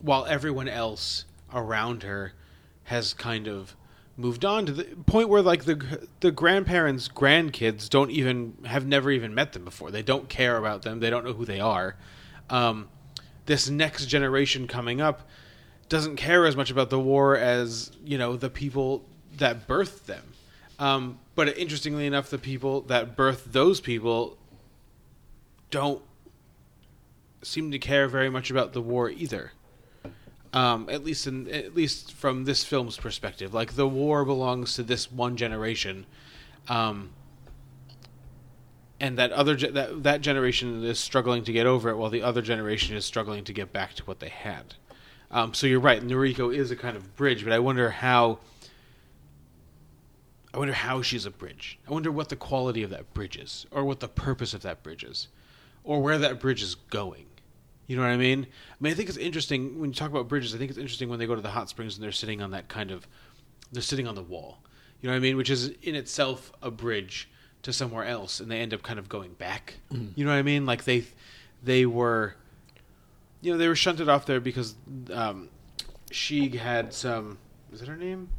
while 0.02 0.26
everyone 0.26 0.68
else 0.68 1.26
around 1.54 2.04
her 2.04 2.34
has 2.86 3.14
kind 3.14 3.48
of 3.48 3.76
moved 4.18 4.44
on 4.44 4.66
to 4.66 4.72
the 4.72 4.84
point 5.06 5.30
where 5.30 5.42
like 5.42 5.64
the 5.64 6.08
the 6.20 6.32
grandparents 6.32 7.08
grandkids 7.08 7.90
don't 7.90 8.12
even 8.12 8.58
have 8.66 8.86
never 8.86 9.12
even 9.12 9.34
met 9.34 9.54
them 9.54 9.64
before 9.64 9.92
they 9.92 10.02
don't 10.02 10.28
care 10.28 10.58
about 10.58 10.82
them 10.82 11.00
they 11.00 11.10
don't 11.10 11.24
know 11.24 11.34
who 11.34 11.46
they 11.46 11.60
are 11.60 11.96
um, 12.50 12.90
this 13.50 13.68
next 13.68 14.06
generation 14.06 14.68
coming 14.68 15.02
up 15.02 15.28
doesn't 15.90 16.18
care 16.18 16.46
as 16.46 16.56
much 16.56 16.70
about 16.70 16.92
the 16.92 17.00
war 17.00 17.36
as 17.36 17.92
you 18.06 18.16
know 18.16 18.36
the 18.36 18.50
people 18.50 19.04
that 19.38 19.68
birthed 19.68 20.06
them. 20.06 20.24
Um, 20.78 21.18
but 21.34 21.58
interestingly 21.58 22.06
enough 22.06 22.30
the 22.30 22.38
people 22.38 22.82
that 22.82 23.18
birthed 23.18 23.52
those 23.52 23.82
people 23.82 24.38
don't 25.72 26.04
seem 27.42 27.72
to 27.72 27.80
care 27.80 28.08
very 28.08 28.30
much 28.30 28.52
about 28.52 28.74
the 28.74 28.82
war 28.82 29.10
either. 29.10 29.54
Um, 30.54 30.88
at 30.88 31.04
least 31.04 31.26
in 31.26 31.48
at 31.50 31.74
least 31.74 32.14
from 32.14 32.46
this 32.46 32.64
film's 32.64 32.98
perspective. 32.98 33.52
Like 33.52 33.74
the 33.74 33.88
war 33.88 34.26
belongs 34.26 34.76
to 34.76 34.84
this 34.84 35.12
one 35.12 35.38
generation, 35.38 36.06
um, 36.68 37.10
and 39.00 39.18
that 39.18 39.32
other 39.32 39.56
ge- 39.56 39.74
that 39.74 40.04
that 40.04 40.22
generation 40.22 40.84
is 40.84 41.00
struggling 41.00 41.44
to 41.46 41.52
get 41.52 41.66
over 41.66 41.90
it, 41.90 41.98
while 41.98 42.10
the 42.10 42.22
other 42.22 42.42
generation 42.42 42.96
is 42.96 43.06
struggling 43.06 43.44
to 43.46 43.54
get 43.54 43.72
back 43.72 43.94
to 43.96 44.04
what 44.04 44.20
they 44.20 44.30
had. 44.30 44.76
Um, 45.32 45.54
so 45.54 45.68
you're 45.68 45.80
right, 45.80 46.02
Noriko 46.02 46.54
is 46.54 46.72
a 46.72 46.76
kind 46.76 46.98
of 46.98 47.16
bridge, 47.16 47.44
but 47.44 47.54
I 47.54 47.60
wonder 47.60 47.90
how. 47.90 48.40
I 50.52 50.58
wonder 50.58 50.74
how 50.74 51.04
she's 51.04 51.28
a 51.28 51.32
bridge. 51.32 51.78
I 51.88 51.92
wonder 51.92 52.12
what 52.12 52.30
the 52.30 52.36
quality 52.36 52.82
of 52.82 52.90
that 52.90 53.14
bridge 53.14 53.38
is, 53.38 53.68
or 53.70 53.86
what 53.86 54.00
the 54.00 54.08
purpose 54.08 54.56
of 54.56 54.64
that 54.64 54.82
bridge 54.82 55.04
is, 55.04 55.28
or 55.84 56.02
where 56.02 56.18
that 56.18 56.40
bridge 56.40 56.64
is 56.64 56.74
going. 56.74 57.28
You 57.86 57.96
know 57.96 58.02
what 58.02 58.10
I 58.10 58.18
mean? 58.18 58.48
I 58.72 58.76
mean, 58.80 58.92
I 58.92 58.96
think 58.96 59.10
it's 59.10 59.18
interesting 59.18 59.80
when 59.80 59.92
you 59.92 59.96
talk 59.96 60.10
about 60.10 60.28
bridges. 60.28 60.54
I 60.54 60.58
think 60.58 60.70
it's 60.70 60.80
interesting 60.80 61.10
when 61.10 61.20
they 61.20 61.28
go 61.28 61.36
to 61.36 61.42
the 61.42 61.50
hot 61.50 61.70
springs 61.70 61.96
and 61.96 62.04
they're 62.04 62.12
sitting 62.12 62.42
on 62.42 62.52
that 62.52 62.68
kind 62.68 62.92
of, 62.92 63.08
they're 63.72 63.82
sitting 63.82 64.08
on 64.08 64.16
the 64.16 64.24
wall. 64.24 64.60
You 65.02 65.08
know 65.08 65.14
what 65.14 65.18
I 65.18 65.22
mean? 65.22 65.38
Which 65.38 65.50
is 65.50 65.70
in 65.82 65.96
itself 65.96 66.52
a 66.62 66.70
bridge 66.70 67.30
to 67.64 67.74
somewhere 67.74 68.06
else, 68.06 68.40
and 68.40 68.50
they 68.50 68.60
end 68.60 68.74
up 68.74 68.84
kind 68.84 69.00
of 69.00 69.10
going 69.10 69.34
back. 69.34 69.76
You 70.16 70.26
know 70.26 70.32
what 70.32 70.38
I 70.38 70.44
mean? 70.44 70.66
Like 70.66 70.84
they, 70.84 71.06
they 71.64 71.86
were, 71.86 72.36
you 73.42 73.52
know, 73.52 73.58
they 73.58 73.68
were 73.68 73.76
shunted 73.76 74.10
off 74.10 74.26
there 74.26 74.40
because 74.40 74.76
um, 75.14 75.50
Sheik 76.12 76.56
had 76.56 76.94
some. 76.94 77.38
Is 77.72 77.80
that 77.80 77.90
her 77.90 77.98
name? 77.98 78.30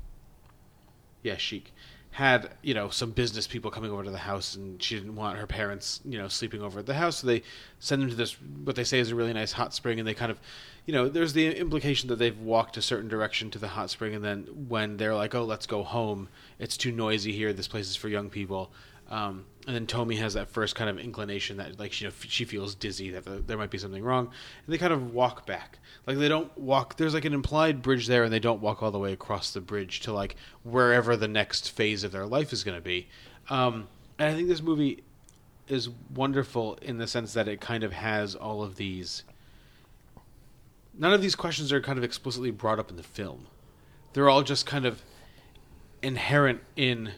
Yeah, 1.23 1.37
Sheik 1.37 1.73
had 2.13 2.51
you 2.61 2.75
know 2.75 2.89
some 2.89 3.13
business 3.13 3.47
people 3.47 3.71
coming 3.71 3.91
over 3.91 4.03
to 4.03 4.11
the 4.11 4.19
house, 4.19 4.57
and 4.57 4.83
she 4.83 4.97
didn't 4.97 5.15
want 5.15 5.39
her 5.39 5.47
parents 5.47 6.01
you 6.05 6.19
know 6.19 6.29
sleeping 6.29 6.61
over 6.61 6.81
at 6.81 6.87
the 6.87 6.95
house, 6.95 7.19
so 7.19 7.27
they 7.27 7.43
send 7.79 8.03
them 8.03 8.11
to 8.11 8.17
this 8.17 8.33
what 8.65 8.75
they 8.77 8.85
say 8.85 8.99
is 8.99 9.11
a 9.11 9.15
really 9.15 9.33
nice 9.33 9.53
hot 9.53 9.73
spring, 9.73 9.99
and 9.99 10.09
they 10.09 10.15
kind 10.15 10.31
of 10.31 10.41
you 10.87 10.93
know 10.93 11.09
there's 11.09 11.33
the 11.33 11.57
implication 11.57 12.09
that 12.09 12.17
they've 12.17 12.39
walked 12.39 12.77
a 12.77 12.83
certain 12.83 13.09
direction 13.09 13.51
to 13.51 13.59
the 13.59 13.69
hot 13.69 13.91
spring, 13.91 14.15
and 14.15 14.25
then 14.25 14.45
when 14.69 14.97
they're 14.97 15.15
like, 15.15 15.35
oh, 15.35 15.45
let's 15.45 15.67
go 15.67 15.85
home, 15.85 16.29
it's 16.59 16.77
too 16.77 16.91
noisy 16.91 17.33
here. 17.33 17.53
This 17.53 17.69
place 17.69 17.89
is 17.89 17.97
for 17.97 18.09
young 18.09 18.29
people. 18.29 18.71
Um, 19.11 19.45
and 19.67 19.75
then 19.75 19.87
Tomi 19.87 20.17
has 20.17 20.35
that 20.35 20.49
first 20.49 20.77
kind 20.77 20.89
of 20.89 20.99
inclination 20.99 21.57
that 21.57 21.79
like 21.81 21.93
she 21.93 22.09
she 22.29 22.45
feels 22.45 22.75
dizzy 22.77 23.11
that 23.11 23.25
there- 23.25 23.41
there 23.41 23.59
might 23.59 23.71
be 23.71 23.79
something 23.79 24.03
wrong, 24.05 24.27
and 24.27 24.73
they 24.73 24.79
kind 24.79 24.93
of 24.93 25.13
walk 25.13 25.47
back. 25.47 25.79
Like 26.07 26.19
they 26.19 26.29
don't 26.29 26.57
walk. 26.57 26.97
There's 26.97 27.13
like 27.15 27.25
an 27.25 27.33
implied 27.35 27.83
bridge 27.83 28.07
there, 28.07 28.23
and 28.25 28.33
they 28.33 28.39
don't 28.39 28.61
walk 28.61 28.83
all 28.83 28.91
the 28.93 28.99
way 29.01 29.13
across 29.13 29.53
the 29.53 29.61
bridge 29.61 30.01
to 30.01 30.13
like 30.13 30.37
wherever 30.63 31.17
the 31.17 31.29
next 31.29 31.71
phase 31.71 32.05
of 32.05 32.13
their 32.13 32.27
life 32.27 32.53
is 32.53 32.63
going 32.65 32.77
to 32.77 32.83
be. 32.83 33.09
Um, 33.49 33.89
and 34.19 34.29
I 34.29 34.35
think 34.35 34.49
this 34.49 34.63
movie 34.63 35.03
is 35.67 35.89
wonderful 36.15 36.79
in 36.83 36.99
the 36.99 37.07
sense 37.07 37.33
that 37.35 37.49
it 37.49 37.61
kind 37.61 37.83
of 37.85 37.93
has 37.93 38.35
all 38.35 38.63
of 38.63 38.77
these. 38.77 39.25
None 40.97 41.13
of 41.13 41.23
these 41.23 41.35
questions 41.35 41.73
are 41.73 41.81
kind 41.81 41.99
of 41.99 42.05
explicitly 42.05 42.51
brought 42.51 42.79
up 42.79 42.91
in 42.91 42.97
the 42.97 43.03
film. 43.03 43.47
They're 44.13 44.29
all 44.29 44.43
just 44.43 44.67
kind 44.67 44.85
of 44.87 45.03
inherent 46.03 46.61
in 46.77 47.13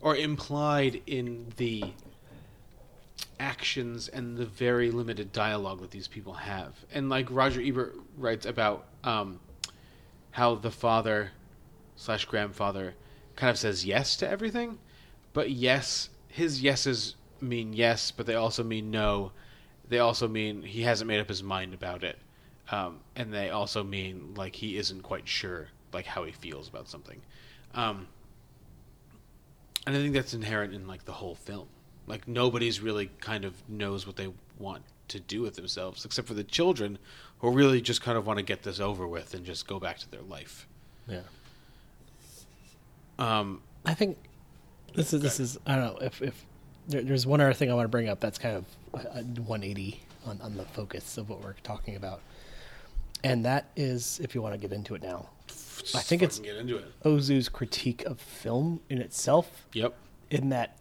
or 0.00 0.16
implied 0.16 1.02
in 1.06 1.46
the 1.56 1.84
actions 3.38 4.08
and 4.08 4.36
the 4.36 4.46
very 4.46 4.90
limited 4.90 5.32
dialogue 5.32 5.80
that 5.80 5.90
these 5.90 6.08
people 6.08 6.34
have. 6.34 6.74
And 6.92 7.08
like 7.08 7.26
Roger 7.30 7.60
Ebert 7.60 7.96
writes 8.16 8.46
about 8.46 8.86
um, 9.04 9.40
how 10.30 10.54
the 10.54 10.70
father 10.70 11.30
slash 11.96 12.24
grandfather 12.24 12.94
kind 13.36 13.50
of 13.50 13.58
says 13.58 13.84
yes 13.84 14.16
to 14.16 14.28
everything, 14.28 14.78
but 15.32 15.50
yes, 15.50 16.10
his 16.28 16.62
yeses 16.62 17.16
mean 17.40 17.72
yes, 17.72 18.10
but 18.10 18.26
they 18.26 18.34
also 18.34 18.62
mean 18.62 18.90
no. 18.90 19.32
They 19.88 19.98
also 19.98 20.28
mean 20.28 20.62
he 20.62 20.82
hasn't 20.82 21.08
made 21.08 21.20
up 21.20 21.28
his 21.28 21.42
mind 21.42 21.74
about 21.74 22.04
it, 22.04 22.18
um, 22.70 23.00
and 23.16 23.32
they 23.32 23.50
also 23.50 23.82
mean 23.82 24.34
like 24.36 24.54
he 24.54 24.76
isn't 24.76 25.02
quite 25.02 25.26
sure 25.26 25.68
like 25.92 26.06
how 26.06 26.24
he 26.24 26.32
feels 26.32 26.68
about 26.68 26.88
something. 26.88 27.20
Um, 27.74 28.06
and 29.86 29.96
I 29.96 29.98
think 29.98 30.14
that's 30.14 30.34
inherent 30.34 30.74
in 30.74 30.86
like 30.86 31.04
the 31.04 31.12
whole 31.12 31.34
film. 31.34 31.68
Like 32.06 32.26
nobody's 32.26 32.80
really 32.80 33.10
kind 33.20 33.44
of 33.44 33.54
knows 33.68 34.06
what 34.06 34.16
they 34.16 34.32
want 34.58 34.82
to 35.08 35.20
do 35.20 35.42
with 35.42 35.54
themselves, 35.54 36.04
except 36.04 36.28
for 36.28 36.34
the 36.34 36.44
children, 36.44 36.98
who 37.38 37.50
really 37.50 37.80
just 37.80 38.02
kind 38.02 38.16
of 38.16 38.26
want 38.26 38.38
to 38.38 38.44
get 38.44 38.62
this 38.62 38.80
over 38.80 39.06
with 39.06 39.34
and 39.34 39.44
just 39.44 39.66
go 39.66 39.78
back 39.78 39.98
to 39.98 40.10
their 40.10 40.22
life. 40.22 40.66
Yeah. 41.06 41.20
Um, 43.18 43.62
I 43.84 43.94
think 43.94 44.16
this 44.94 45.12
is 45.12 45.22
this 45.22 45.40
is 45.40 45.58
I 45.66 45.76
don't 45.76 45.84
know 45.84 46.06
if 46.06 46.22
if 46.22 46.44
there, 46.88 47.02
there's 47.02 47.26
one 47.26 47.40
other 47.40 47.52
thing 47.52 47.70
I 47.70 47.74
want 47.74 47.84
to 47.84 47.90
bring 47.90 48.08
up 48.08 48.20
that's 48.20 48.38
kind 48.38 48.56
of 48.56 48.64
a, 48.94 49.18
a 49.18 49.22
180 49.22 50.00
on 50.26 50.40
on 50.40 50.56
the 50.56 50.64
focus 50.64 51.18
of 51.18 51.28
what 51.28 51.42
we're 51.42 51.54
talking 51.62 51.96
about, 51.96 52.20
and 53.22 53.44
that 53.44 53.70
is 53.76 54.20
if 54.22 54.34
you 54.34 54.42
want 54.42 54.54
to 54.54 54.58
get 54.58 54.72
into 54.72 54.94
it 54.94 55.02
now. 55.02 55.28
I 55.94 56.00
think 56.00 56.22
it's 56.22 56.38
get 56.38 56.56
into 56.56 56.76
it. 56.76 56.84
Ozu's 57.02 57.48
critique 57.48 58.04
of 58.04 58.20
film 58.20 58.80
in 58.88 58.98
itself. 58.98 59.66
Yep. 59.72 59.94
in 60.30 60.48
that 60.50 60.76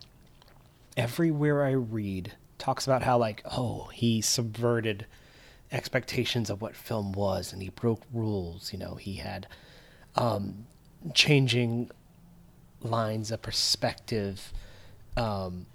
everywhere 0.97 1.63
I 1.65 1.71
read 1.71 2.33
talks 2.57 2.85
about 2.85 3.03
how 3.03 3.17
like 3.17 3.41
oh 3.57 3.89
he 3.93 4.21
subverted 4.21 5.05
expectations 5.71 6.49
of 6.49 6.61
what 6.61 6.75
film 6.75 7.13
was 7.13 7.53
and 7.53 7.61
he 7.61 7.69
broke 7.69 8.01
rules 8.13 8.73
you 8.73 8.79
know 8.79 8.95
he 8.95 9.13
had 9.15 9.47
um 10.15 10.65
changing 11.13 11.89
lines 12.81 13.31
of 13.31 13.41
perspective 13.41 14.51
um 15.15 15.65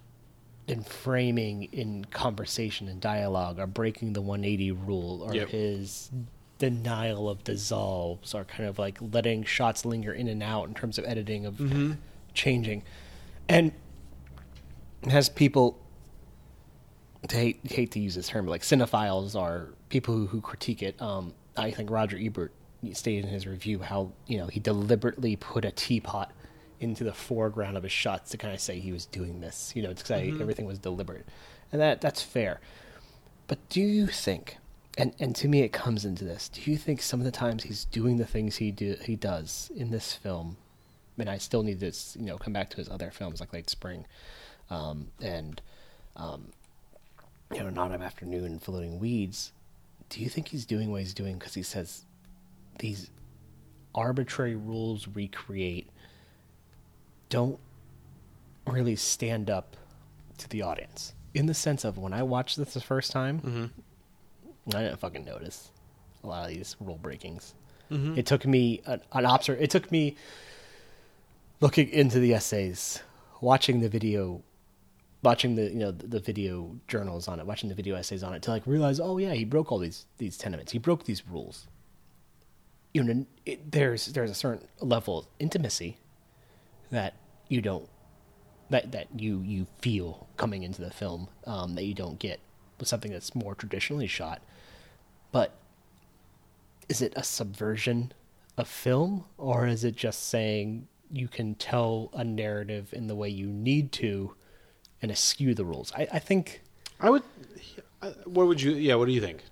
in 0.66 0.82
framing 0.82 1.64
in 1.72 2.04
conversation 2.06 2.88
and 2.88 3.00
dialogue 3.00 3.58
or 3.58 3.66
breaking 3.66 4.12
the 4.12 4.20
180 4.22 4.72
rule 4.72 5.22
or 5.22 5.34
Yep. 5.34 5.48
his 5.48 6.10
denial 6.70 7.28
of 7.28 7.44
dissolves 7.44 8.34
or 8.34 8.44
kind 8.44 8.68
of 8.68 8.78
like 8.78 8.98
letting 9.00 9.44
shots 9.44 9.84
linger 9.84 10.12
in 10.12 10.28
and 10.28 10.42
out 10.42 10.68
in 10.68 10.74
terms 10.74 10.98
of 10.98 11.04
editing 11.04 11.46
of 11.46 11.60
changing. 12.34 12.82
And 13.48 13.72
has 15.08 15.28
people 15.28 15.78
to 17.28 17.36
hate 17.36 17.60
hate 17.64 17.90
to 17.90 18.00
use 18.00 18.14
this 18.14 18.28
term 18.28 18.46
like 18.46 18.62
cinephiles 18.62 19.38
are 19.38 19.68
people 19.88 20.14
who, 20.14 20.26
who 20.26 20.40
critique 20.40 20.82
it 20.82 21.00
um 21.00 21.32
i 21.56 21.70
think 21.70 21.90
roger 21.90 22.18
ebert 22.20 22.52
stated 22.92 23.24
in 23.24 23.30
his 23.30 23.46
review 23.46 23.78
how 23.78 24.10
you 24.26 24.36
know 24.38 24.46
he 24.46 24.60
deliberately 24.60 25.36
put 25.36 25.64
a 25.64 25.70
teapot 25.70 26.32
into 26.80 27.04
the 27.04 27.12
foreground 27.12 27.76
of 27.76 27.82
his 27.82 27.92
shots 27.92 28.30
to 28.30 28.36
kind 28.36 28.52
of 28.52 28.60
say 28.60 28.78
he 28.78 28.92
was 28.92 29.06
doing 29.06 29.40
this 29.40 29.72
you 29.74 29.82
know 29.82 29.92
to 29.92 30.04
say 30.04 30.32
everything 30.40 30.66
was 30.66 30.78
deliberate. 30.78 31.26
And 31.72 31.80
that 31.80 32.00
that's 32.00 32.22
fair. 32.22 32.60
But 33.46 33.68
do 33.68 33.80
you 33.80 34.06
think 34.06 34.58
and 34.96 35.14
and 35.18 35.34
to 35.36 35.48
me 35.48 35.62
it 35.62 35.72
comes 35.72 36.04
into 36.04 36.24
this. 36.24 36.48
Do 36.48 36.70
you 36.70 36.76
think 36.76 37.02
some 37.02 37.20
of 37.20 37.24
the 37.24 37.32
times 37.32 37.64
he's 37.64 37.84
doing 37.84 38.16
the 38.16 38.26
things 38.26 38.56
he 38.56 38.70
do 38.70 38.96
he 39.02 39.16
does 39.16 39.70
in 39.74 39.90
this 39.90 40.12
film 40.12 40.56
and 41.18 41.30
I 41.30 41.38
still 41.38 41.62
need 41.62 41.80
to 41.80 41.92
you 42.18 42.26
know 42.26 42.38
come 42.38 42.52
back 42.52 42.70
to 42.70 42.76
his 42.76 42.88
other 42.88 43.10
films 43.10 43.40
like 43.40 43.52
Late 43.52 43.70
Spring, 43.70 44.06
um, 44.70 45.08
and 45.20 45.60
um, 46.16 46.48
you 47.52 47.60
know 47.60 47.70
Not 47.70 47.92
Afternoon 47.92 48.58
Floating 48.58 48.98
Weeds. 48.98 49.52
Do 50.08 50.20
you 50.20 50.28
think 50.28 50.48
he's 50.48 50.66
doing 50.66 50.90
what 50.90 51.00
he's 51.00 51.14
doing 51.14 51.38
because 51.38 51.54
he 51.54 51.62
says 51.62 52.04
these 52.78 53.10
arbitrary 53.94 54.56
rules 54.56 55.06
we 55.08 55.28
create 55.28 55.88
don't 57.28 57.58
really 58.66 58.96
stand 58.96 59.48
up 59.50 59.76
to 60.38 60.48
the 60.48 60.62
audience? 60.62 61.14
In 61.32 61.46
the 61.46 61.54
sense 61.54 61.84
of 61.84 61.98
when 61.98 62.12
I 62.12 62.22
watched 62.22 62.56
this 62.56 62.74
the 62.74 62.80
first 62.80 63.10
time, 63.10 63.72
I 64.68 64.82
didn't 64.82 64.98
fucking 64.98 65.24
notice 65.24 65.70
a 66.22 66.26
lot 66.26 66.44
of 66.48 66.54
these 66.56 66.76
rule 66.80 66.98
breakings. 67.00 67.54
It 68.16 68.26
took 68.26 68.46
me 68.46 68.80
an, 68.86 69.02
an 69.12 69.24
obser- 69.26 69.56
It 69.60 69.70
took 69.70 69.92
me 69.92 70.16
looking 71.60 71.88
into 71.90 72.18
the 72.18 72.34
essays, 72.34 73.00
watching 73.40 73.80
the 73.80 73.88
video, 73.88 74.42
watching 75.22 75.54
the 75.54 75.64
you 75.64 75.78
know 75.78 75.90
the, 75.90 76.06
the 76.06 76.18
video 76.20 76.74
journals 76.88 77.28
on 77.28 77.38
it, 77.40 77.46
watching 77.46 77.68
the 77.68 77.74
video 77.74 77.94
essays 77.94 78.22
on 78.22 78.32
it 78.34 78.42
to 78.42 78.50
like 78.50 78.66
realize, 78.66 78.98
oh 79.00 79.18
yeah, 79.18 79.32
he 79.34 79.44
broke 79.44 79.70
all 79.70 79.78
these 79.78 80.06
these 80.18 80.36
tenements. 80.38 80.72
He 80.72 80.78
broke 80.78 81.04
these 81.04 81.26
rules. 81.28 81.66
You 82.94 83.02
know, 83.04 83.26
it, 83.44 83.70
there's 83.72 84.06
there's 84.06 84.30
a 84.30 84.34
certain 84.34 84.66
level 84.80 85.18
of 85.18 85.26
intimacy 85.38 85.98
that 86.90 87.14
you 87.48 87.60
don't 87.60 87.88
that 88.70 88.92
that 88.92 89.08
you 89.16 89.40
you 89.44 89.66
feel 89.80 90.26
coming 90.36 90.62
into 90.62 90.80
the 90.80 90.90
film 90.90 91.28
um, 91.46 91.74
that 91.74 91.84
you 91.84 91.94
don't 91.94 92.18
get 92.18 92.40
with 92.78 92.88
something 92.88 93.12
that's 93.12 93.34
more 93.34 93.54
traditionally 93.54 94.06
shot. 94.06 94.42
But 95.34 95.50
is 96.88 97.02
it 97.02 97.12
a 97.16 97.24
subversion 97.24 98.12
of 98.56 98.68
film, 98.68 99.24
or 99.36 99.66
is 99.66 99.82
it 99.82 99.96
just 99.96 100.28
saying 100.28 100.86
you 101.12 101.26
can 101.26 101.56
tell 101.56 102.10
a 102.14 102.22
narrative 102.22 102.92
in 102.92 103.08
the 103.08 103.16
way 103.16 103.28
you 103.28 103.48
need 103.48 103.90
to 103.92 104.34
and 105.02 105.10
eschew 105.10 105.54
the 105.54 105.64
rules? 105.64 105.92
I, 105.96 106.06
I 106.12 106.18
think. 106.20 106.62
I 107.00 107.10
would. 107.10 107.24
What 108.26 108.46
would 108.46 108.62
you? 108.62 108.72
Yeah. 108.74 108.94
What 108.94 109.06
do 109.06 109.12
you 109.12 109.20
think? 109.20 109.42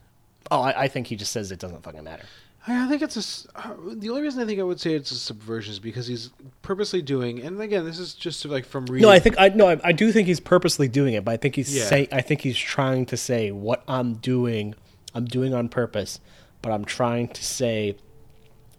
Oh, 0.52 0.60
I, 0.60 0.82
I 0.84 0.88
think 0.88 1.08
he 1.08 1.16
just 1.16 1.32
says 1.32 1.50
it 1.50 1.58
doesn't 1.58 1.82
fucking 1.82 2.04
matter. 2.04 2.24
I 2.64 2.86
think 2.88 3.02
it's 3.02 3.16
a. 3.16 3.58
uh, 3.58 3.74
The 3.94 4.08
only 4.10 4.22
reason 4.22 4.40
I 4.40 4.46
think 4.46 4.60
I 4.60 4.62
would 4.62 4.78
say 4.78 4.94
it's 4.94 5.10
a 5.10 5.16
subversion 5.16 5.72
is 5.72 5.80
because 5.80 6.06
he's 6.06 6.30
purposely 6.62 7.02
doing, 7.02 7.40
and 7.40 7.60
again, 7.60 7.84
this 7.84 7.98
is 7.98 8.14
just 8.14 8.44
like 8.44 8.66
from 8.66 8.86
reading. 8.86 9.02
No, 9.02 9.10
I 9.10 9.18
think 9.18 9.34
I 9.36 9.48
no, 9.48 9.66
I, 9.68 9.80
I 9.82 9.90
do 9.90 10.12
think 10.12 10.28
he's 10.28 10.38
purposely 10.38 10.86
doing 10.86 11.14
it, 11.14 11.24
but 11.24 11.32
I 11.32 11.38
think 11.38 11.56
he's 11.56 11.74
Yeah. 11.76 11.86
say 11.86 12.08
I 12.12 12.20
think 12.20 12.42
he's 12.42 12.56
trying 12.56 13.06
to 13.06 13.16
say 13.16 13.50
what 13.50 13.82
I'm 13.88 14.14
doing, 14.14 14.76
I'm 15.14 15.24
doing 15.26 15.52
on 15.54 15.68
purpose, 15.68 16.20
but 16.62 16.72
I'm 16.72 16.84
trying 16.84 17.28
to 17.28 17.44
say 17.44 17.96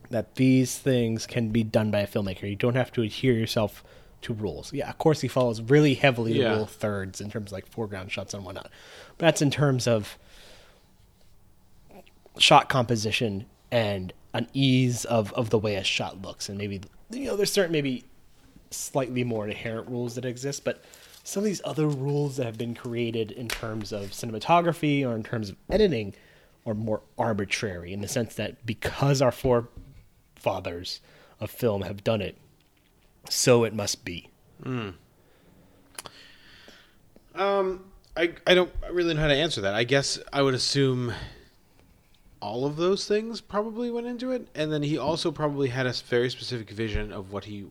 that 0.10 0.36
these 0.36 0.78
things 0.78 1.26
can 1.26 1.50
be 1.50 1.64
done 1.64 1.92
by 1.92 2.00
a 2.02 2.08
filmmaker. 2.08 2.50
You 2.50 2.56
don't 2.56 2.76
have 2.76 2.92
to 2.94 3.02
adhere 3.02 3.34
yourself 3.34 3.84
to 4.24 4.34
rules. 4.34 4.72
Yeah, 4.72 4.90
of 4.90 4.98
course 4.98 5.22
he 5.22 5.28
follows 5.28 5.62
really 5.62 5.96
heavily 5.96 6.34
Yeah. 6.40 6.50
the 6.52 6.56
rule 6.58 6.66
thirds 6.66 7.20
in 7.20 7.30
terms 7.30 7.48
of 7.52 7.54
like 7.54 7.68
foreground 7.68 8.12
shots 8.12 8.34
and 8.34 8.46
whatnot. 8.46 8.70
But 9.18 9.26
that's 9.26 9.42
in 9.42 9.52
terms 9.52 9.88
of 9.88 10.18
shot 12.38 12.70
composition 12.70 13.46
and 13.72 14.14
an 14.34 14.48
ease 14.54 15.06
of, 15.06 15.32
of 15.34 15.50
the 15.50 15.60
way 15.60 15.76
a 15.76 15.84
shot 15.84 16.22
looks 16.22 16.50
and 16.50 16.58
maybe 16.58 16.82
you 17.12 17.26
know 17.28 17.36
there's 17.36 17.52
certain 17.52 17.72
maybe 17.72 18.04
slightly 18.72 19.24
more 19.24 19.48
inherent 19.48 19.88
rules 19.88 20.16
that 20.16 20.26
exist, 20.26 20.64
but 20.64 20.84
some 21.24 21.42
of 21.42 21.46
these 21.46 21.62
other 21.64 21.88
rules 21.88 22.38
that 22.38 22.46
have 22.46 22.58
been 22.58 22.74
created 22.74 23.30
in 23.32 23.48
terms 23.48 23.92
of 23.92 24.10
cinematography 24.12 25.06
or 25.08 25.16
in 25.16 25.22
terms 25.24 25.50
of 25.50 25.56
editing 25.70 26.14
are 26.66 26.74
more 26.74 27.02
arbitrary 27.18 27.94
in 27.94 28.02
the 28.02 28.08
sense 28.08 28.36
that 28.36 28.66
because 28.66 29.22
our 29.22 29.32
forefathers 29.32 31.02
of 31.40 31.52
film 31.52 31.82
have 31.82 32.04
done 32.04 32.22
it, 32.22 32.38
so 33.30 33.64
it 33.64 33.74
must 33.74 34.06
be. 34.06 34.30
Hmm. 34.62 34.90
Um, 37.36 37.86
I 38.16 38.34
I 38.46 38.54
don't 38.54 38.72
really 38.92 39.14
know 39.14 39.22
how 39.22 39.28
to 39.28 39.36
answer 39.36 39.62
that. 39.62 39.74
I 39.74 39.84
guess 39.84 40.20
I 40.32 40.42
would 40.42 40.54
assume 40.54 41.14
all 42.42 42.66
of 42.66 42.76
those 42.76 43.08
things 43.08 43.42
probably 43.42 43.90
went 43.90 44.06
into 44.06 44.32
it, 44.32 44.48
and 44.54 44.72
then 44.72 44.84
he 44.84 44.98
also 44.98 45.32
probably 45.32 45.70
had 45.70 45.88
a 45.88 45.94
very 45.94 46.30
specific 46.30 46.70
vision 46.70 47.12
of 47.12 47.32
what 47.32 47.46
he 47.46 47.66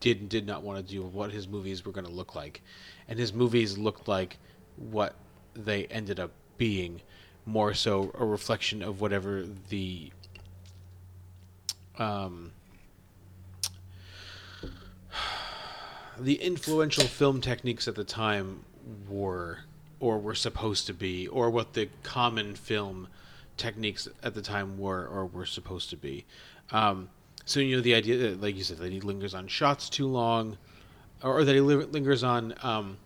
did 0.00 0.20
and 0.20 0.28
did 0.28 0.46
not 0.46 0.62
want 0.62 0.84
to 0.84 0.92
do, 0.92 1.02
what 1.02 1.30
his 1.30 1.48
movies 1.48 1.86
were 1.86 1.92
going 1.92 2.04
to 2.04 2.12
look 2.12 2.34
like, 2.34 2.60
and 3.08 3.18
his 3.18 3.32
movies 3.32 3.78
looked 3.78 4.08
like 4.08 4.38
what 4.76 5.14
they 5.54 5.86
ended 5.86 6.18
up 6.18 6.32
being, 6.58 7.00
more 7.46 7.74
so 7.74 8.10
a 8.18 8.24
reflection 8.24 8.82
of 8.82 9.00
whatever 9.00 9.44
the 9.68 10.10
um 11.98 12.52
the 16.18 16.34
influential 16.36 17.04
film 17.04 17.40
techniques 17.40 17.88
at 17.88 17.94
the 17.94 18.04
time 18.04 18.64
were 19.08 19.58
or 20.00 20.18
were 20.18 20.34
supposed 20.34 20.86
to 20.86 20.94
be 20.94 21.26
or 21.28 21.50
what 21.50 21.72
the 21.74 21.88
common 22.02 22.54
film 22.54 23.08
techniques 23.56 24.08
at 24.22 24.34
the 24.34 24.42
time 24.42 24.78
were 24.78 25.06
or 25.06 25.26
were 25.26 25.46
supposed 25.46 25.90
to 25.90 25.96
be. 25.96 26.24
Um, 26.70 27.08
so 27.44 27.60
you 27.60 27.76
know 27.76 27.82
the 27.82 27.94
idea 27.94 28.16
that 28.18 28.40
like 28.40 28.56
you 28.56 28.64
said 28.64 28.78
that 28.78 28.92
he 28.92 29.00
lingers 29.00 29.34
on 29.34 29.48
shots 29.48 29.88
too 29.88 30.06
long 30.06 30.56
or 31.22 31.44
that 31.44 31.54
he 31.54 31.60
lingers 31.60 32.22
on 32.22 32.54
um, 32.62 32.96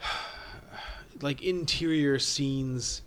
like 1.20 1.42
interior 1.42 2.18
scenes 2.18 3.02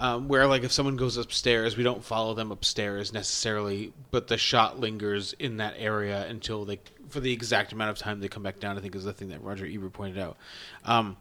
um, 0.00 0.28
where 0.28 0.46
like 0.46 0.64
if 0.64 0.72
someone 0.72 0.96
goes 0.96 1.16
upstairs 1.16 1.76
we 1.76 1.84
don't 1.84 2.02
follow 2.02 2.34
them 2.34 2.50
upstairs 2.50 3.12
necessarily 3.12 3.92
but 4.10 4.26
the 4.26 4.38
shot 4.38 4.80
lingers 4.80 5.34
in 5.38 5.58
that 5.58 5.74
area 5.76 6.26
until 6.26 6.64
they 6.64 6.80
for 7.08 7.20
the 7.20 7.32
exact 7.32 7.72
amount 7.72 7.90
of 7.90 7.98
time 7.98 8.18
they 8.18 8.28
come 8.28 8.42
back 8.42 8.58
down 8.58 8.76
i 8.76 8.80
think 8.80 8.96
is 8.96 9.04
the 9.04 9.12
thing 9.12 9.28
that 9.28 9.42
roger 9.44 9.66
ebert 9.66 9.92
pointed 9.92 10.18
out. 10.18 10.36
Um, 10.84 11.16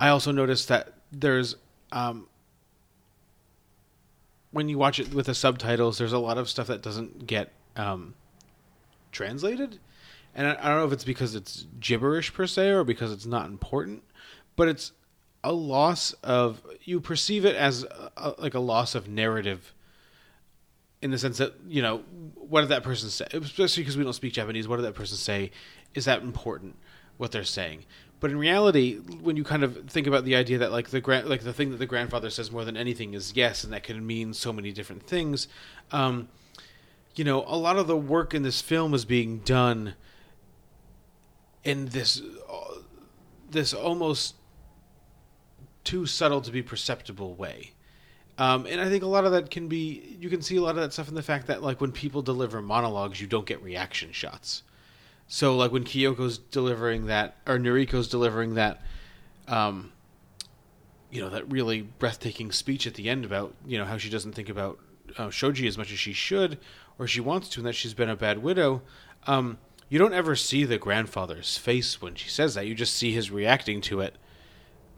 i 0.00 0.08
also 0.08 0.32
noticed 0.32 0.68
that 0.68 0.94
there's 1.12 1.54
um, 1.92 2.26
when 4.50 4.68
you 4.68 4.78
watch 4.78 4.98
it 4.98 5.12
with 5.12 5.26
the 5.26 5.34
subtitles 5.34 5.98
there's 5.98 6.14
a 6.14 6.18
lot 6.18 6.38
of 6.38 6.48
stuff 6.48 6.66
that 6.66 6.82
doesn't 6.82 7.26
get 7.26 7.52
um, 7.76 8.14
translated. 9.12 9.78
And 10.34 10.46
I, 10.46 10.50
I 10.52 10.68
don't 10.68 10.78
know 10.78 10.86
if 10.86 10.92
it's 10.92 11.04
because 11.04 11.34
it's 11.34 11.66
gibberish 11.78 12.32
per 12.32 12.46
se 12.46 12.70
or 12.70 12.82
because 12.82 13.12
it's 13.12 13.26
not 13.26 13.46
important 13.46 14.02
but 14.56 14.68
it's 14.68 14.92
a 15.46 15.52
loss 15.52 16.12
of 16.24 16.60
you 16.82 17.00
perceive 17.00 17.44
it 17.44 17.54
as 17.54 17.84
a, 18.16 18.34
like 18.36 18.54
a 18.54 18.58
loss 18.58 18.96
of 18.96 19.08
narrative 19.08 19.72
in 21.00 21.12
the 21.12 21.18
sense 21.18 21.38
that 21.38 21.54
you 21.68 21.80
know 21.80 21.98
what 22.34 22.62
did 22.62 22.70
that 22.70 22.82
person 22.82 23.08
say? 23.08 23.26
Especially 23.32 23.84
because 23.84 23.96
we 23.96 24.02
don't 24.02 24.12
speak 24.12 24.32
japanese 24.32 24.66
what 24.66 24.76
did 24.76 24.84
that 24.84 24.96
person 24.96 25.16
say? 25.16 25.52
Is 25.94 26.04
that 26.06 26.22
important 26.22 26.74
what 27.16 27.30
they're 27.30 27.44
saying? 27.44 27.84
But 28.18 28.32
in 28.32 28.38
reality 28.38 28.96
when 28.96 29.36
you 29.36 29.44
kind 29.44 29.62
of 29.62 29.88
think 29.88 30.08
about 30.08 30.24
the 30.24 30.34
idea 30.34 30.58
that 30.58 30.72
like 30.72 30.90
the 30.90 31.00
grand 31.00 31.28
like 31.28 31.42
the 31.42 31.52
thing 31.52 31.70
that 31.70 31.76
the 31.76 31.86
grandfather 31.86 32.28
says 32.28 32.50
more 32.50 32.64
than 32.64 32.76
anything 32.76 33.14
is 33.14 33.36
yes 33.36 33.62
and 33.62 33.72
that 33.72 33.84
can 33.84 34.04
mean 34.04 34.34
so 34.34 34.52
many 34.52 34.72
different 34.72 35.06
things 35.06 35.46
um, 35.92 36.28
you 37.14 37.22
know 37.22 37.44
a 37.46 37.56
lot 37.56 37.76
of 37.76 37.86
the 37.86 37.96
work 37.96 38.34
in 38.34 38.42
this 38.42 38.60
film 38.60 38.94
is 38.94 39.04
being 39.04 39.38
done 39.38 39.94
in 41.62 41.86
this 41.90 42.20
uh, 42.50 42.80
this 43.48 43.72
almost 43.72 44.34
too 45.86 46.04
subtle 46.04 46.42
to 46.42 46.50
be 46.50 46.62
perceptible 46.62 47.34
way. 47.34 47.72
Um, 48.38 48.66
and 48.66 48.80
I 48.80 48.90
think 48.90 49.02
a 49.02 49.06
lot 49.06 49.24
of 49.24 49.32
that 49.32 49.50
can 49.50 49.68
be 49.68 50.18
you 50.20 50.28
can 50.28 50.42
see 50.42 50.56
a 50.56 50.60
lot 50.60 50.70
of 50.70 50.82
that 50.82 50.92
stuff 50.92 51.08
in 51.08 51.14
the 51.14 51.22
fact 51.22 51.46
that 51.46 51.62
like 51.62 51.80
when 51.80 51.92
people 51.92 52.20
deliver 52.20 52.60
monologues, 52.60 53.20
you 53.20 53.26
don't 53.26 53.46
get 53.46 53.62
reaction 53.62 54.12
shots. 54.12 54.62
So 55.26 55.56
like 55.56 55.72
when 55.72 55.84
Kyoko's 55.84 56.36
delivering 56.36 57.06
that 57.06 57.36
or 57.46 57.58
Noriko's 57.58 58.08
delivering 58.08 58.54
that, 58.54 58.82
um, 59.48 59.92
you 61.10 61.22
know 61.22 61.30
that 61.30 61.50
really 61.50 61.80
breathtaking 61.80 62.52
speech 62.52 62.86
at 62.86 62.94
the 62.94 63.08
end 63.08 63.24
about 63.24 63.54
you 63.66 63.78
know 63.78 63.86
how 63.86 63.96
she 63.96 64.10
doesn't 64.10 64.32
think 64.32 64.50
about 64.50 64.78
uh, 65.16 65.30
Shoji 65.30 65.66
as 65.66 65.78
much 65.78 65.90
as 65.90 65.98
she 65.98 66.12
should 66.12 66.58
or 66.98 67.06
she 67.06 67.20
wants 67.20 67.48
to, 67.50 67.60
and 67.60 67.66
that 67.66 67.74
she's 67.74 67.94
been 67.94 68.10
a 68.10 68.16
bad 68.16 68.42
widow. 68.42 68.82
Um, 69.26 69.58
you 69.88 69.98
don't 69.98 70.14
ever 70.14 70.36
see 70.36 70.64
the 70.64 70.78
grandfather's 70.78 71.56
face 71.56 72.02
when 72.02 72.16
she 72.16 72.28
says 72.28 72.54
that. 72.54 72.66
You 72.66 72.74
just 72.74 72.94
see 72.94 73.12
his 73.12 73.30
reacting 73.30 73.80
to 73.82 74.00
it 74.00 74.16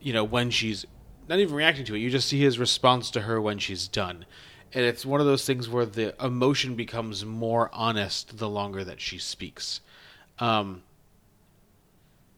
you 0.00 0.12
know, 0.12 0.24
when 0.24 0.50
she's 0.50 0.84
not 1.28 1.38
even 1.38 1.54
reacting 1.54 1.84
to 1.86 1.94
it, 1.94 1.98
you 1.98 2.10
just 2.10 2.28
see 2.28 2.40
his 2.40 2.58
response 2.58 3.10
to 3.12 3.22
her 3.22 3.40
when 3.40 3.58
she's 3.58 3.88
done. 3.88 4.24
And 4.72 4.84
it's 4.84 5.04
one 5.04 5.20
of 5.20 5.26
those 5.26 5.44
things 5.44 5.68
where 5.68 5.86
the 5.86 6.14
emotion 6.22 6.74
becomes 6.74 7.24
more 7.24 7.70
honest 7.72 8.38
the 8.38 8.48
longer 8.48 8.84
that 8.84 9.00
she 9.00 9.18
speaks. 9.18 9.80
Um, 10.38 10.82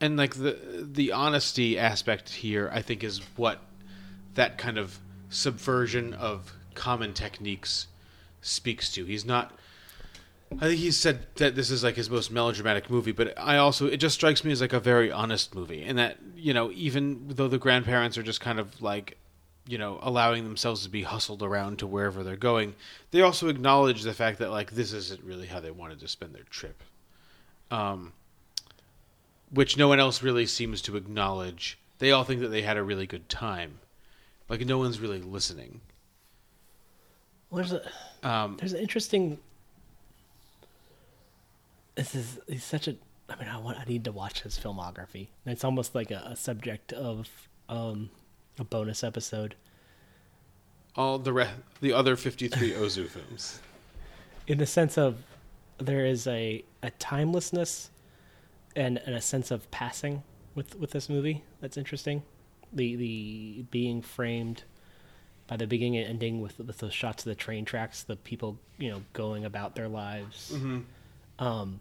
and 0.01 0.17
like 0.17 0.37
the 0.37 0.57
the 0.81 1.13
honesty 1.13 1.79
aspect 1.79 2.31
here, 2.31 2.71
I 2.73 2.83
think, 2.83 3.05
is 3.05 3.21
what 3.37 3.61
that 4.35 4.59
kind 4.59 4.79
of 4.79 4.99
subversion 5.29 6.15
of 6.15 6.53
common 6.75 7.13
techniques 7.13 7.87
speaks 8.41 8.93
to. 8.95 9.05
He's 9.05 9.25
not 9.25 9.55
I 10.59 10.67
think 10.67 10.81
he 10.81 10.91
said 10.91 11.27
that 11.37 11.55
this 11.55 11.71
is 11.71 11.85
like 11.85 11.95
his 11.95 12.11
most 12.11 12.31
melodramatic 12.31 12.91
movie, 12.91 13.13
but 13.13 13.39
I 13.39 13.57
also 13.57 13.87
it 13.87 13.99
just 13.99 14.17
strikes 14.17 14.45
me 14.45 14.51
as 14.53 14.61
like 14.61 14.73
a 14.73 14.81
very 14.81 15.11
honest 15.11 15.55
movie, 15.55 15.83
and 15.83 15.99
that 15.99 16.19
you 16.35 16.53
know 16.53 16.71
even 16.73 17.29
though 17.29 17.49
the 17.49 17.59
grandparents 17.59 18.19
are 18.19 18.23
just 18.23 18.41
kind 18.41 18.59
of 18.59 18.83
like 18.83 19.17
you 19.69 19.79
know 19.79 19.99
allowing 20.03 20.43
themselves 20.45 20.83
to 20.83 20.89
be 20.89 21.03
hustled 21.03 21.43
around 21.43 21.79
to 21.79 21.87
wherever 21.87 22.25
they're 22.25 22.37
going, 22.37 22.75
they 23.13 23.23
also 23.23 23.49
acknowledge 23.49 24.03
the 24.03 24.13
fact 24.13 24.39
that 24.41 24.51
like 24.51 24.73
this 24.73 24.93
isn't 24.93 25.23
really 25.23 25.47
how 25.47 25.61
they 25.61 25.71
wanted 25.71 26.01
to 26.01 26.09
spend 26.09 26.35
their 26.35 26.43
trip, 26.51 26.83
um, 27.71 28.13
which 29.51 29.77
no 29.77 29.87
one 29.87 30.01
else 30.01 30.23
really 30.23 30.47
seems 30.47 30.83
to 30.83 30.97
acknowledge. 30.97 31.79
They 32.01 32.11
all 32.11 32.25
think 32.25 32.41
that 32.41 32.49
they 32.49 32.63
had 32.63 32.77
a 32.77 32.83
really 32.83 33.07
good 33.07 33.29
time, 33.29 33.79
like 34.49 34.67
no 34.67 34.79
one's 34.79 34.99
really 34.99 35.21
listening. 35.21 35.81
Well, 37.51 37.65
there's 37.65 37.73
a 37.73 38.29
Um, 38.29 38.57
there's 38.59 38.73
an 38.73 38.81
interesting. 38.81 39.39
This 42.01 42.15
is 42.15 42.39
he's 42.49 42.65
such 42.65 42.89
a. 42.89 42.97
I 43.29 43.37
mean, 43.39 43.49
I 43.49 43.59
want. 43.59 43.79
I 43.79 43.85
need 43.85 44.05
to 44.05 44.13
watch 44.13 44.41
his 44.41 44.59
filmography. 44.59 45.29
It's 45.45 45.65
almost 45.65 45.95
like 45.95 46.11
a, 46.11 46.31
a 46.31 46.35
subject 46.37 46.95
of 46.95 47.29
um, 47.69 48.09
a 48.59 48.65
bonus 48.65 49.05
episode. 49.05 49.55
all 50.97 51.19
the 51.19 51.33
re- 51.33 51.49
the 51.83 51.93
other 51.93 52.17
fifty 52.17 52.49
three 52.49 52.73
Ozu 52.73 53.07
films. 53.07 53.61
in 54.47 54.57
the 54.57 54.67
sense 54.67 54.97
of 54.97 55.19
there 55.77 56.07
is 56.07 56.27
a, 56.27 56.65
a 56.83 56.91
timelessness 56.93 57.91
and, 58.75 58.99
and 59.05 59.15
a 59.15 59.21
sense 59.21 59.51
of 59.51 59.71
passing 59.71 60.23
with, 60.55 60.75
with 60.77 60.91
this 60.93 61.09
movie 61.09 61.45
that's 61.61 61.77
interesting. 61.77 62.23
The 62.73 62.97
the 62.97 63.65
being 63.71 64.01
framed 64.01 64.63
by 65.49 65.57
the 65.59 65.67
beginning 65.67 65.99
and 66.01 66.09
ending 66.09 66.41
with 66.41 66.59
with 66.59 66.79
those 66.79 66.95
shots 66.95 67.25
of 67.25 67.29
the 67.29 67.35
train 67.35 67.67
tracks, 67.67 68.03
the 68.03 68.17
people 68.17 68.59
you 68.79 68.91
know 68.91 69.03
going 69.13 69.45
about 69.45 69.75
their 69.75 69.89
lives. 69.89 70.55
Um, 71.39 71.81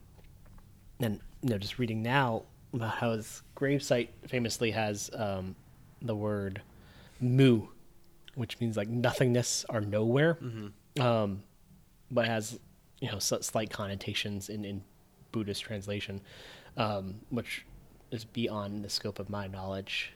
and 0.99 1.19
you 1.41 1.49
know, 1.49 1.57
just 1.57 1.79
reading 1.79 2.01
now 2.01 2.43
about 2.73 2.95
how 2.95 3.11
his 3.11 3.41
gravesite 3.55 4.09
famously 4.27 4.71
has 4.71 5.09
um, 5.13 5.55
the 6.01 6.15
word 6.15 6.61
"mu," 7.19 7.67
which 8.35 8.59
means 8.59 8.77
like 8.77 8.87
nothingness 8.87 9.65
or 9.69 9.81
nowhere. 9.81 10.37
Um, 10.99 11.43
but 12.11 12.25
has 12.25 12.59
you 12.99 13.11
know 13.11 13.19
slight 13.19 13.69
connotations 13.69 14.49
in, 14.49 14.65
in 14.65 14.83
Buddhist 15.31 15.63
translation, 15.63 16.21
um, 16.77 17.15
which 17.29 17.65
is 18.11 18.25
beyond 18.25 18.83
the 18.83 18.89
scope 18.89 19.19
of 19.19 19.29
my 19.29 19.47
knowledge. 19.47 20.13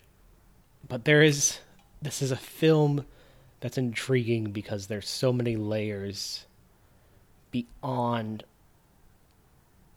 But 0.88 1.05
there 1.05 1.23
is 1.23 1.59
this 2.01 2.21
is 2.21 2.31
a 2.31 2.38
film 2.38 3.05
that's 3.61 3.77
intriguing 3.77 4.51
because 4.51 4.88
there's 4.88 5.07
so 5.07 5.31
many 5.31 5.55
layers 5.55 6.45
beyond 7.51 8.43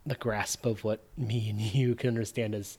the 0.07 0.15
grasp 0.15 0.65
of 0.65 0.85
what 0.85 1.03
me 1.17 1.51
and 1.51 1.61
you 1.75 1.95
can 1.95 2.09
understand 2.09 2.55
as 2.55 2.79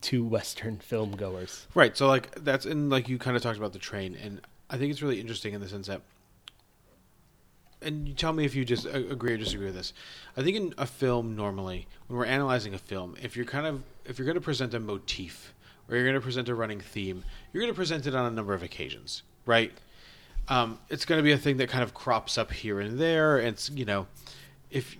two 0.00 0.24
Western 0.24 0.78
film 0.78 1.12
goers. 1.12 1.66
Right. 1.74 1.96
So 1.96 2.06
like 2.06 2.34
that's 2.44 2.66
and 2.66 2.90
like 2.90 3.08
you 3.08 3.18
kind 3.18 3.36
of 3.36 3.42
talked 3.42 3.58
about 3.58 3.72
the 3.72 3.78
train, 3.78 4.16
and 4.22 4.40
I 4.68 4.76
think 4.76 4.90
it's 4.90 5.02
really 5.02 5.20
interesting 5.20 5.54
in 5.54 5.60
the 5.60 5.68
sense 5.68 5.86
that, 5.86 6.02
and 7.80 8.08
you 8.08 8.14
tell 8.14 8.32
me 8.32 8.44
if 8.44 8.54
you 8.54 8.64
just 8.64 8.86
agree 8.86 9.34
or 9.34 9.36
disagree 9.36 9.66
with 9.66 9.74
this. 9.74 9.92
I 10.36 10.42
think 10.42 10.56
in 10.56 10.74
a 10.78 10.86
film 10.86 11.36
normally, 11.36 11.86
when 12.08 12.18
we're 12.18 12.26
analyzing 12.26 12.74
a 12.74 12.78
film, 12.78 13.16
if 13.22 13.36
you're 13.36 13.46
kind 13.46 13.66
of 13.66 13.82
if 14.04 14.18
you're 14.18 14.26
going 14.26 14.36
to 14.36 14.40
present 14.40 14.74
a 14.74 14.80
motif 14.80 15.54
or 15.88 15.96
you're 15.96 16.04
going 16.04 16.14
to 16.14 16.20
present 16.20 16.48
a 16.48 16.54
running 16.54 16.80
theme, 16.80 17.24
you're 17.52 17.62
going 17.62 17.72
to 17.72 17.76
present 17.76 18.06
it 18.06 18.14
on 18.14 18.26
a 18.26 18.30
number 18.30 18.54
of 18.54 18.62
occasions, 18.62 19.22
right? 19.44 19.72
Um, 20.48 20.78
it's 20.88 21.04
going 21.04 21.18
to 21.18 21.22
be 21.22 21.32
a 21.32 21.38
thing 21.38 21.56
that 21.56 21.68
kind 21.68 21.82
of 21.82 21.94
crops 21.94 22.38
up 22.38 22.52
here 22.52 22.80
and 22.80 22.98
there. 22.98 23.38
And 23.38 23.48
it's 23.48 23.70
you 23.70 23.84
know, 23.84 24.06
if 24.70 24.96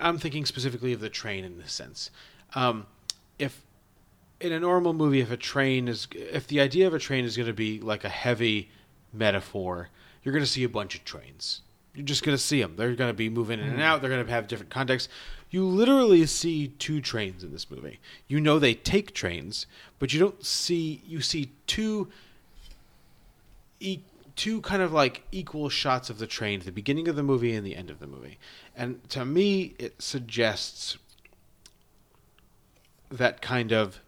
I'm 0.00 0.18
thinking 0.18 0.44
specifically 0.46 0.92
of 0.92 1.00
the 1.00 1.08
train 1.08 1.44
in 1.44 1.58
this 1.58 1.72
sense, 1.72 2.10
um, 2.54 2.86
if 3.38 3.64
in 4.40 4.52
a 4.52 4.60
normal 4.60 4.92
movie, 4.92 5.20
if 5.20 5.30
a 5.30 5.36
train 5.36 5.88
is, 5.88 6.08
if 6.14 6.46
the 6.46 6.60
idea 6.60 6.86
of 6.86 6.94
a 6.94 6.98
train 6.98 7.24
is 7.24 7.36
going 7.36 7.46
to 7.46 7.52
be 7.52 7.78
like 7.80 8.04
a 8.04 8.08
heavy 8.08 8.70
metaphor, 9.12 9.88
you're 10.22 10.32
going 10.32 10.44
to 10.44 10.50
see 10.50 10.64
a 10.64 10.68
bunch 10.68 10.94
of 10.94 11.04
trains. 11.04 11.62
You're 11.94 12.06
just 12.06 12.22
going 12.22 12.36
to 12.36 12.42
see 12.42 12.60
them. 12.60 12.74
They're 12.76 12.94
going 12.94 13.10
to 13.10 13.14
be 13.16 13.28
moving 13.28 13.58
in 13.58 13.68
and 13.68 13.82
out. 13.82 14.00
They're 14.00 14.10
going 14.10 14.24
to 14.24 14.32
have 14.32 14.46
different 14.46 14.70
contexts. 14.70 15.08
You 15.50 15.66
literally 15.66 16.24
see 16.26 16.68
two 16.78 17.00
trains 17.00 17.42
in 17.42 17.50
this 17.52 17.68
movie. 17.70 17.98
You 18.28 18.40
know 18.40 18.58
they 18.58 18.74
take 18.74 19.12
trains, 19.12 19.66
but 19.98 20.12
you 20.12 20.20
don't 20.20 20.44
see. 20.44 21.02
You 21.04 21.20
see 21.20 21.50
two, 21.66 22.08
e- 23.80 24.00
two 24.36 24.60
kind 24.60 24.82
of 24.82 24.92
like 24.92 25.22
equal 25.32 25.68
shots 25.68 26.08
of 26.10 26.18
the 26.18 26.26
train 26.26 26.60
at 26.60 26.66
the 26.66 26.72
beginning 26.72 27.08
of 27.08 27.16
the 27.16 27.22
movie 27.24 27.54
and 27.54 27.66
the 27.66 27.74
end 27.76 27.90
of 27.90 27.98
the 27.98 28.06
movie. 28.06 28.38
And 28.80 29.06
to 29.10 29.26
me, 29.26 29.74
it 29.78 30.00
suggests 30.00 30.96
that 33.10 33.42
kind 33.42 33.72
of 33.72 34.00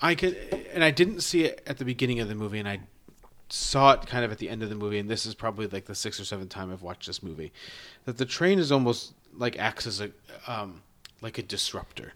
I 0.00 0.16
could, 0.16 0.36
and 0.72 0.82
I 0.82 0.90
didn't 0.90 1.20
see 1.20 1.44
it 1.44 1.62
at 1.64 1.78
the 1.78 1.84
beginning 1.84 2.18
of 2.18 2.26
the 2.26 2.34
movie, 2.34 2.58
and 2.58 2.68
I 2.68 2.80
saw 3.50 3.92
it 3.92 4.06
kind 4.06 4.24
of 4.24 4.32
at 4.32 4.38
the 4.38 4.48
end 4.48 4.64
of 4.64 4.68
the 4.68 4.74
movie. 4.74 4.98
And 4.98 5.08
this 5.08 5.26
is 5.26 5.36
probably 5.36 5.68
like 5.68 5.84
the 5.84 5.94
sixth 5.94 6.18
or 6.18 6.24
seventh 6.24 6.48
time 6.48 6.72
I've 6.72 6.82
watched 6.82 7.06
this 7.06 7.22
movie. 7.22 7.52
That 8.04 8.18
the 8.18 8.26
train 8.26 8.58
is 8.58 8.72
almost 8.72 9.14
like 9.32 9.56
acts 9.60 9.86
as 9.86 10.00
a 10.00 10.10
um, 10.48 10.82
like 11.20 11.38
a 11.38 11.42
disruptor. 11.42 12.14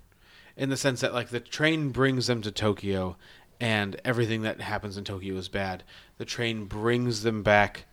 in 0.57 0.71
the 0.71 0.77
sense 0.77 1.01
that 1.01 1.15
like 1.15 1.29
the 1.29 1.41
train 1.41 1.91
brings 1.91 2.27
them 2.27 2.43
to 2.43 2.51
Tokyo, 2.51 3.17
and 3.61 4.01
everything 4.05 4.43
that 4.43 4.61
happens 4.61 4.97
in 4.97 5.05
Tokyo 5.05 5.37
is 5.37 5.49
bad. 5.49 5.85
The 6.19 6.25
train 6.25 6.65
brings 6.65 7.23
them 7.23 7.43
back 7.43 7.85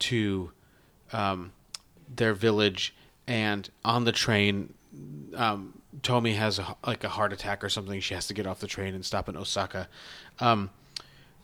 to 0.00 0.52
um, 1.12 1.52
their 2.08 2.34
village, 2.34 2.94
and 3.26 3.68
on 3.84 4.04
the 4.04 4.12
train, 4.12 4.74
um, 5.34 5.80
Tomi 6.02 6.34
has 6.34 6.58
a, 6.58 6.76
like 6.86 7.04
a 7.04 7.08
heart 7.08 7.32
attack 7.32 7.62
or 7.62 7.68
something. 7.68 8.00
She 8.00 8.14
has 8.14 8.26
to 8.28 8.34
get 8.34 8.46
off 8.46 8.60
the 8.60 8.66
train 8.66 8.94
and 8.94 9.04
stop 9.04 9.28
in 9.28 9.36
Osaka. 9.36 9.88
Um, 10.38 10.70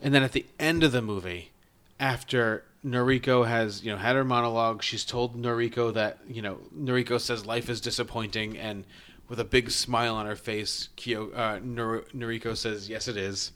and 0.00 0.14
then 0.14 0.22
at 0.22 0.32
the 0.32 0.46
end 0.58 0.82
of 0.82 0.92
the 0.92 1.02
movie, 1.02 1.52
after 1.98 2.64
Noriko 2.84 3.46
has 3.46 3.84
you 3.84 3.90
know 3.90 3.98
had 3.98 4.16
her 4.16 4.24
monologue, 4.24 4.82
she's 4.82 5.04
told 5.04 5.40
Noriko 5.40 5.92
that 5.94 6.18
you 6.28 6.42
know 6.42 6.58
Noriko 6.76 7.20
says 7.20 7.46
life 7.46 7.68
is 7.68 7.80
disappointing, 7.80 8.56
and 8.56 8.84
with 9.28 9.40
a 9.40 9.44
big 9.44 9.70
smile 9.70 10.14
on 10.14 10.26
her 10.26 10.36
face, 10.36 10.88
Kyo, 10.96 11.30
uh, 11.32 11.58
Nor- 11.62 12.04
Noriko 12.14 12.56
says 12.56 12.88
yes 12.88 13.08
it 13.08 13.16
is. 13.16 13.52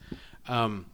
Um, 0.48 0.86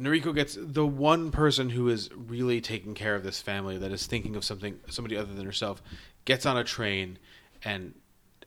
Noriko 0.00 0.34
gets 0.34 0.56
the 0.58 0.86
one 0.86 1.30
person 1.30 1.68
who 1.70 1.88
is 1.88 2.08
really 2.14 2.60
taking 2.60 2.94
care 2.94 3.14
of 3.14 3.22
this 3.22 3.42
family 3.42 3.76
that 3.76 3.92
is 3.92 4.06
thinking 4.06 4.34
of 4.34 4.44
something 4.44 4.78
somebody 4.88 5.16
other 5.16 5.34
than 5.34 5.44
herself 5.44 5.82
gets 6.24 6.46
on 6.46 6.56
a 6.56 6.64
train 6.64 7.18
and 7.62 7.94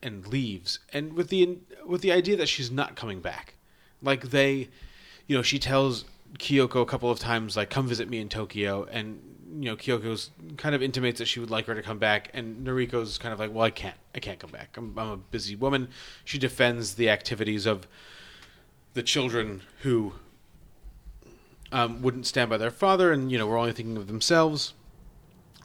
and 0.02 0.28
leaves. 0.28 0.80
And 0.92 1.14
with 1.14 1.30
the 1.30 1.60
with 1.86 2.02
the 2.02 2.12
idea 2.12 2.36
that 2.38 2.50
she's 2.50 2.72
not 2.72 2.96
coming 2.96 3.20
back. 3.20 3.56
Like 4.02 4.32
they 4.32 4.70
you 5.28 5.38
know 5.38 5.44
she 5.44 5.60
tells 5.60 6.06
Kyoko 6.40 6.82
a 6.82 6.86
couple 6.86 7.12
of 7.12 7.20
times 7.20 7.56
like 7.56 7.70
come 7.70 7.88
visit 7.88 8.10
me 8.10 8.20
in 8.20 8.30
Tokyo. 8.30 8.88
And 8.92 9.22
you 9.60 9.66
know 9.66 9.76
Kyoko's 9.76 10.32
kind 10.58 10.74
of 10.74 10.82
intimates 10.82 11.20
that 11.20 11.28
she 11.28 11.40
would 11.40 11.52
like 11.52 11.68
her 11.68 11.76
to 11.76 11.84
come 11.84 12.00
back. 12.00 12.32
And 12.34 12.66
Noriko's 12.66 13.20
kind 13.20 13.32
of 13.32 13.40
like 13.40 13.54
well 13.54 13.64
I 13.64 13.70
can't 13.70 13.98
I 14.16 14.20
can't 14.20 14.40
come 14.40 14.52
back. 14.52 14.76
I'm, 14.76 14.98
I'm 14.98 15.12
a 15.12 15.18
busy 15.18 15.56
woman. 15.56 15.90
She 16.26 16.40
defends 16.40 16.96
the 16.96 17.12
activities 17.12 17.68
of 17.68 17.88
the 18.96 19.04
children 19.04 19.62
who 19.82 20.14
um, 21.74 22.04
wouldn't 22.04 22.28
stand 22.28 22.50
by 22.50 22.58
their 22.58 22.72
father 22.72 23.12
and 23.12 23.32
you 23.32 23.38
know 23.38 23.48
were 23.48 23.58
only 23.58 23.74
thinking 23.74 23.98
of 23.98 24.08
themselves. 24.08 24.74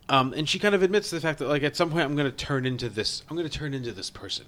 Um, 0.09 0.33
and 0.33 0.49
she 0.49 0.59
kind 0.59 0.75
of 0.75 0.83
admits 0.83 1.11
the 1.11 1.21
fact 1.21 1.39
that 1.39 1.49
like 1.49 1.63
at 1.63 1.77
some 1.77 1.91
point 1.91 2.05
I'm 2.05 2.17
going 2.17 2.31
to 2.31 2.37
turn 2.37 2.65
into 2.65 2.89
this 2.89 3.23
I'm 3.29 3.37
going 3.37 3.49
to 3.49 3.57
turn 3.57 3.75
into 3.75 3.93
this 3.93 4.11
person. 4.11 4.47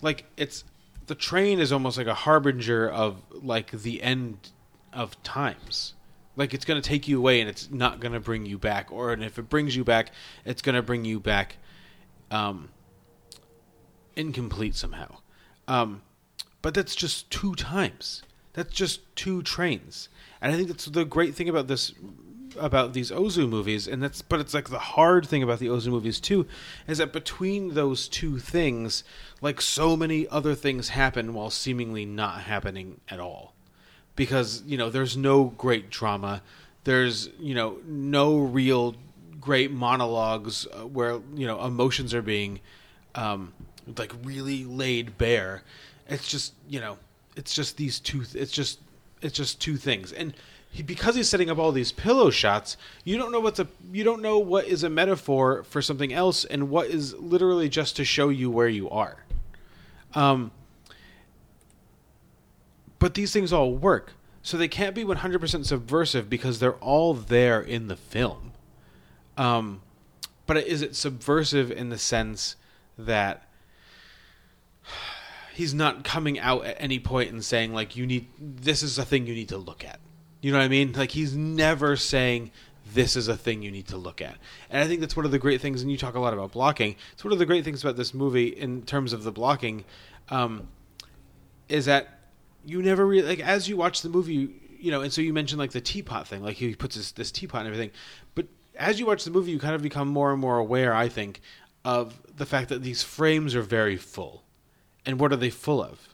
Like 0.00 0.24
it's 0.36 0.64
the 1.06 1.16
train 1.16 1.58
is 1.58 1.72
almost 1.72 1.98
like 1.98 2.06
a 2.06 2.14
harbinger 2.14 2.88
of 2.88 3.20
like 3.30 3.72
the 3.72 4.02
end 4.02 4.52
of 4.92 5.20
times. 5.24 5.94
Like 6.36 6.54
it's 6.54 6.64
going 6.64 6.80
to 6.80 6.88
take 6.88 7.08
you 7.08 7.18
away 7.18 7.40
and 7.40 7.50
it's 7.50 7.70
not 7.70 8.00
going 8.00 8.12
to 8.12 8.20
bring 8.20 8.46
you 8.46 8.56
back 8.56 8.92
or 8.92 9.12
and 9.12 9.24
if 9.24 9.38
it 9.38 9.48
brings 9.48 9.74
you 9.76 9.84
back 9.84 10.12
it's 10.44 10.62
going 10.62 10.76
to 10.76 10.82
bring 10.82 11.04
you 11.04 11.18
back 11.18 11.56
um 12.30 12.68
incomplete 14.14 14.76
somehow. 14.76 15.16
Um 15.66 16.02
but 16.62 16.72
that's 16.72 16.94
just 16.94 17.28
two 17.30 17.56
times. 17.56 18.22
That's 18.52 18.72
just 18.72 19.00
two 19.16 19.42
trains 19.42 20.08
and 20.44 20.52
i 20.52 20.56
think 20.56 20.68
that's 20.68 20.84
the 20.86 21.04
great 21.04 21.34
thing 21.34 21.48
about 21.48 21.66
this 21.66 21.92
about 22.56 22.92
these 22.92 23.10
ozu 23.10 23.48
movies 23.48 23.88
and 23.88 24.00
that's 24.00 24.22
but 24.22 24.38
it's 24.38 24.54
like 24.54 24.68
the 24.70 24.78
hard 24.78 25.26
thing 25.26 25.42
about 25.42 25.58
the 25.58 25.66
ozu 25.66 25.88
movies 25.88 26.20
too 26.20 26.46
is 26.86 26.98
that 26.98 27.12
between 27.12 27.74
those 27.74 28.06
two 28.06 28.38
things 28.38 29.02
like 29.44 29.60
so 29.60 29.94
many 29.94 30.26
other 30.28 30.54
things 30.54 30.88
happen 30.88 31.34
while 31.34 31.50
seemingly 31.50 32.06
not 32.06 32.40
happening 32.40 32.98
at 33.10 33.20
all. 33.20 33.52
Because 34.16 34.62
you 34.64 34.78
know 34.78 34.88
there's 34.88 35.18
no 35.18 35.44
great 35.44 35.90
drama. 35.90 36.42
There's 36.84 37.28
you 37.38 37.54
know 37.54 37.78
no 37.86 38.38
real 38.38 38.94
great 39.38 39.70
monologues 39.70 40.66
uh, 40.72 40.86
where 40.86 41.20
you 41.34 41.46
know 41.46 41.62
emotions 41.62 42.14
are 42.14 42.22
being 42.22 42.60
um 43.14 43.52
like 43.98 44.12
really 44.22 44.64
laid 44.64 45.18
bare. 45.18 45.62
It's 46.08 46.26
just 46.26 46.54
you 46.66 46.80
know 46.80 46.96
it's 47.36 47.54
just 47.54 47.76
these 47.76 48.00
two 48.00 48.24
th- 48.24 48.42
it's 48.42 48.52
just 48.52 48.80
it's 49.24 49.36
just 49.36 49.60
two 49.60 49.76
things. 49.76 50.12
And 50.12 50.34
he, 50.70 50.82
because 50.82 51.14
he's 51.14 51.28
setting 51.28 51.48
up 51.48 51.58
all 51.58 51.70
these 51.70 51.92
pillow 51.92 52.30
shots 52.30 52.76
you 53.04 53.16
don't 53.16 53.30
know 53.30 53.38
what's 53.38 53.60
a 53.60 53.68
you 53.92 54.02
don't 54.02 54.20
know 54.20 54.38
what 54.40 54.66
is 54.66 54.82
a 54.82 54.90
metaphor 54.90 55.62
for 55.62 55.80
something 55.80 56.12
else 56.12 56.44
and 56.44 56.68
what 56.68 56.88
is 56.88 57.14
literally 57.14 57.68
just 57.68 57.94
to 57.96 58.04
show 58.04 58.28
you 58.28 58.50
where 58.50 58.68
you 58.68 58.90
are. 58.90 59.24
Um 60.14 60.50
but 62.98 63.14
these 63.14 63.32
things 63.32 63.52
all 63.52 63.74
work. 63.74 64.12
So 64.42 64.56
they 64.56 64.68
can't 64.68 64.94
be 64.94 65.04
100% 65.04 65.64
subversive 65.64 66.28
because 66.28 66.58
they're 66.58 66.74
all 66.74 67.14
there 67.14 67.60
in 67.60 67.86
the 67.86 67.96
film. 67.96 68.52
Um 69.38 69.80
but 70.46 70.56
is 70.56 70.82
it 70.82 70.96
subversive 70.96 71.70
in 71.70 71.88
the 71.88 71.98
sense 71.98 72.56
that 72.98 73.48
he's 75.54 75.72
not 75.72 76.02
coming 76.04 76.38
out 76.38 76.64
at 76.64 76.76
any 76.78 76.98
point 76.98 77.30
and 77.30 77.44
saying 77.44 77.72
like 77.72 77.96
you 77.96 78.06
need 78.06 78.26
this 78.38 78.82
is 78.82 78.98
a 78.98 79.04
thing 79.04 79.26
you 79.26 79.34
need 79.34 79.48
to 79.48 79.56
look 79.58 79.84
at. 79.84 80.00
You 80.40 80.52
know 80.52 80.58
what 80.58 80.64
i 80.64 80.68
mean? 80.68 80.92
Like 80.92 81.12
he's 81.12 81.34
never 81.34 81.96
saying 81.96 82.50
this 82.92 83.16
is 83.16 83.28
a 83.28 83.36
thing 83.36 83.62
you 83.62 83.70
need 83.70 83.88
to 83.88 83.96
look 83.96 84.20
at. 84.20 84.36
And 84.68 84.82
i 84.82 84.86
think 84.86 85.00
that's 85.00 85.16
one 85.16 85.24
of 85.24 85.30
the 85.32 85.38
great 85.38 85.60
things 85.60 85.80
and 85.80 85.90
you 85.90 85.96
talk 85.96 86.14
a 86.14 86.20
lot 86.20 86.34
about 86.34 86.52
blocking. 86.52 86.96
It's 87.12 87.24
one 87.24 87.32
of 87.32 87.38
the 87.38 87.46
great 87.46 87.64
things 87.64 87.82
about 87.82 87.96
this 87.96 88.12
movie 88.12 88.48
in 88.48 88.82
terms 88.82 89.12
of 89.12 89.22
the 89.22 89.32
blocking 89.32 89.84
um, 90.28 90.68
is 91.68 91.86
that 91.86 92.20
you 92.64 92.82
never 92.82 93.06
really 93.06 93.26
like 93.26 93.40
as 93.40 93.68
you 93.68 93.76
watch 93.76 94.02
the 94.02 94.08
movie 94.08 94.34
you, 94.34 94.52
you 94.78 94.90
know 94.90 95.02
and 95.02 95.12
so 95.12 95.20
you 95.20 95.32
mentioned 95.32 95.58
like 95.58 95.72
the 95.72 95.80
teapot 95.80 96.26
thing 96.26 96.42
like 96.42 96.56
he 96.56 96.74
puts 96.74 96.96
this, 96.96 97.12
this 97.12 97.30
teapot 97.30 97.60
and 97.60 97.68
everything. 97.68 97.90
But 98.34 98.46
as 98.76 98.98
you 98.98 99.06
watch 99.06 99.24
the 99.24 99.30
movie 99.30 99.52
you 99.52 99.58
kind 99.58 99.74
of 99.74 99.82
become 99.82 100.08
more 100.08 100.32
and 100.32 100.40
more 100.40 100.58
aware 100.58 100.92
i 100.92 101.08
think 101.08 101.40
of 101.84 102.20
the 102.36 102.46
fact 102.46 102.70
that 102.70 102.82
these 102.82 103.04
frames 103.04 103.54
are 103.54 103.62
very 103.62 103.96
full 103.96 104.43
and 105.06 105.18
what 105.18 105.32
are 105.32 105.36
they 105.36 105.50
full 105.50 105.82
of? 105.82 106.08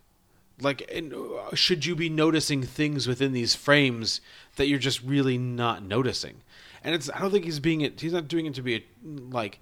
Like 0.61 0.91
uh, 0.93 1.55
should 1.55 1.87
you 1.87 1.95
be 1.95 2.11
noticing 2.11 2.63
things 2.63 3.07
within 3.07 3.33
these 3.33 3.55
frames 3.55 4.21
that 4.57 4.67
you're 4.67 4.79
just 4.79 5.03
really 5.03 5.39
not 5.39 5.83
noticing? 5.83 6.43
And 6.85 6.95
it's 6.95 7.11
i 7.15 7.19
don't 7.19 7.31
think 7.31 7.45
he's 7.45 7.61
being 7.61 7.81
it 7.81 8.01
he's 8.01 8.13
not 8.13 8.29
doing 8.29 8.47
it 8.47 8.55
to 8.55 8.63
be 8.63 8.75
a, 8.77 8.85
like 9.05 9.59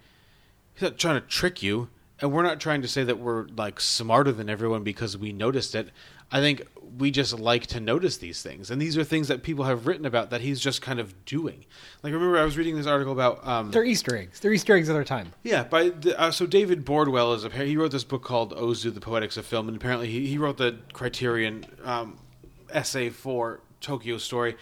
he's 0.74 0.82
not 0.82 0.98
trying 0.98 1.20
to 1.20 1.26
trick 1.26 1.62
you. 1.62 1.88
And 2.20 2.32
we're 2.32 2.42
not 2.42 2.58
trying 2.58 2.82
to 2.82 2.88
say 2.88 3.04
that 3.04 3.20
we're 3.20 3.46
like 3.56 3.80
smarter 3.80 4.32
than 4.32 4.48
everyone 4.50 4.82
because 4.82 5.16
we 5.16 5.32
noticed 5.32 5.76
it 5.76 5.90
i 6.32 6.40
think 6.40 6.62
we 6.98 7.10
just 7.10 7.38
like 7.38 7.66
to 7.66 7.78
notice 7.80 8.16
these 8.16 8.42
things 8.42 8.70
and 8.70 8.80
these 8.80 8.96
are 8.96 9.04
things 9.04 9.28
that 9.28 9.42
people 9.42 9.64
have 9.64 9.86
written 9.86 10.04
about 10.06 10.30
that 10.30 10.40
he's 10.40 10.58
just 10.58 10.80
kind 10.82 10.98
of 10.98 11.24
doing 11.26 11.64
like 12.02 12.12
remember 12.12 12.38
i 12.38 12.44
was 12.44 12.56
reading 12.56 12.76
this 12.76 12.86
article 12.86 13.12
about 13.12 13.46
um 13.46 13.70
They're 13.70 13.84
Easter 13.84 14.16
eggs. 14.16 14.40
They're 14.40 14.52
Easter 14.52 14.74
eggs 14.74 14.88
of 14.88 14.94
their 14.94 15.04
time. 15.04 15.32
yeah, 15.42 15.64
by 15.64 15.90
the, 15.90 16.18
uh, 16.18 16.30
so 16.30 16.46
David 16.46 16.84
Bordwell 16.84 17.36
is 17.36 17.44
a 17.44 17.50
he 17.50 17.76
wrote 17.76 17.92
this 17.92 18.04
book 18.04 18.22
called 18.24 18.54
Ozu: 18.56 18.92
The 18.92 19.00
Poetics 19.00 19.36
of 19.36 19.44
Film, 19.46 19.68
and 19.68 19.76
apparently 19.76 20.08
he, 20.08 20.26
he 20.26 20.38
wrote 20.38 20.56
the 20.56 20.76
Criterion 20.92 21.66
um, 21.84 22.18
essay 22.72 23.10
for 23.10 23.60
Tokyo 23.80 24.18
Story, 24.18 24.56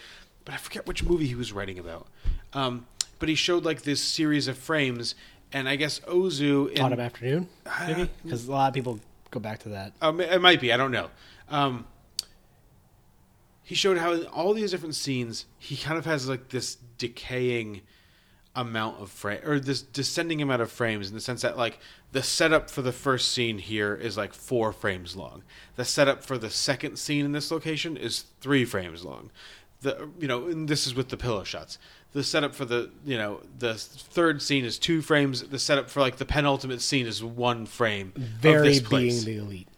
but 0.45 0.55
I 0.55 0.59
forget 0.59 0.87
which 0.87 1.03
movie 1.05 1.27
he 1.27 1.35
was 1.35 1.53
writing 1.53 1.79
about. 1.79 2.07
Um, 2.53 2.87
but 3.19 3.29
he 3.29 3.35
showed 3.35 3.64
like 3.64 3.83
this 3.83 4.03
series 4.03 4.49
of 4.49 4.59
frames, 4.59 5.14
and 5.53 5.69
I 5.69 5.77
guess 5.77 6.01
Ozu 6.01 6.71
in, 6.73 6.83
Autumn 6.83 7.01
afternoon, 7.01 7.49
maybe 7.87 8.11
because 8.25 8.47
a 8.49 8.51
lot 8.53 8.69
of 8.69 8.75
people 8.75 8.99
go 9.31 9.41
back 9.41 9.61
to 9.61 9.71
that. 9.71 9.93
um, 10.03 10.21
it 10.21 10.41
might 10.41 10.61
be. 10.61 10.73
I 10.73 10.77
don't 10.77 10.91
know. 10.93 11.09
Um, 11.49 11.87
he 13.63 13.75
showed 13.75 13.99
how 13.99 14.13
in 14.13 14.27
all 14.27 14.55
these 14.55 14.71
different 14.71 14.95
scenes, 14.95 15.47
he 15.59 15.77
kind 15.77 15.99
of 15.99 16.05
has 16.05 16.29
like 16.29 16.51
this 16.51 16.77
decaying 16.99 17.83
amount 18.55 19.01
of 19.03 19.11
frame 19.11 19.41
or 19.45 19.61
this 19.61 19.83
descending 19.83 20.41
amount 20.41 20.63
of 20.63 20.73
frames 20.73 21.09
in 21.09 21.15
the 21.15 21.21
sense 21.21 21.43
that 21.43 21.59
like 21.59 21.79
the 22.13 22.23
setup 22.23 22.71
for 22.71 22.81
the 22.81 22.93
first 22.93 23.33
scene 23.33 23.59
here 23.59 23.95
is 23.95 24.17
like 24.17 24.33
four 24.33 24.73
frames 24.73 25.15
long. 25.15 25.43
The 25.77 25.85
setup 25.85 26.25
for 26.25 26.39
the 26.39 26.49
second 26.49 26.97
scene 26.97 27.25
in 27.25 27.33
this 27.33 27.51
location 27.51 27.97
is 27.97 28.25
three 28.41 28.65
frames 28.65 29.05
long. 29.05 29.31
The 29.83 30.09
you 30.19 30.27
know 30.27 30.47
and 30.47 30.69
this 30.69 30.87
is 30.87 30.95
with 30.95 31.11
the 31.11 31.19
pillow 31.19 31.45
shots. 31.45 31.79
The 32.13 32.25
setup 32.25 32.55
for 32.55 32.65
the 32.65 32.91
you 33.05 33.19
know 33.19 33.43
the 33.59 33.75
third 33.75 34.41
scene 34.41 34.65
is 34.65 34.79
two 34.79 35.03
frames. 35.03 35.43
The 35.43 35.59
setup 35.59 35.91
for 35.91 36.01
like 36.01 36.17
the 36.17 36.25
penultimate 36.25 36.81
scene 36.81 37.07
is 37.07 37.23
one 37.23 37.67
frame. 37.67 38.13
of 38.17 38.23
Very 38.23 38.81
being 38.81 39.25
the 39.25 39.37
elite. 39.37 39.69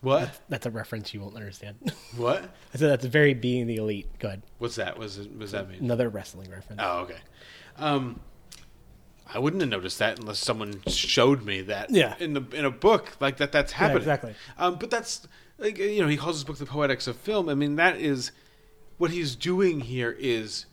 What 0.00 0.40
That's 0.48 0.66
a 0.66 0.70
reference 0.70 1.12
you 1.12 1.20
won't 1.20 1.36
understand. 1.36 1.76
what 2.16 2.42
I 2.74 2.78
said 2.78 2.90
that's 2.90 3.04
very 3.04 3.34
being 3.34 3.66
the 3.66 3.76
elite. 3.76 4.08
Good. 4.18 4.42
what's 4.58 4.76
that? 4.76 4.98
Was 4.98 5.16
does 5.16 5.52
that 5.52 5.68
mean? 5.68 5.80
Another 5.80 6.08
wrestling 6.08 6.50
reference. 6.50 6.80
Oh, 6.82 7.00
okay. 7.00 7.18
Um, 7.76 8.20
I 9.32 9.38
wouldn't 9.38 9.60
have 9.60 9.70
noticed 9.70 9.98
that 9.98 10.18
unless 10.18 10.38
someone 10.38 10.82
showed 10.86 11.44
me 11.44 11.62
that. 11.62 11.90
Yeah. 11.90 12.14
In 12.18 12.32
the 12.32 12.44
in 12.52 12.64
a 12.64 12.70
book 12.70 13.16
like 13.20 13.36
that, 13.36 13.52
that's 13.52 13.72
happening. 13.72 13.98
exactly. 13.98 14.34
Um, 14.58 14.76
but 14.76 14.90
that's 14.90 15.26
like 15.58 15.78
you 15.78 16.00
know 16.00 16.08
he 16.08 16.16
calls 16.16 16.36
his 16.36 16.44
book 16.44 16.56
the 16.56 16.66
poetics 16.66 17.06
of 17.06 17.16
film. 17.16 17.48
I 17.48 17.54
mean 17.54 17.76
that 17.76 17.96
is 17.98 18.32
what 18.98 19.10
he's 19.10 19.36
doing 19.36 19.80
here 19.80 20.16
is 20.18 20.66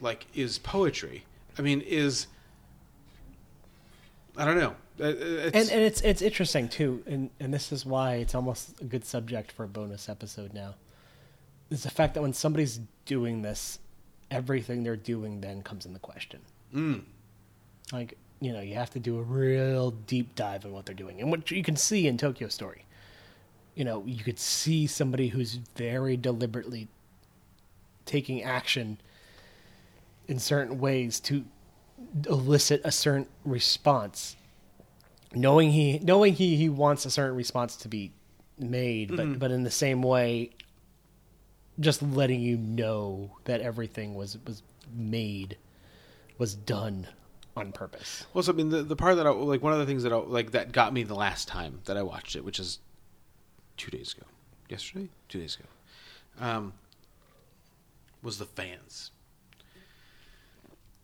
like 0.00 0.26
is 0.34 0.58
poetry. 0.58 1.24
I 1.58 1.62
mean 1.62 1.80
is 1.80 2.26
I 4.36 4.44
don't 4.44 4.58
know. 4.58 4.74
Uh, 4.98 5.04
uh, 5.04 5.08
It's, 5.10 5.56
and 5.56 5.70
and 5.70 5.82
it's 5.82 6.00
it's 6.00 6.22
interesting 6.22 6.68
too, 6.68 7.02
and 7.06 7.30
and 7.38 7.52
this 7.52 7.72
is 7.72 7.84
why 7.84 8.14
it's 8.16 8.34
almost 8.34 8.80
a 8.80 8.84
good 8.84 9.04
subject 9.04 9.52
for 9.52 9.64
a 9.64 9.68
bonus 9.68 10.08
episode 10.08 10.54
now. 10.54 10.74
Is 11.70 11.82
the 11.82 11.90
fact 11.90 12.14
that 12.14 12.22
when 12.22 12.32
somebody's 12.32 12.80
doing 13.04 13.42
this, 13.42 13.78
everything 14.30 14.84
they're 14.84 14.96
doing 14.96 15.40
then 15.40 15.62
comes 15.62 15.84
into 15.84 15.98
question. 15.98 16.40
Mm. 16.74 17.02
Like 17.92 18.16
you 18.40 18.52
know, 18.52 18.60
you 18.60 18.74
have 18.74 18.90
to 18.90 19.00
do 19.00 19.18
a 19.18 19.22
real 19.22 19.90
deep 19.90 20.34
dive 20.34 20.64
in 20.64 20.72
what 20.72 20.86
they're 20.86 20.94
doing. 20.94 21.20
And 21.20 21.30
what 21.30 21.50
you 21.50 21.62
can 21.62 21.76
see 21.76 22.06
in 22.06 22.18
Tokyo 22.18 22.48
Story, 22.48 22.84
you 23.74 23.84
know, 23.84 24.02
you 24.06 24.22
could 24.22 24.38
see 24.38 24.86
somebody 24.86 25.28
who's 25.28 25.54
very 25.76 26.16
deliberately 26.16 26.88
taking 28.04 28.42
action 28.42 28.98
in 30.28 30.38
certain 30.38 30.78
ways 30.78 31.20
to 31.20 31.44
elicit 32.28 32.80
a 32.84 32.92
certain 32.92 33.26
response 33.44 34.36
knowing 35.34 35.70
he 35.70 35.98
knowing 36.00 36.34
he 36.34 36.56
he 36.56 36.68
wants 36.68 37.04
a 37.04 37.10
certain 37.10 37.36
response 37.36 37.76
to 37.76 37.88
be 37.88 38.12
made 38.58 39.14
but 39.16 39.38
but 39.38 39.50
in 39.50 39.64
the 39.64 39.70
same 39.70 40.02
way 40.02 40.50
just 41.78 42.02
letting 42.02 42.40
you 42.40 42.56
know 42.56 43.30
that 43.44 43.60
everything 43.60 44.14
was 44.14 44.38
was 44.46 44.62
made 44.94 45.56
was 46.38 46.54
done 46.54 47.06
on 47.56 47.72
purpose. 47.72 48.26
Well, 48.34 48.42
so 48.42 48.52
I 48.52 48.54
mean, 48.54 48.68
the, 48.68 48.82
the 48.82 48.96
part 48.96 49.16
that 49.16 49.26
I 49.26 49.30
like, 49.30 49.62
one 49.62 49.72
of 49.72 49.78
the 49.78 49.86
things 49.86 50.02
that 50.02 50.12
I, 50.12 50.16
like 50.16 50.52
that 50.52 50.72
got 50.72 50.92
me 50.92 51.02
the 51.02 51.14
last 51.14 51.48
time 51.48 51.80
that 51.86 51.96
I 51.96 52.02
watched 52.02 52.36
it, 52.36 52.44
which 52.44 52.60
is 52.60 52.78
two 53.76 53.90
days 53.90 54.14
ago, 54.14 54.26
yesterday, 54.68 55.08
two 55.28 55.40
days 55.40 55.56
ago, 55.56 56.46
um, 56.46 56.74
was 58.22 58.38
the 58.38 58.44
fans. 58.44 59.10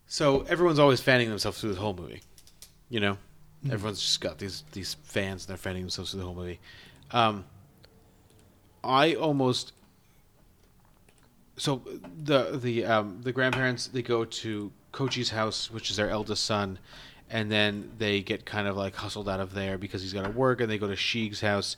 So 0.06 0.42
everyone's 0.42 0.78
always 0.78 1.00
fanning 1.00 1.30
themselves 1.30 1.58
through 1.58 1.72
the 1.74 1.80
whole 1.80 1.94
movie, 1.94 2.20
you 2.90 3.00
know. 3.00 3.16
Everyone's 3.70 4.00
just 4.00 4.20
got 4.20 4.38
these 4.38 4.64
these 4.72 4.94
fans, 5.04 5.44
and 5.44 5.50
they're 5.50 5.56
fanning 5.56 5.82
themselves 5.82 6.10
through 6.10 6.20
the 6.20 6.26
whole 6.26 6.34
movie. 6.34 6.60
Um, 7.10 7.44
I 8.82 9.14
almost 9.14 9.72
so 11.56 11.82
the 12.24 12.58
the 12.60 12.84
um, 12.84 13.20
the 13.22 13.32
grandparents 13.32 13.86
they 13.86 14.02
go 14.02 14.24
to 14.24 14.72
Koichi's 14.92 15.30
house, 15.30 15.70
which 15.70 15.90
is 15.90 15.96
their 15.96 16.10
eldest 16.10 16.44
son, 16.44 16.78
and 17.30 17.50
then 17.52 17.92
they 17.98 18.20
get 18.20 18.44
kind 18.44 18.66
of 18.66 18.76
like 18.76 18.96
hustled 18.96 19.28
out 19.28 19.40
of 19.40 19.54
there 19.54 19.78
because 19.78 20.02
he's 20.02 20.12
got 20.12 20.24
to 20.24 20.30
work, 20.30 20.60
and 20.60 20.70
they 20.70 20.78
go 20.78 20.88
to 20.88 20.96
Shig's 20.96 21.40
house, 21.40 21.76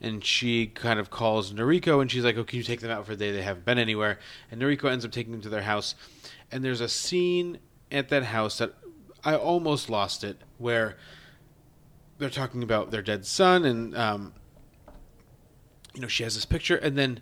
and 0.00 0.24
she 0.24 0.66
kind 0.66 1.00
of 1.00 1.10
calls 1.10 1.52
Noriko, 1.52 2.00
and 2.00 2.10
she's 2.10 2.24
like, 2.24 2.36
"Oh, 2.36 2.44
can 2.44 2.58
you 2.58 2.62
take 2.62 2.80
them 2.80 2.90
out 2.90 3.06
for 3.06 3.12
a 3.12 3.16
day? 3.16 3.32
They 3.32 3.42
haven't 3.42 3.64
been 3.64 3.78
anywhere." 3.78 4.18
And 4.50 4.60
Noriko 4.60 4.90
ends 4.90 5.04
up 5.04 5.10
taking 5.10 5.32
them 5.32 5.42
to 5.42 5.48
their 5.48 5.62
house, 5.62 5.94
and 6.52 6.62
there's 6.62 6.80
a 6.80 6.88
scene 6.88 7.58
at 7.90 8.10
that 8.10 8.24
house 8.24 8.58
that 8.58 8.74
I 9.24 9.36
almost 9.36 9.88
lost 9.90 10.22
it, 10.22 10.42
where 10.58 10.96
they're 12.18 12.30
talking 12.30 12.62
about 12.62 12.90
their 12.90 13.02
dead 13.02 13.26
son, 13.26 13.64
and 13.64 13.96
um, 13.96 14.32
you 15.94 16.00
know 16.00 16.08
she 16.08 16.22
has 16.22 16.34
this 16.34 16.44
picture, 16.44 16.76
and 16.76 16.96
then 16.96 17.20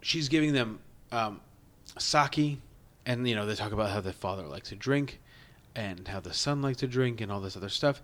she's 0.00 0.28
giving 0.28 0.52
them 0.52 0.80
um, 1.10 1.40
sake, 1.98 2.58
and 3.06 3.28
you 3.28 3.34
know 3.34 3.46
they 3.46 3.54
talk 3.54 3.72
about 3.72 3.90
how 3.90 4.00
the 4.00 4.12
father 4.12 4.44
liked 4.44 4.66
to 4.66 4.76
drink, 4.76 5.20
and 5.74 6.08
how 6.08 6.20
the 6.20 6.32
son 6.32 6.62
liked 6.62 6.78
to 6.80 6.86
drink, 6.86 7.20
and 7.20 7.30
all 7.30 7.40
this 7.40 7.56
other 7.56 7.68
stuff, 7.68 8.02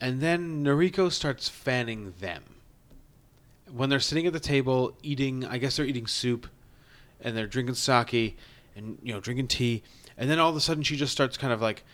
and 0.00 0.20
then 0.20 0.64
Noriko 0.64 1.10
starts 1.10 1.48
fanning 1.48 2.14
them 2.20 2.42
when 3.72 3.88
they're 3.88 4.00
sitting 4.00 4.26
at 4.26 4.32
the 4.32 4.40
table 4.40 4.96
eating. 5.02 5.44
I 5.46 5.58
guess 5.58 5.76
they're 5.76 5.86
eating 5.86 6.06
soup, 6.06 6.46
and 7.20 7.36
they're 7.36 7.46
drinking 7.46 7.76
sake, 7.76 8.36
and 8.76 8.98
you 9.02 9.12
know 9.12 9.20
drinking 9.20 9.48
tea, 9.48 9.82
and 10.16 10.28
then 10.28 10.38
all 10.38 10.50
of 10.50 10.56
a 10.56 10.60
sudden 10.60 10.82
she 10.82 10.96
just 10.96 11.12
starts 11.12 11.36
kind 11.36 11.52
of 11.52 11.62
like 11.62 11.84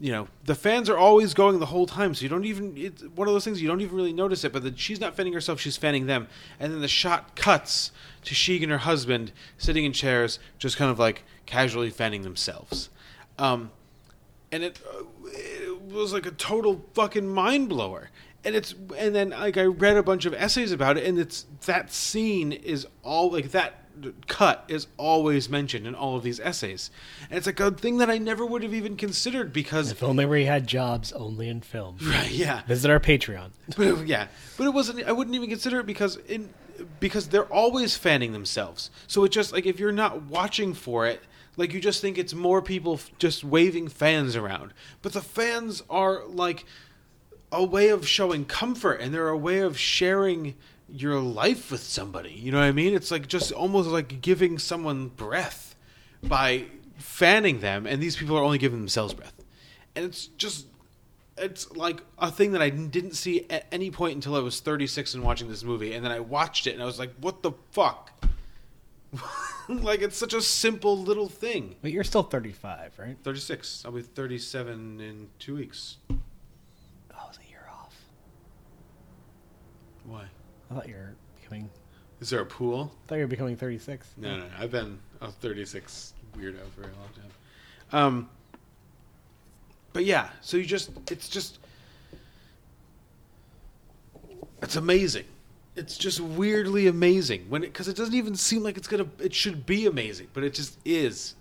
you 0.00 0.10
know 0.10 0.26
the 0.44 0.54
fans 0.54 0.90
are 0.90 0.98
always 0.98 1.34
going 1.34 1.58
the 1.58 1.66
whole 1.66 1.86
time 1.86 2.14
so 2.14 2.22
you 2.22 2.28
don't 2.28 2.44
even 2.44 2.74
it's 2.76 3.02
one 3.14 3.28
of 3.28 3.34
those 3.34 3.44
things 3.44 3.62
you 3.62 3.68
don't 3.68 3.80
even 3.80 3.96
really 3.96 4.12
notice 4.12 4.44
it 4.44 4.52
but 4.52 4.62
then 4.62 4.74
she's 4.74 5.00
not 5.00 5.14
fanning 5.14 5.32
herself 5.32 5.60
she's 5.60 5.76
fanning 5.76 6.06
them. 6.06 6.26
And 6.58 6.72
then 6.72 6.80
the 6.80 6.88
shot 6.88 7.36
cuts 7.36 7.92
to 8.24 8.34
Sheik 8.34 8.62
and 8.62 8.72
her 8.72 8.78
husband 8.78 9.32
sitting 9.58 9.84
in 9.84 9.92
chairs 9.92 10.38
just 10.58 10.76
kind 10.76 10.90
of 10.90 10.98
like 10.98 11.22
casually 11.46 11.90
fanning 11.90 12.22
themselves. 12.22 12.90
Um 13.38 13.70
and 14.50 14.62
it, 14.62 14.80
it 15.26 15.82
was 15.82 16.12
like 16.12 16.26
a 16.26 16.30
total 16.30 16.84
fucking 16.94 17.26
mind 17.26 17.68
blower 17.68 18.10
and 18.44 18.54
it's 18.54 18.74
and 18.96 19.14
then 19.14 19.30
like 19.30 19.56
I 19.56 19.64
read 19.64 19.96
a 19.96 20.02
bunch 20.02 20.26
of 20.26 20.34
essays 20.34 20.72
about 20.72 20.96
it 20.96 21.04
and 21.06 21.18
it's 21.18 21.46
that 21.66 21.92
scene 21.92 22.52
is 22.52 22.86
all 23.02 23.30
like 23.30 23.52
that 23.52 23.83
cut 24.26 24.64
is 24.68 24.86
always 24.96 25.48
mentioned 25.48 25.86
in 25.86 25.94
all 25.94 26.16
of 26.16 26.22
these 26.22 26.40
essays 26.40 26.90
and 27.30 27.36
it's 27.38 27.46
like 27.46 27.60
a 27.60 27.70
thing 27.70 27.98
that 27.98 28.10
I 28.10 28.18
never 28.18 28.44
would 28.44 28.62
have 28.62 28.74
even 28.74 28.96
considered 28.96 29.52
because 29.52 29.90
if 29.92 30.02
only 30.02 30.26
we 30.26 30.44
had 30.46 30.66
jobs 30.66 31.12
only 31.12 31.48
in 31.48 31.60
film 31.60 31.96
Right, 32.02 32.30
yeah. 32.30 32.62
visit 32.66 32.90
our 32.90 33.00
patreon 33.00 33.50
But 33.76 33.86
it- 33.86 34.06
yeah, 34.06 34.26
but 34.58 34.66
it 34.66 34.74
wasn't. 34.74 35.04
I 35.04 35.12
wouldn't 35.12 35.34
even 35.36 35.48
consider 35.48 35.80
it 35.80 35.86
because 35.86 36.16
in 36.28 36.50
because 36.98 37.28
they're 37.28 37.44
always 37.52 37.96
fanning 37.96 38.32
themselves. 38.32 38.90
So 39.06 39.22
it 39.24 39.30
just 39.30 39.52
like 39.52 39.64
if 39.64 39.78
you're 39.78 39.92
not 39.92 40.22
watching 40.22 40.74
for 40.74 41.06
it, 41.06 41.22
like 41.56 41.72
you 41.72 41.80
just 41.80 42.00
think 42.00 42.18
it's 42.18 42.34
more 42.34 42.60
people 42.60 42.94
f- 42.94 43.10
just 43.18 43.44
waving 43.44 43.88
fans 43.88 44.34
around. 44.34 44.72
But 45.00 45.12
the 45.12 45.20
fans 45.22 45.82
are 45.88 46.24
like 46.26 46.64
a 47.52 47.62
way 47.64 47.88
of 47.90 48.08
showing 48.08 48.44
comfort, 48.44 49.00
and 49.00 49.14
they're 49.14 49.28
a 49.28 49.36
way 49.38 49.60
of 49.60 49.78
sharing 49.78 50.56
your 50.88 51.20
life 51.20 51.70
with 51.70 51.82
somebody. 51.82 52.30
You 52.32 52.52
know 52.52 52.58
what 52.58 52.66
I 52.66 52.72
mean? 52.72 52.94
It's 52.94 53.10
like 53.10 53.26
just 53.26 53.52
almost 53.52 53.88
like 53.88 54.20
giving 54.20 54.58
someone 54.58 55.08
breath 55.08 55.74
by 56.22 56.66
fanning 56.98 57.60
them, 57.60 57.86
and 57.86 58.02
these 58.02 58.16
people 58.16 58.36
are 58.36 58.42
only 58.44 58.58
giving 58.58 58.78
themselves 58.78 59.14
breath. 59.14 59.34
And 59.96 60.04
it's 60.04 60.26
just 60.26 60.66
it's 61.36 61.70
like 61.72 62.00
a 62.18 62.30
thing 62.30 62.52
that 62.52 62.62
I 62.62 62.70
didn't 62.70 63.14
see 63.14 63.46
at 63.50 63.66
any 63.72 63.90
point 63.90 64.14
until 64.14 64.36
I 64.36 64.40
was 64.40 64.60
36 64.60 65.14
and 65.14 65.24
watching 65.24 65.48
this 65.48 65.64
movie, 65.64 65.94
and 65.94 66.04
then 66.04 66.12
I 66.12 66.20
watched 66.20 66.66
it 66.66 66.74
and 66.74 66.82
I 66.82 66.86
was 66.86 66.98
like, 66.98 67.12
"What 67.20 67.42
the 67.42 67.52
fuck?" 67.72 68.12
like 69.68 70.02
it's 70.02 70.16
such 70.16 70.34
a 70.34 70.42
simple 70.42 70.98
little 70.98 71.28
thing. 71.28 71.76
but 71.82 71.92
you're 71.92 72.04
still 72.04 72.22
35 72.22 72.98
right 72.98 73.16
36. 73.22 73.84
I'll 73.84 73.92
be 73.92 74.02
37 74.02 75.00
in 75.00 75.28
two 75.38 75.54
weeks. 75.54 75.98
oh 76.10 76.16
it's 77.28 77.38
a 77.38 77.48
year 77.48 77.64
off 77.70 77.94
Why? 80.04 80.24
I 80.70 80.74
thought 80.74 80.88
you 80.88 80.94
were 80.94 81.14
becoming 81.40 81.68
Is 82.20 82.30
there 82.30 82.40
a 82.40 82.46
pool? 82.46 82.92
I 83.04 83.08
thought 83.08 83.14
you 83.16 83.20
were 83.22 83.26
becoming 83.28 83.56
36 83.56 84.14
No, 84.16 84.38
no, 84.38 84.44
I've 84.58 84.70
been 84.70 84.98
a 85.20 85.30
36 85.30 86.14
weirdo 86.36 86.56
for 86.74 86.82
a 86.82 86.84
long 86.84 87.08
time. 87.14 87.30
Um, 87.92 88.28
but 89.92 90.04
yeah, 90.04 90.28
so 90.40 90.56
you 90.56 90.64
just, 90.64 90.90
it's 91.10 91.28
just, 91.28 91.58
it's 94.62 94.76
amazing. 94.76 95.24
It's 95.76 95.96
just 95.96 96.20
weirdly 96.20 96.86
amazing 96.88 97.46
when 97.48 97.62
it, 97.62 97.66
because 97.68 97.88
it 97.88 97.96
doesn't 97.96 98.14
even 98.14 98.34
seem 98.34 98.62
like 98.62 98.76
it's 98.76 98.88
gonna, 98.88 99.06
it 99.20 99.34
should 99.34 99.66
be 99.66 99.86
amazing, 99.86 100.28
but 100.32 100.42
it 100.44 100.54
just 100.54 100.78
is. 100.84 101.34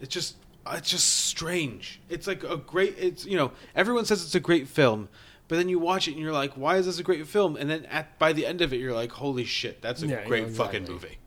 It's 0.00 0.12
just, 0.12 0.36
it's 0.70 0.90
just 0.90 1.08
strange. 1.26 2.00
It's 2.08 2.26
like 2.26 2.42
a 2.44 2.56
great, 2.56 2.96
it's, 2.98 3.24
you 3.24 3.36
know, 3.36 3.52
everyone 3.74 4.04
says 4.04 4.22
it's 4.22 4.34
a 4.34 4.40
great 4.40 4.68
film. 4.68 5.08
But 5.52 5.58
then 5.58 5.68
you 5.68 5.78
watch 5.78 6.08
it 6.08 6.12
and 6.12 6.20
you're 6.22 6.32
like, 6.32 6.54
"Why 6.54 6.78
is 6.78 6.86
this 6.86 6.98
a 6.98 7.02
great 7.02 7.26
film?" 7.26 7.56
And 7.56 7.68
then 7.68 7.84
at 7.84 8.18
by 8.18 8.32
the 8.32 8.46
end 8.46 8.62
of 8.62 8.72
it, 8.72 8.80
you're 8.80 8.94
like, 8.94 9.12
"Holy 9.12 9.44
shit, 9.44 9.82
that's 9.82 10.02
a 10.02 10.06
Yeah, 10.06 10.20
yeah, 10.20 10.26
great 10.26 10.48
fucking 10.48 10.86
movie." 10.86 11.18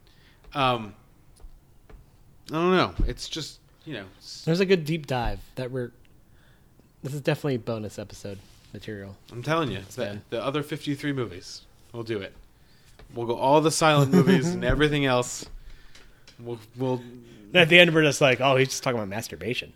Um, 0.55 0.95
I 2.49 2.55
don't 2.55 2.75
know. 2.75 2.95
It's 3.05 3.29
just 3.29 3.59
you 3.85 3.93
know, 3.93 4.05
there's 4.45 4.61
a 4.61 4.65
good 4.65 4.83
deep 4.83 5.05
dive 5.05 5.41
that 5.53 5.69
we're 5.69 5.91
this 7.03 7.13
is 7.13 7.21
definitely 7.21 7.57
bonus 7.57 7.99
episode 7.99 8.39
material 8.73 9.15
I'm 9.31 9.43
telling 9.43 9.69
you, 9.69 9.81
the, 9.95 10.19
the 10.31 10.43
other 10.43 10.63
53 10.63 11.13
movies, 11.13 11.61
we'll 11.93 12.01
do 12.01 12.17
it. 12.19 12.33
We'll 13.13 13.27
go 13.27 13.35
all 13.35 13.61
the 13.61 13.69
silent 13.69 14.11
movies 14.11 14.47
and 14.55 14.65
everything 14.73 15.05
else. 15.05 15.45
We'll 16.39 16.57
we'll 16.75 16.95
And 16.95 17.57
at 17.57 17.69
the 17.69 17.77
end, 17.77 17.93
we're 17.93 18.01
just 18.01 18.21
like, 18.21 18.41
oh, 18.41 18.55
he's 18.55 18.69
just 18.69 18.81
talking 18.81 18.97
about 18.97 19.07
masturbation. 19.07 19.73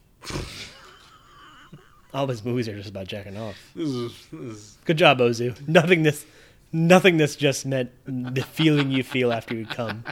All 2.14 2.28
his 2.28 2.43
movies 2.43 2.68
are 2.68 2.76
just 2.76 2.89
about 2.89 3.07
jacking 3.07 3.38
off. 3.38 3.55
this 3.76 3.88
is, 3.89 4.28
this 4.32 4.41
is 4.57 4.78
Good 4.86 4.97
job, 4.97 5.20
Ozu. 5.20 5.55
Nothing 5.68 6.03
this, 6.03 6.26
nothing 6.72 7.18
this 7.18 7.36
just 7.36 7.66
meant 7.66 7.91
the 8.05 8.41
feeling 8.41 8.89
you 8.91 9.03
feel 9.03 9.32
after 9.32 9.53
you 9.55 9.66
come. 9.68 10.03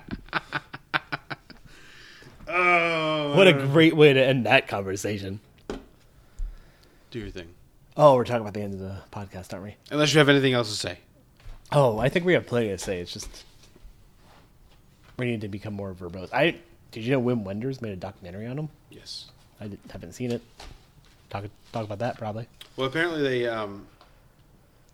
oh, 2.48 3.34
What 3.36 3.48
a 3.48 3.54
great 3.54 3.96
way 3.96 4.14
to 4.14 4.24
end 4.24 4.46
that 4.46 4.68
conversation. 4.68 5.40
do 7.12 7.20
your 7.20 7.30
thing. 7.30 7.48
Oh, 7.96 8.16
we're 8.16 8.26
talking 8.26 8.42
about 8.42 8.54
the 8.54 8.62
end 8.62 8.74
of 8.76 8.80
the 8.80 8.98
podcast, 9.12 9.54
aren't 9.54 9.66
we? 9.66 9.76
Unless 9.90 10.14
you 10.14 10.20
have 10.20 10.30
anything 10.30 10.54
else 10.54 10.70
to 10.70 10.76
say. 10.76 11.00
Oh, 11.72 11.98
I 12.00 12.10
think 12.10 12.26
we 12.26 12.34
have 12.34 12.46
plenty 12.46 12.70
to 12.70 12.78
say. 12.78 13.00
It's 13.00 13.12
just 13.12 13.44
we 15.18 15.26
need 15.26 15.42
to 15.42 15.48
become 15.48 15.74
more 15.74 15.94
verbose. 15.94 16.32
I 16.32 16.58
did 16.92 17.04
you 17.04 17.12
know 17.12 17.22
Wim 17.22 17.44
Wenders 17.44 17.82
made 17.82 17.92
a 17.92 17.96
documentary 17.98 18.46
on 18.46 18.58
him? 18.60 18.70
Yes. 18.92 19.26
I 19.60 19.72
haven't 19.92 20.14
seen 20.14 20.32
it. 20.32 20.42
Talk 21.30 21.46
talk 21.72 21.86
about 21.86 22.00
that 22.00 22.18
probably. 22.18 22.48
Well, 22.76 22.88
apparently 22.88 23.22
they 23.22 23.48
um, 23.48 23.86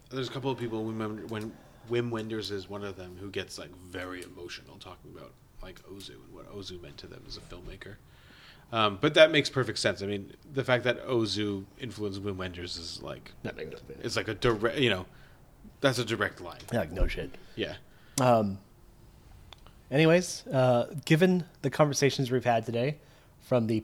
there's 0.10 0.30
a 0.30 0.32
couple 0.32 0.50
of 0.52 0.58
people 0.58 0.84
when 0.84 1.28
when 1.28 1.52
Wim 1.92 2.10
Wenders 2.10 2.50
is 2.52 2.70
one 2.70 2.84
of 2.84 2.96
them 2.96 3.18
who 3.20 3.30
gets 3.30 3.58
like 3.58 3.70
very 3.90 4.24
emotional 4.24 4.78
talking 4.78 5.12
about 5.16 5.32
like 5.62 5.82
Ozu 5.84 6.10
and 6.12 6.34
what 6.34 6.52
Ozu 6.54 6.82
meant 6.82 6.98
to 7.00 7.08
them 7.08 7.22
as 7.28 7.38
a 7.38 7.42
filmmaker. 7.42 7.96
Um, 8.72 8.98
but 9.00 9.14
that 9.14 9.32
makes 9.32 9.50
perfect 9.52 9.78
sense. 9.78 10.02
I 10.02 10.08
mean, 10.08 10.34
the 10.54 10.64
fact 10.64 10.84
that 10.86 11.06
Ozu 11.06 11.64
influenced 11.80 12.24
Wim 12.24 12.38
Wenders 12.38 12.76
is 12.78 13.02
like 13.04 13.32
That 13.44 13.56
makes 13.56 13.70
sense. 13.72 13.84
it's 14.02 14.16
like 14.16 14.28
a 14.28 14.34
direct, 14.34 14.80
you 14.80 14.90
know, 14.90 15.06
that's 15.82 16.00
a 16.00 16.06
direct 16.06 16.42
line. 16.42 16.58
Yeah, 16.72 16.80
like 16.80 16.92
no 16.92 17.08
shit. 17.08 17.30
Yeah. 17.56 17.76
Um. 18.20 18.58
Anyways, 19.92 20.48
uh, 20.48 20.88
given 21.06 21.44
the 21.62 21.70
conversations 21.70 22.32
we've 22.32 22.44
had 22.46 22.66
today, 22.66 22.98
from 23.42 23.68
the 23.68 23.84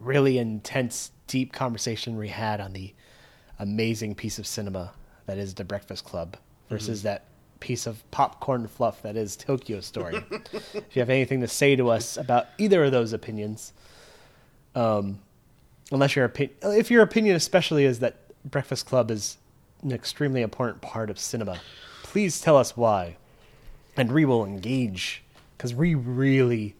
really 0.00 0.38
intense, 0.38 1.12
deep 1.26 1.52
conversation 1.52 2.16
we 2.16 2.28
had 2.28 2.60
on 2.60 2.72
the 2.72 2.92
amazing 3.58 4.14
piece 4.14 4.38
of 4.38 4.46
cinema 4.46 4.92
that 5.26 5.38
is 5.38 5.54
The 5.54 5.64
Breakfast 5.64 6.04
Club 6.04 6.36
versus 6.68 7.02
that 7.02 7.24
piece 7.60 7.86
of 7.86 8.08
popcorn 8.10 8.66
fluff 8.66 9.02
that 9.02 9.16
is 9.16 9.36
Tokyo 9.36 9.80
Story. 9.80 10.24
if 10.52 10.96
you 10.96 11.00
have 11.00 11.10
anything 11.10 11.40
to 11.42 11.48
say 11.48 11.76
to 11.76 11.90
us 11.90 12.16
about 12.16 12.46
either 12.58 12.84
of 12.84 12.92
those 12.92 13.12
opinions, 13.12 13.72
um, 14.74 15.18
unless 15.92 16.16
your 16.16 16.24
opinion, 16.24 16.56
if 16.62 16.90
your 16.90 17.02
opinion 17.02 17.36
especially 17.36 17.84
is 17.84 18.00
that 18.00 18.16
Breakfast 18.44 18.86
Club 18.86 19.10
is 19.10 19.36
an 19.82 19.92
extremely 19.92 20.42
important 20.42 20.80
part 20.80 21.10
of 21.10 21.18
cinema, 21.18 21.60
please 22.02 22.40
tell 22.40 22.56
us 22.56 22.76
why, 22.76 23.16
and 23.96 24.10
we 24.10 24.24
will 24.24 24.44
engage 24.44 25.22
because 25.56 25.74
we 25.74 25.94
really, 25.94 26.74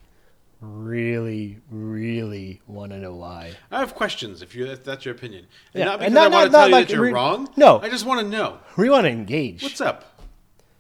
really, 0.61 1.59
really 1.71 2.61
want 2.67 2.93
to 2.93 2.99
know 2.99 3.15
why. 3.15 3.53
I 3.71 3.81
have 3.81 3.95
questions 3.95 4.43
if 4.43 4.55
you 4.55 4.67
if 4.67 4.85
that's 4.85 5.05
your 5.05 5.15
opinion. 5.15 5.47
And 5.75 5.81
Yeah, 5.81 5.85
not 5.87 5.99
because 6.01 6.07
and 6.07 6.15
not- 6.15 6.33
I 6.33 6.37
want 6.37 6.51
to 6.51 6.57
tell 6.57 6.69
you 6.69 6.73
like 6.75 6.89
that 6.89 6.95
you're 6.95 7.03
re- 7.03 7.13
wrong. 7.13 7.49
No. 7.57 7.81
I 7.81 7.89
just 7.89 8.05
want 8.07 8.21
to 8.21 8.27
know. 8.29 8.59
We 8.77 8.91
want 8.91 9.05
to 9.05 9.11
engage. 9.11 9.63
What's 9.63 9.81
up? 9.81 10.21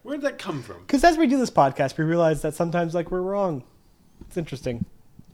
Where'd 0.02 0.22
that 0.22 0.38
come 0.38 0.62
from? 0.62 0.80
Because 0.80 1.04
as 1.04 1.16
we 1.18 1.26
do 1.26 1.38
this 1.38 1.50
podcast, 1.50 1.98
we 1.98 2.04
realize 2.04 2.42
that 2.42 2.54
sometimes 2.54 2.94
like 2.94 3.10
we're 3.10 3.22
wrong. 3.22 3.64
It's 4.22 4.36
interesting. 4.36 4.84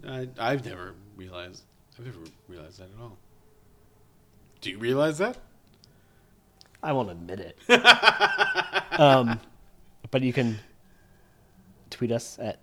I, 0.06 0.28
I've 0.38 0.64
never 0.64 0.94
realized. 1.16 1.62
I've 1.98 2.04
never 2.06 2.18
realized 2.48 2.78
that 2.78 2.88
at 2.96 3.00
all. 3.00 3.16
Do 4.60 4.70
you 4.70 4.78
realize 4.78 5.18
that? 5.18 5.38
I 6.82 6.92
won't 6.92 7.10
admit 7.10 7.40
it. 7.40 7.58
um, 9.00 9.40
but 10.10 10.22
you 10.22 10.32
can 10.32 10.58
tweet 11.90 12.12
us 12.12 12.38
at 12.40 12.60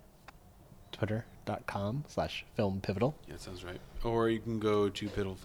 twitter.com 1.44 2.04
slash 2.08 2.44
film 2.56 2.80
pivotal. 2.80 3.14
Yeah, 3.26 3.34
that 3.34 3.42
sounds 3.42 3.64
right. 3.64 3.80
Or 4.02 4.28
you 4.28 4.40
can 4.40 4.58
go 4.58 4.88
to 4.88 5.08
Pivotal, 5.08 5.38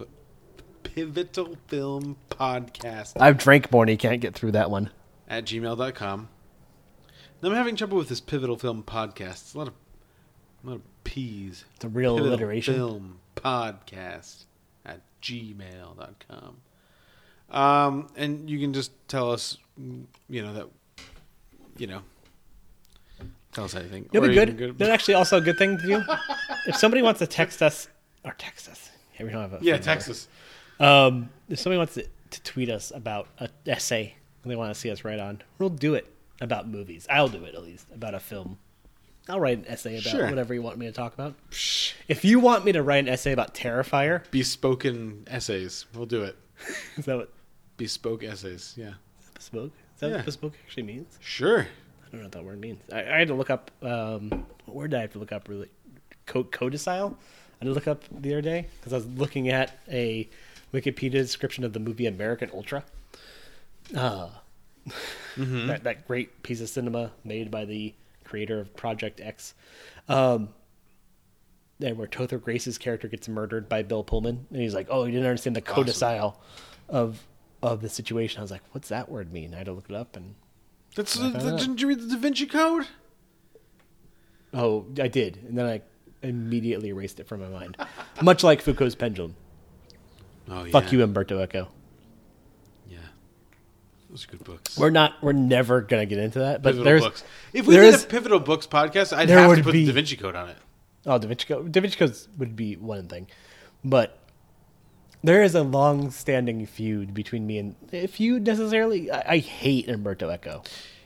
Pivotal 0.82 1.56
Film 1.68 2.16
Podcast 2.30 3.12
I've 3.20 3.38
drank 3.38 3.70
more 3.72 3.84
and 3.84 3.90
you 3.90 3.96
can't 3.96 4.20
get 4.20 4.34
through 4.34 4.52
that 4.52 4.70
one. 4.70 4.90
at 5.28 5.44
gmail.com. 5.44 6.28
Now, 7.42 7.48
I'm 7.48 7.54
having 7.54 7.76
trouble 7.76 7.96
with 7.96 8.08
this 8.08 8.20
Pivotal 8.20 8.56
Film 8.58 8.82
Podcast. 8.82 9.30
It's 9.30 9.54
a 9.54 9.58
lot 9.58 9.68
of, 9.68 9.74
a 10.64 10.66
lot 10.68 10.76
of 10.76 11.04
P's. 11.04 11.64
It's 11.76 11.84
a 11.84 11.88
real 11.88 12.16
Pivotal 12.16 12.34
alliteration. 12.34 12.74
Film 12.74 13.20
Podcast 13.36 14.44
at 14.84 15.00
gmail.com. 15.22 16.56
Um, 17.50 18.08
and 18.16 18.48
you 18.48 18.60
can 18.60 18.72
just 18.72 18.92
tell 19.08 19.32
us, 19.32 19.56
you 20.28 20.42
know, 20.42 20.52
that, 20.52 20.68
you 21.78 21.86
know, 21.86 22.02
tell 23.52 23.64
us 23.64 23.74
anything. 23.74 24.08
It'll 24.12 24.24
Or 24.24 24.28
be 24.28 24.34
you 24.34 24.46
good. 24.46 24.78
That's 24.78 24.90
actually 24.90 25.14
also 25.14 25.38
a 25.38 25.40
good 25.40 25.58
thing 25.58 25.78
to 25.78 25.86
do. 25.86 26.02
if 26.66 26.76
somebody 26.76 27.02
wants 27.02 27.18
to 27.20 27.26
text 27.26 27.62
us, 27.62 27.88
or 28.24 28.34
text 28.38 28.68
us. 28.68 28.90
Yeah, 29.18 29.26
we 29.26 29.32
don't 29.32 29.42
have 29.50 29.60
a 29.60 29.64
yeah, 29.64 29.78
Texas. 29.78 30.28
number. 30.78 31.16
Um, 31.18 31.30
if 31.48 31.58
somebody 31.58 31.78
wants 31.78 31.94
to, 31.94 32.06
to 32.30 32.42
tweet 32.42 32.70
us 32.70 32.90
about 32.94 33.28
an 33.38 33.48
essay 33.66 34.14
and 34.42 34.50
they 34.50 34.56
want 34.56 34.72
to 34.74 34.78
see 34.80 34.90
us 34.90 35.04
write 35.04 35.20
on, 35.20 35.42
we'll 35.58 35.68
do 35.68 35.94
it 35.94 36.06
about 36.40 36.68
movies. 36.68 37.06
I'll 37.10 37.28
do 37.28 37.44
it 37.44 37.54
at 37.54 37.62
least 37.62 37.86
about 37.94 38.14
a 38.14 38.20
film. 38.20 38.58
I'll 39.28 39.38
write 39.40 39.58
an 39.58 39.66
essay 39.68 39.98
about 39.98 40.10
Sure. 40.10 40.28
whatever 40.28 40.54
you 40.54 40.62
want 40.62 40.78
me 40.78 40.86
to 40.86 40.92
talk 40.92 41.12
about. 41.14 41.34
If 42.08 42.24
you 42.24 42.40
want 42.40 42.64
me 42.64 42.72
to 42.72 42.82
write 42.82 43.04
an 43.04 43.08
essay 43.08 43.32
about 43.32 43.54
Terrifier, 43.54 44.22
Bespoken 44.30 45.24
essays. 45.28 45.84
We'll 45.94 46.06
do 46.06 46.22
it. 46.24 46.36
is 46.96 47.04
that 47.04 47.16
what 47.16 47.32
Bespoke 47.76 48.24
essays. 48.24 48.74
Yeah. 48.76 48.94
bespoke? 49.34 49.72
Is 49.94 50.00
that 50.00 50.10
Yeah. 50.10 50.16
what 50.16 50.24
bespoke 50.24 50.54
actually 50.66 50.82
means? 50.84 51.18
Sure. 51.20 51.66
I 52.12 52.16
don't 52.16 52.20
know 52.20 52.26
what 52.26 52.32
that 52.32 52.44
word 52.44 52.60
means. 52.60 52.80
I, 52.92 53.00
I 53.00 53.18
had 53.18 53.28
to 53.28 53.34
look 53.34 53.50
up. 53.50 53.70
Um, 53.82 54.46
what 54.66 54.76
word 54.76 54.90
did 54.90 54.98
I 54.98 55.00
have 55.02 55.12
to 55.12 55.18
look 55.18 55.32
up? 55.32 55.48
Really, 55.48 55.68
Co- 56.26 56.44
codicil. 56.44 57.16
I 57.60 57.64
had 57.64 57.68
to 57.68 57.72
look 57.72 57.86
up 57.86 58.04
the 58.10 58.32
other 58.32 58.42
day 58.42 58.66
because 58.80 58.92
I 58.92 58.96
was 58.96 59.06
looking 59.06 59.48
at 59.48 59.78
a 59.88 60.28
Wikipedia 60.72 61.12
description 61.12 61.62
of 61.64 61.72
the 61.72 61.80
movie 61.80 62.06
American 62.06 62.50
Ultra. 62.52 62.84
Uh, 63.94 64.28
that 65.36 65.84
that 65.84 66.06
great 66.06 66.42
piece 66.42 66.60
of 66.60 66.68
cinema 66.68 67.12
made 67.24 67.50
by 67.50 67.64
the 67.64 67.94
creator 68.24 68.58
of 68.60 68.74
Project 68.76 69.20
X. 69.20 69.54
Um, 70.08 70.50
and 71.82 71.96
where 71.96 72.06
Topher 72.06 72.40
Grace's 72.42 72.76
character 72.78 73.08
gets 73.08 73.28
murdered 73.28 73.68
by 73.68 73.82
Bill 73.82 74.04
Pullman, 74.04 74.46
and 74.50 74.60
he's 74.60 74.74
like, 74.74 74.88
"Oh, 74.90 75.04
you 75.04 75.12
didn't 75.12 75.26
understand 75.26 75.56
the 75.56 75.60
codicil 75.60 76.40
of 76.88 77.24
of 77.62 77.80
the 77.82 77.88
situation." 77.88 78.38
I 78.40 78.42
was 78.42 78.50
like, 78.50 78.62
"What's 78.72 78.88
that 78.88 79.10
word 79.10 79.32
mean?" 79.32 79.54
I 79.54 79.58
had 79.58 79.66
to 79.66 79.72
look 79.72 79.88
it 79.88 79.94
up, 79.94 80.16
and 80.16 80.34
That's 80.96 81.14
the, 81.14 81.28
the, 81.28 81.56
didn't 81.56 81.80
you 81.80 81.88
read 81.88 82.00
the 82.00 82.08
Da 82.08 82.16
Vinci 82.16 82.46
Code? 82.46 82.86
Oh, 84.52 84.86
I 85.00 85.08
did, 85.08 85.38
and 85.48 85.56
then 85.56 85.66
I 85.66 85.82
immediately 86.26 86.88
erased 86.88 87.20
it 87.20 87.28
from 87.28 87.40
my 87.40 87.48
mind. 87.48 87.76
Much 88.22 88.42
like 88.42 88.60
Foucault's 88.62 88.94
pendulum. 88.96 89.36
Oh 90.48 90.64
yeah. 90.64 90.72
Fuck 90.72 90.90
you, 90.92 91.02
Umberto 91.04 91.40
Eco. 91.40 91.68
Yeah. 92.88 92.98
Those 94.10 94.24
are 94.26 94.32
good 94.32 94.42
books. 94.44 94.76
We're 94.76 94.90
not. 94.90 95.14
We're 95.22 95.32
never 95.32 95.80
gonna 95.82 96.06
get 96.06 96.18
into 96.18 96.40
that. 96.40 96.62
But 96.62 96.70
pivotal 96.70 96.84
there's 96.84 97.02
books. 97.02 97.24
If 97.52 97.66
we 97.66 97.74
there 97.74 97.84
did 97.84 97.94
is- 97.94 98.04
a 98.04 98.06
pivotal 98.08 98.40
books 98.40 98.66
podcast, 98.66 99.16
I'd 99.16 99.28
there 99.28 99.38
have 99.38 99.50
to 99.50 99.56
would 99.56 99.64
put 99.64 99.72
be- 99.72 99.84
the 99.84 99.92
Da 99.92 99.94
Vinci 99.94 100.16
Code 100.16 100.34
on 100.34 100.48
it. 100.48 100.56
oh 101.06 101.18
Da 101.18 101.28
Vinci 101.28 101.46
Code. 101.46 101.70
Da 101.70 101.80
Vinci 101.80 101.96
Code 101.96 102.16
would 102.38 102.56
be 102.56 102.74
one 102.74 103.06
thing, 103.06 103.28
but 103.84 104.18
there 105.22 105.42
is 105.42 105.54
a 105.54 105.62
long-standing 105.62 106.66
feud 106.66 107.12
between 107.14 107.46
me 107.46 107.58
and 107.58 107.74
a 107.92 108.06
feud 108.06 108.46
necessarily. 108.46 109.10
I, 109.10 109.34
I 109.34 109.38
hate 109.38 109.88
Umberto 109.88 110.30
Eco. 110.30 110.62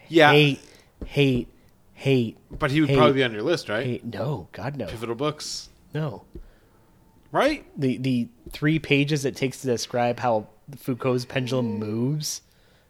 Yeah. 0.08 0.32
Hate, 0.32 0.60
hate, 1.06 1.48
hate. 1.94 2.36
But 2.50 2.70
he 2.70 2.80
would 2.80 2.90
hate, 2.90 2.96
probably 2.96 3.14
be 3.14 3.24
on 3.24 3.32
your 3.32 3.42
list, 3.42 3.68
right? 3.68 3.84
Hate. 3.86 4.04
No, 4.04 4.48
God 4.52 4.76
no, 4.76 4.86
Pivotal 4.86 5.14
books, 5.14 5.68
no. 5.92 6.24
right? 7.32 7.64
The 7.78 7.96
the 7.98 8.28
three 8.50 8.78
pages 8.78 9.24
it 9.24 9.34
takes 9.36 9.60
to 9.62 9.66
describe 9.66 10.20
how 10.20 10.48
Foucault's 10.76 11.24
pendulum 11.24 11.78
moves. 11.78 12.42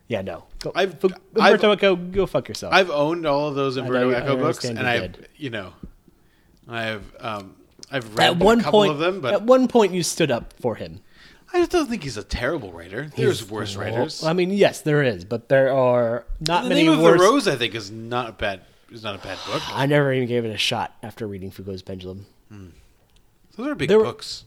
Yeah, 0.08 0.20
no. 0.22 0.44
Go, 0.58 0.72
I've- 0.74 0.96
I've- 1.02 1.14
Umberto 1.36 1.72
Eco, 1.72 1.96
go 1.96 2.26
fuck 2.26 2.48
yourself. 2.48 2.74
I've 2.74 2.90
owned 2.90 3.26
all 3.26 3.48
of 3.48 3.54
those 3.54 3.76
Umberto 3.78 4.10
I 4.10 4.22
Eco 4.22 4.36
books, 4.36 4.64
and 4.64 4.78
I've 4.78 5.16
you 5.36 5.50
know, 5.50 5.72
I've 6.68 7.04
um, 7.20 7.56
I've 7.90 8.14
read 8.16 8.26
at 8.32 8.36
one 8.36 8.60
a 8.60 8.62
couple 8.62 8.80
point, 8.80 8.92
of 8.92 8.98
them, 8.98 9.20
but 9.20 9.32
at 9.32 9.42
one 9.42 9.68
point, 9.68 9.94
you 9.94 10.02
stood 10.02 10.30
up 10.30 10.52
for 10.60 10.74
him. 10.74 11.00
I 11.54 11.58
just 11.58 11.70
don't 11.70 11.86
think 11.88 12.02
he's 12.02 12.16
a 12.16 12.24
terrible 12.24 12.72
writer. 12.72 13.08
There's 13.16 13.38
He's- 13.40 13.50
worse 13.50 13.76
well, 13.76 13.86
writers. 13.86 14.24
I 14.24 14.32
mean, 14.32 14.50
yes, 14.50 14.80
there 14.80 15.02
is, 15.04 15.24
but 15.24 15.48
there 15.48 15.72
are 15.72 16.26
not 16.40 16.64
the 16.64 16.68
many 16.70 16.82
name 16.82 16.92
of 16.94 16.98
worse. 17.00 17.20
the 17.20 17.24
Rose, 17.26 17.46
I 17.48 17.54
think, 17.54 17.74
is 17.76 17.90
not 17.92 18.28
a 18.28 18.32
bad 18.32 18.62
is 18.90 19.02
not 19.04 19.14
a 19.14 19.18
bad 19.18 19.38
book. 19.46 19.62
I 19.70 19.86
never 19.86 20.12
even 20.12 20.28
gave 20.28 20.44
it 20.44 20.50
a 20.50 20.56
shot 20.58 20.94
after 21.02 21.26
reading 21.26 21.50
Foucault's 21.50 21.80
pendulum. 21.82 22.26
Those 23.56 23.68
are 23.68 23.74
big 23.76 23.88
There 23.88 23.98
were- 23.98 24.04
books. 24.04 24.44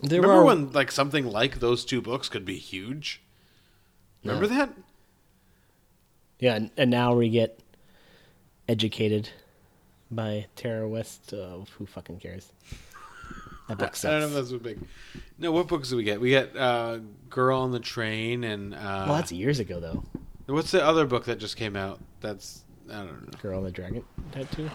There 0.00 0.20
Remember 0.20 0.40
are, 0.42 0.44
when 0.44 0.72
like 0.72 0.90
something 0.90 1.26
like 1.26 1.60
those 1.60 1.84
two 1.84 2.00
books 2.00 2.28
could 2.28 2.44
be 2.44 2.56
huge? 2.56 3.20
Remember 4.24 4.46
that? 4.48 4.70
yeah, 6.40 6.54
and, 6.56 6.70
and 6.76 6.90
now 6.90 7.14
we 7.14 7.28
get 7.28 7.60
educated 8.68 9.28
by 10.10 10.46
Tara 10.56 10.88
West. 10.88 11.32
Uh, 11.32 11.58
who 11.78 11.86
fucking 11.86 12.18
cares? 12.20 12.50
That 13.78 13.92
book 13.92 14.04
I 14.04 14.10
don't 14.10 14.20
know 14.20 14.26
if 14.28 14.32
that's 14.34 14.50
what 14.52 14.62
big. 14.62 14.78
No, 15.38 15.52
what 15.52 15.66
books 15.68 15.90
do 15.90 15.96
we 15.96 16.04
get? 16.04 16.20
We 16.20 16.30
get 16.30 16.56
uh, 16.56 16.98
Girl 17.30 17.58
on 17.60 17.72
the 17.72 17.80
Train 17.80 18.44
and 18.44 18.74
uh, 18.74 19.04
well, 19.08 19.16
that's 19.16 19.32
years 19.32 19.58
ago 19.58 19.80
though. 19.80 20.04
what's 20.46 20.70
the 20.70 20.84
other 20.84 21.06
book 21.06 21.24
that 21.24 21.38
just 21.38 21.56
came 21.56 21.76
out? 21.76 22.00
That's 22.20 22.64
I 22.90 22.98
don't 22.98 23.22
know. 23.32 23.38
Girl 23.40 23.58
on 23.58 23.64
the 23.64 23.70
Dragon 23.70 24.04
tattoo. 24.32 24.70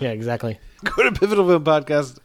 Yeah, 0.00 0.10
exactly. 0.10 0.58
Go 0.84 1.02
to 1.08 1.12
Pivotal 1.18 1.46
Film 1.46 1.64
Podcast 1.64 2.18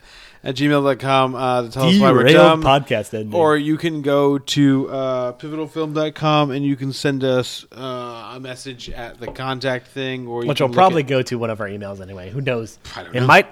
at 0.43 0.55
gmail.com 0.55 1.35
uh, 1.35 1.61
to 1.63 1.69
tell 1.69 1.83
us 1.87 1.99
why 1.99 2.11
we're 2.11 2.23
Derailed 2.23 2.61
dumb. 2.61 2.63
podcast 2.63 3.13
ending. 3.13 3.33
Or 3.39 3.55
you 3.55 3.77
can 3.77 4.01
go 4.01 4.39
to 4.39 4.89
uh, 4.89 5.33
pivotalfilm.com 5.33 6.51
and 6.51 6.65
you 6.65 6.75
can 6.75 6.91
send 6.93 7.23
us 7.23 7.65
uh, 7.71 8.33
a 8.35 8.39
message 8.39 8.89
at 8.89 9.19
the 9.19 9.27
contact 9.27 9.87
thing. 9.87 10.27
Or 10.27 10.41
you 10.43 10.49
which 10.49 10.57
can 10.57 10.67
will 10.67 10.73
probably 10.73 11.03
at- 11.03 11.09
go 11.09 11.21
to 11.21 11.37
one 11.37 11.49
of 11.49 11.61
our 11.61 11.67
emails 11.67 12.01
anyway. 12.01 12.29
Who 12.31 12.41
knows? 12.41 12.79
I 12.95 13.03
don't 13.03 13.15
it 13.15 13.21
know. 13.21 13.27
might. 13.27 13.47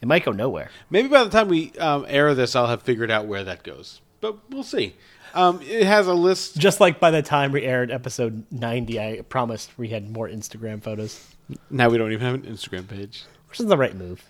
It 0.00 0.08
might 0.08 0.24
go 0.24 0.32
nowhere. 0.32 0.70
Maybe 0.90 1.08
by 1.08 1.24
the 1.24 1.30
time 1.30 1.48
we 1.48 1.72
um, 1.78 2.04
air 2.08 2.34
this, 2.34 2.54
I'll 2.54 2.66
have 2.66 2.82
figured 2.82 3.10
out 3.10 3.26
where 3.26 3.44
that 3.44 3.62
goes. 3.62 4.00
But 4.20 4.50
we'll 4.50 4.62
see. 4.62 4.94
Um, 5.34 5.60
it 5.62 5.86
has 5.86 6.06
a 6.06 6.14
list. 6.14 6.56
Just 6.58 6.80
like 6.80 6.98
by 7.00 7.10
the 7.10 7.22
time 7.22 7.52
we 7.52 7.62
aired 7.64 7.90
episode 7.90 8.44
ninety, 8.50 8.98
I 9.00 9.20
promised 9.28 9.76
we 9.78 9.88
had 9.88 10.10
more 10.10 10.28
Instagram 10.28 10.82
photos, 10.82 11.26
Now 11.70 11.88
we 11.88 11.98
don't 11.98 12.12
even 12.12 12.24
have 12.26 12.34
an 12.34 12.42
Instagram 12.52 12.88
page. 12.88 13.24
which 13.48 13.60
is 13.60 13.66
the 13.66 13.76
right 13.76 13.94
move. 13.94 14.24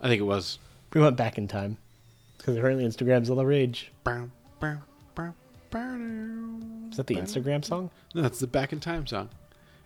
I 0.00 0.08
think 0.08 0.20
it 0.20 0.24
was. 0.24 0.58
We 0.92 1.00
went 1.00 1.16
back 1.16 1.38
in 1.38 1.48
time 1.48 1.78
because 2.38 2.56
apparently 2.56 2.84
Instagram's 2.84 3.30
all 3.30 3.36
the 3.36 3.46
rage. 3.46 3.90
Is 6.90 6.96
that 6.98 7.06
the 7.06 7.16
Instagram 7.16 7.64
song? 7.64 7.90
No, 8.14 8.20
that's 8.22 8.38
the 8.40 8.46
Back 8.46 8.72
in 8.72 8.80
Time 8.80 9.06
song. 9.06 9.30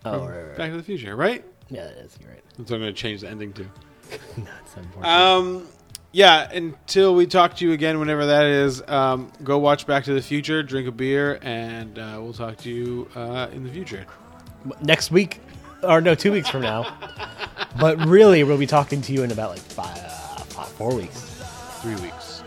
Oh, 0.03 0.19
right, 0.19 0.27
right, 0.27 0.47
right. 0.49 0.57
Back 0.57 0.71
to 0.71 0.77
the 0.77 0.83
Future, 0.83 1.15
right? 1.15 1.43
yeah, 1.69 1.83
that 1.85 1.97
is. 1.97 2.17
You're 2.21 2.31
right. 2.31 2.43
That's 2.57 2.69
what 2.69 2.75
I'm 2.77 2.81
going 2.81 2.93
to 2.93 2.99
change 3.01 3.21
the 3.21 3.29
ending 3.29 3.53
to. 3.53 3.65
That's 4.37 4.75
unfortunate. 4.75 5.07
Um, 5.07 5.67
yeah, 6.11 6.49
until 6.51 7.13
we 7.15 7.27
talk 7.27 7.55
to 7.57 7.65
you 7.65 7.73
again, 7.73 7.99
whenever 7.99 8.25
that 8.27 8.45
is, 8.45 8.81
um, 8.87 9.31
go 9.43 9.57
watch 9.57 9.85
Back 9.85 10.05
to 10.05 10.13
the 10.13 10.21
Future, 10.21 10.63
drink 10.63 10.87
a 10.87 10.91
beer, 10.91 11.37
and 11.41 11.99
uh, 11.99 12.17
we'll 12.21 12.33
talk 12.33 12.57
to 12.57 12.69
you 12.69 13.07
uh, 13.15 13.47
in 13.51 13.63
the 13.63 13.69
future. 13.69 14.05
Next 14.81 15.11
week, 15.11 15.39
or 15.83 16.01
no, 16.01 16.15
two 16.15 16.31
weeks 16.31 16.49
from 16.49 16.61
now. 16.61 16.97
but 17.79 18.03
really, 18.07 18.43
we'll 18.43 18.57
be 18.57 18.67
talking 18.67 19.01
to 19.03 19.13
you 19.13 19.23
in 19.23 19.31
about 19.31 19.51
like 19.51 19.59
five, 19.59 19.97
uh, 19.97 20.37
five 20.45 20.67
four 20.69 20.95
weeks. 20.95 21.21
Three 21.81 21.95
weeks. 21.95 22.41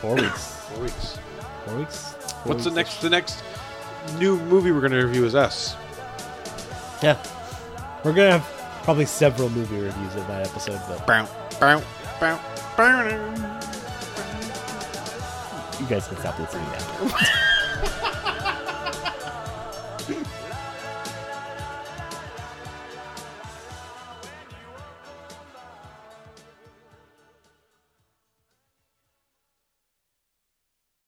Four 0.00 0.14
weeks. 0.14 0.56
Four 0.70 0.82
weeks. 0.82 1.18
Four 1.66 1.78
weeks. 1.78 2.12
Four 2.12 2.52
What's 2.52 2.64
the 2.64 2.70
weeks-ish. 2.70 2.74
next? 2.74 3.00
The 3.02 3.10
next 3.10 3.42
new 4.18 4.38
movie 4.44 4.70
we're 4.70 4.80
going 4.80 4.92
to 4.92 5.04
review 5.04 5.24
is 5.24 5.34
us. 5.34 5.76
Yeah. 7.02 7.22
We're 8.04 8.12
gonna 8.12 8.38
have 8.38 8.55
probably 8.86 9.04
several 9.04 9.50
movie 9.50 9.80
reviews 9.80 10.14
of 10.14 10.24
that 10.28 10.46
episode, 10.46 10.80
but 10.86 11.04
Bow, 11.08 11.28
bow, 11.58 11.82
bow, 12.20 12.38
bow. 12.76 13.02
you 15.80 15.86
guys 15.88 16.06
can 16.06 16.16
stop 16.18 16.38
listening 16.38 16.62
now. 16.70 17.08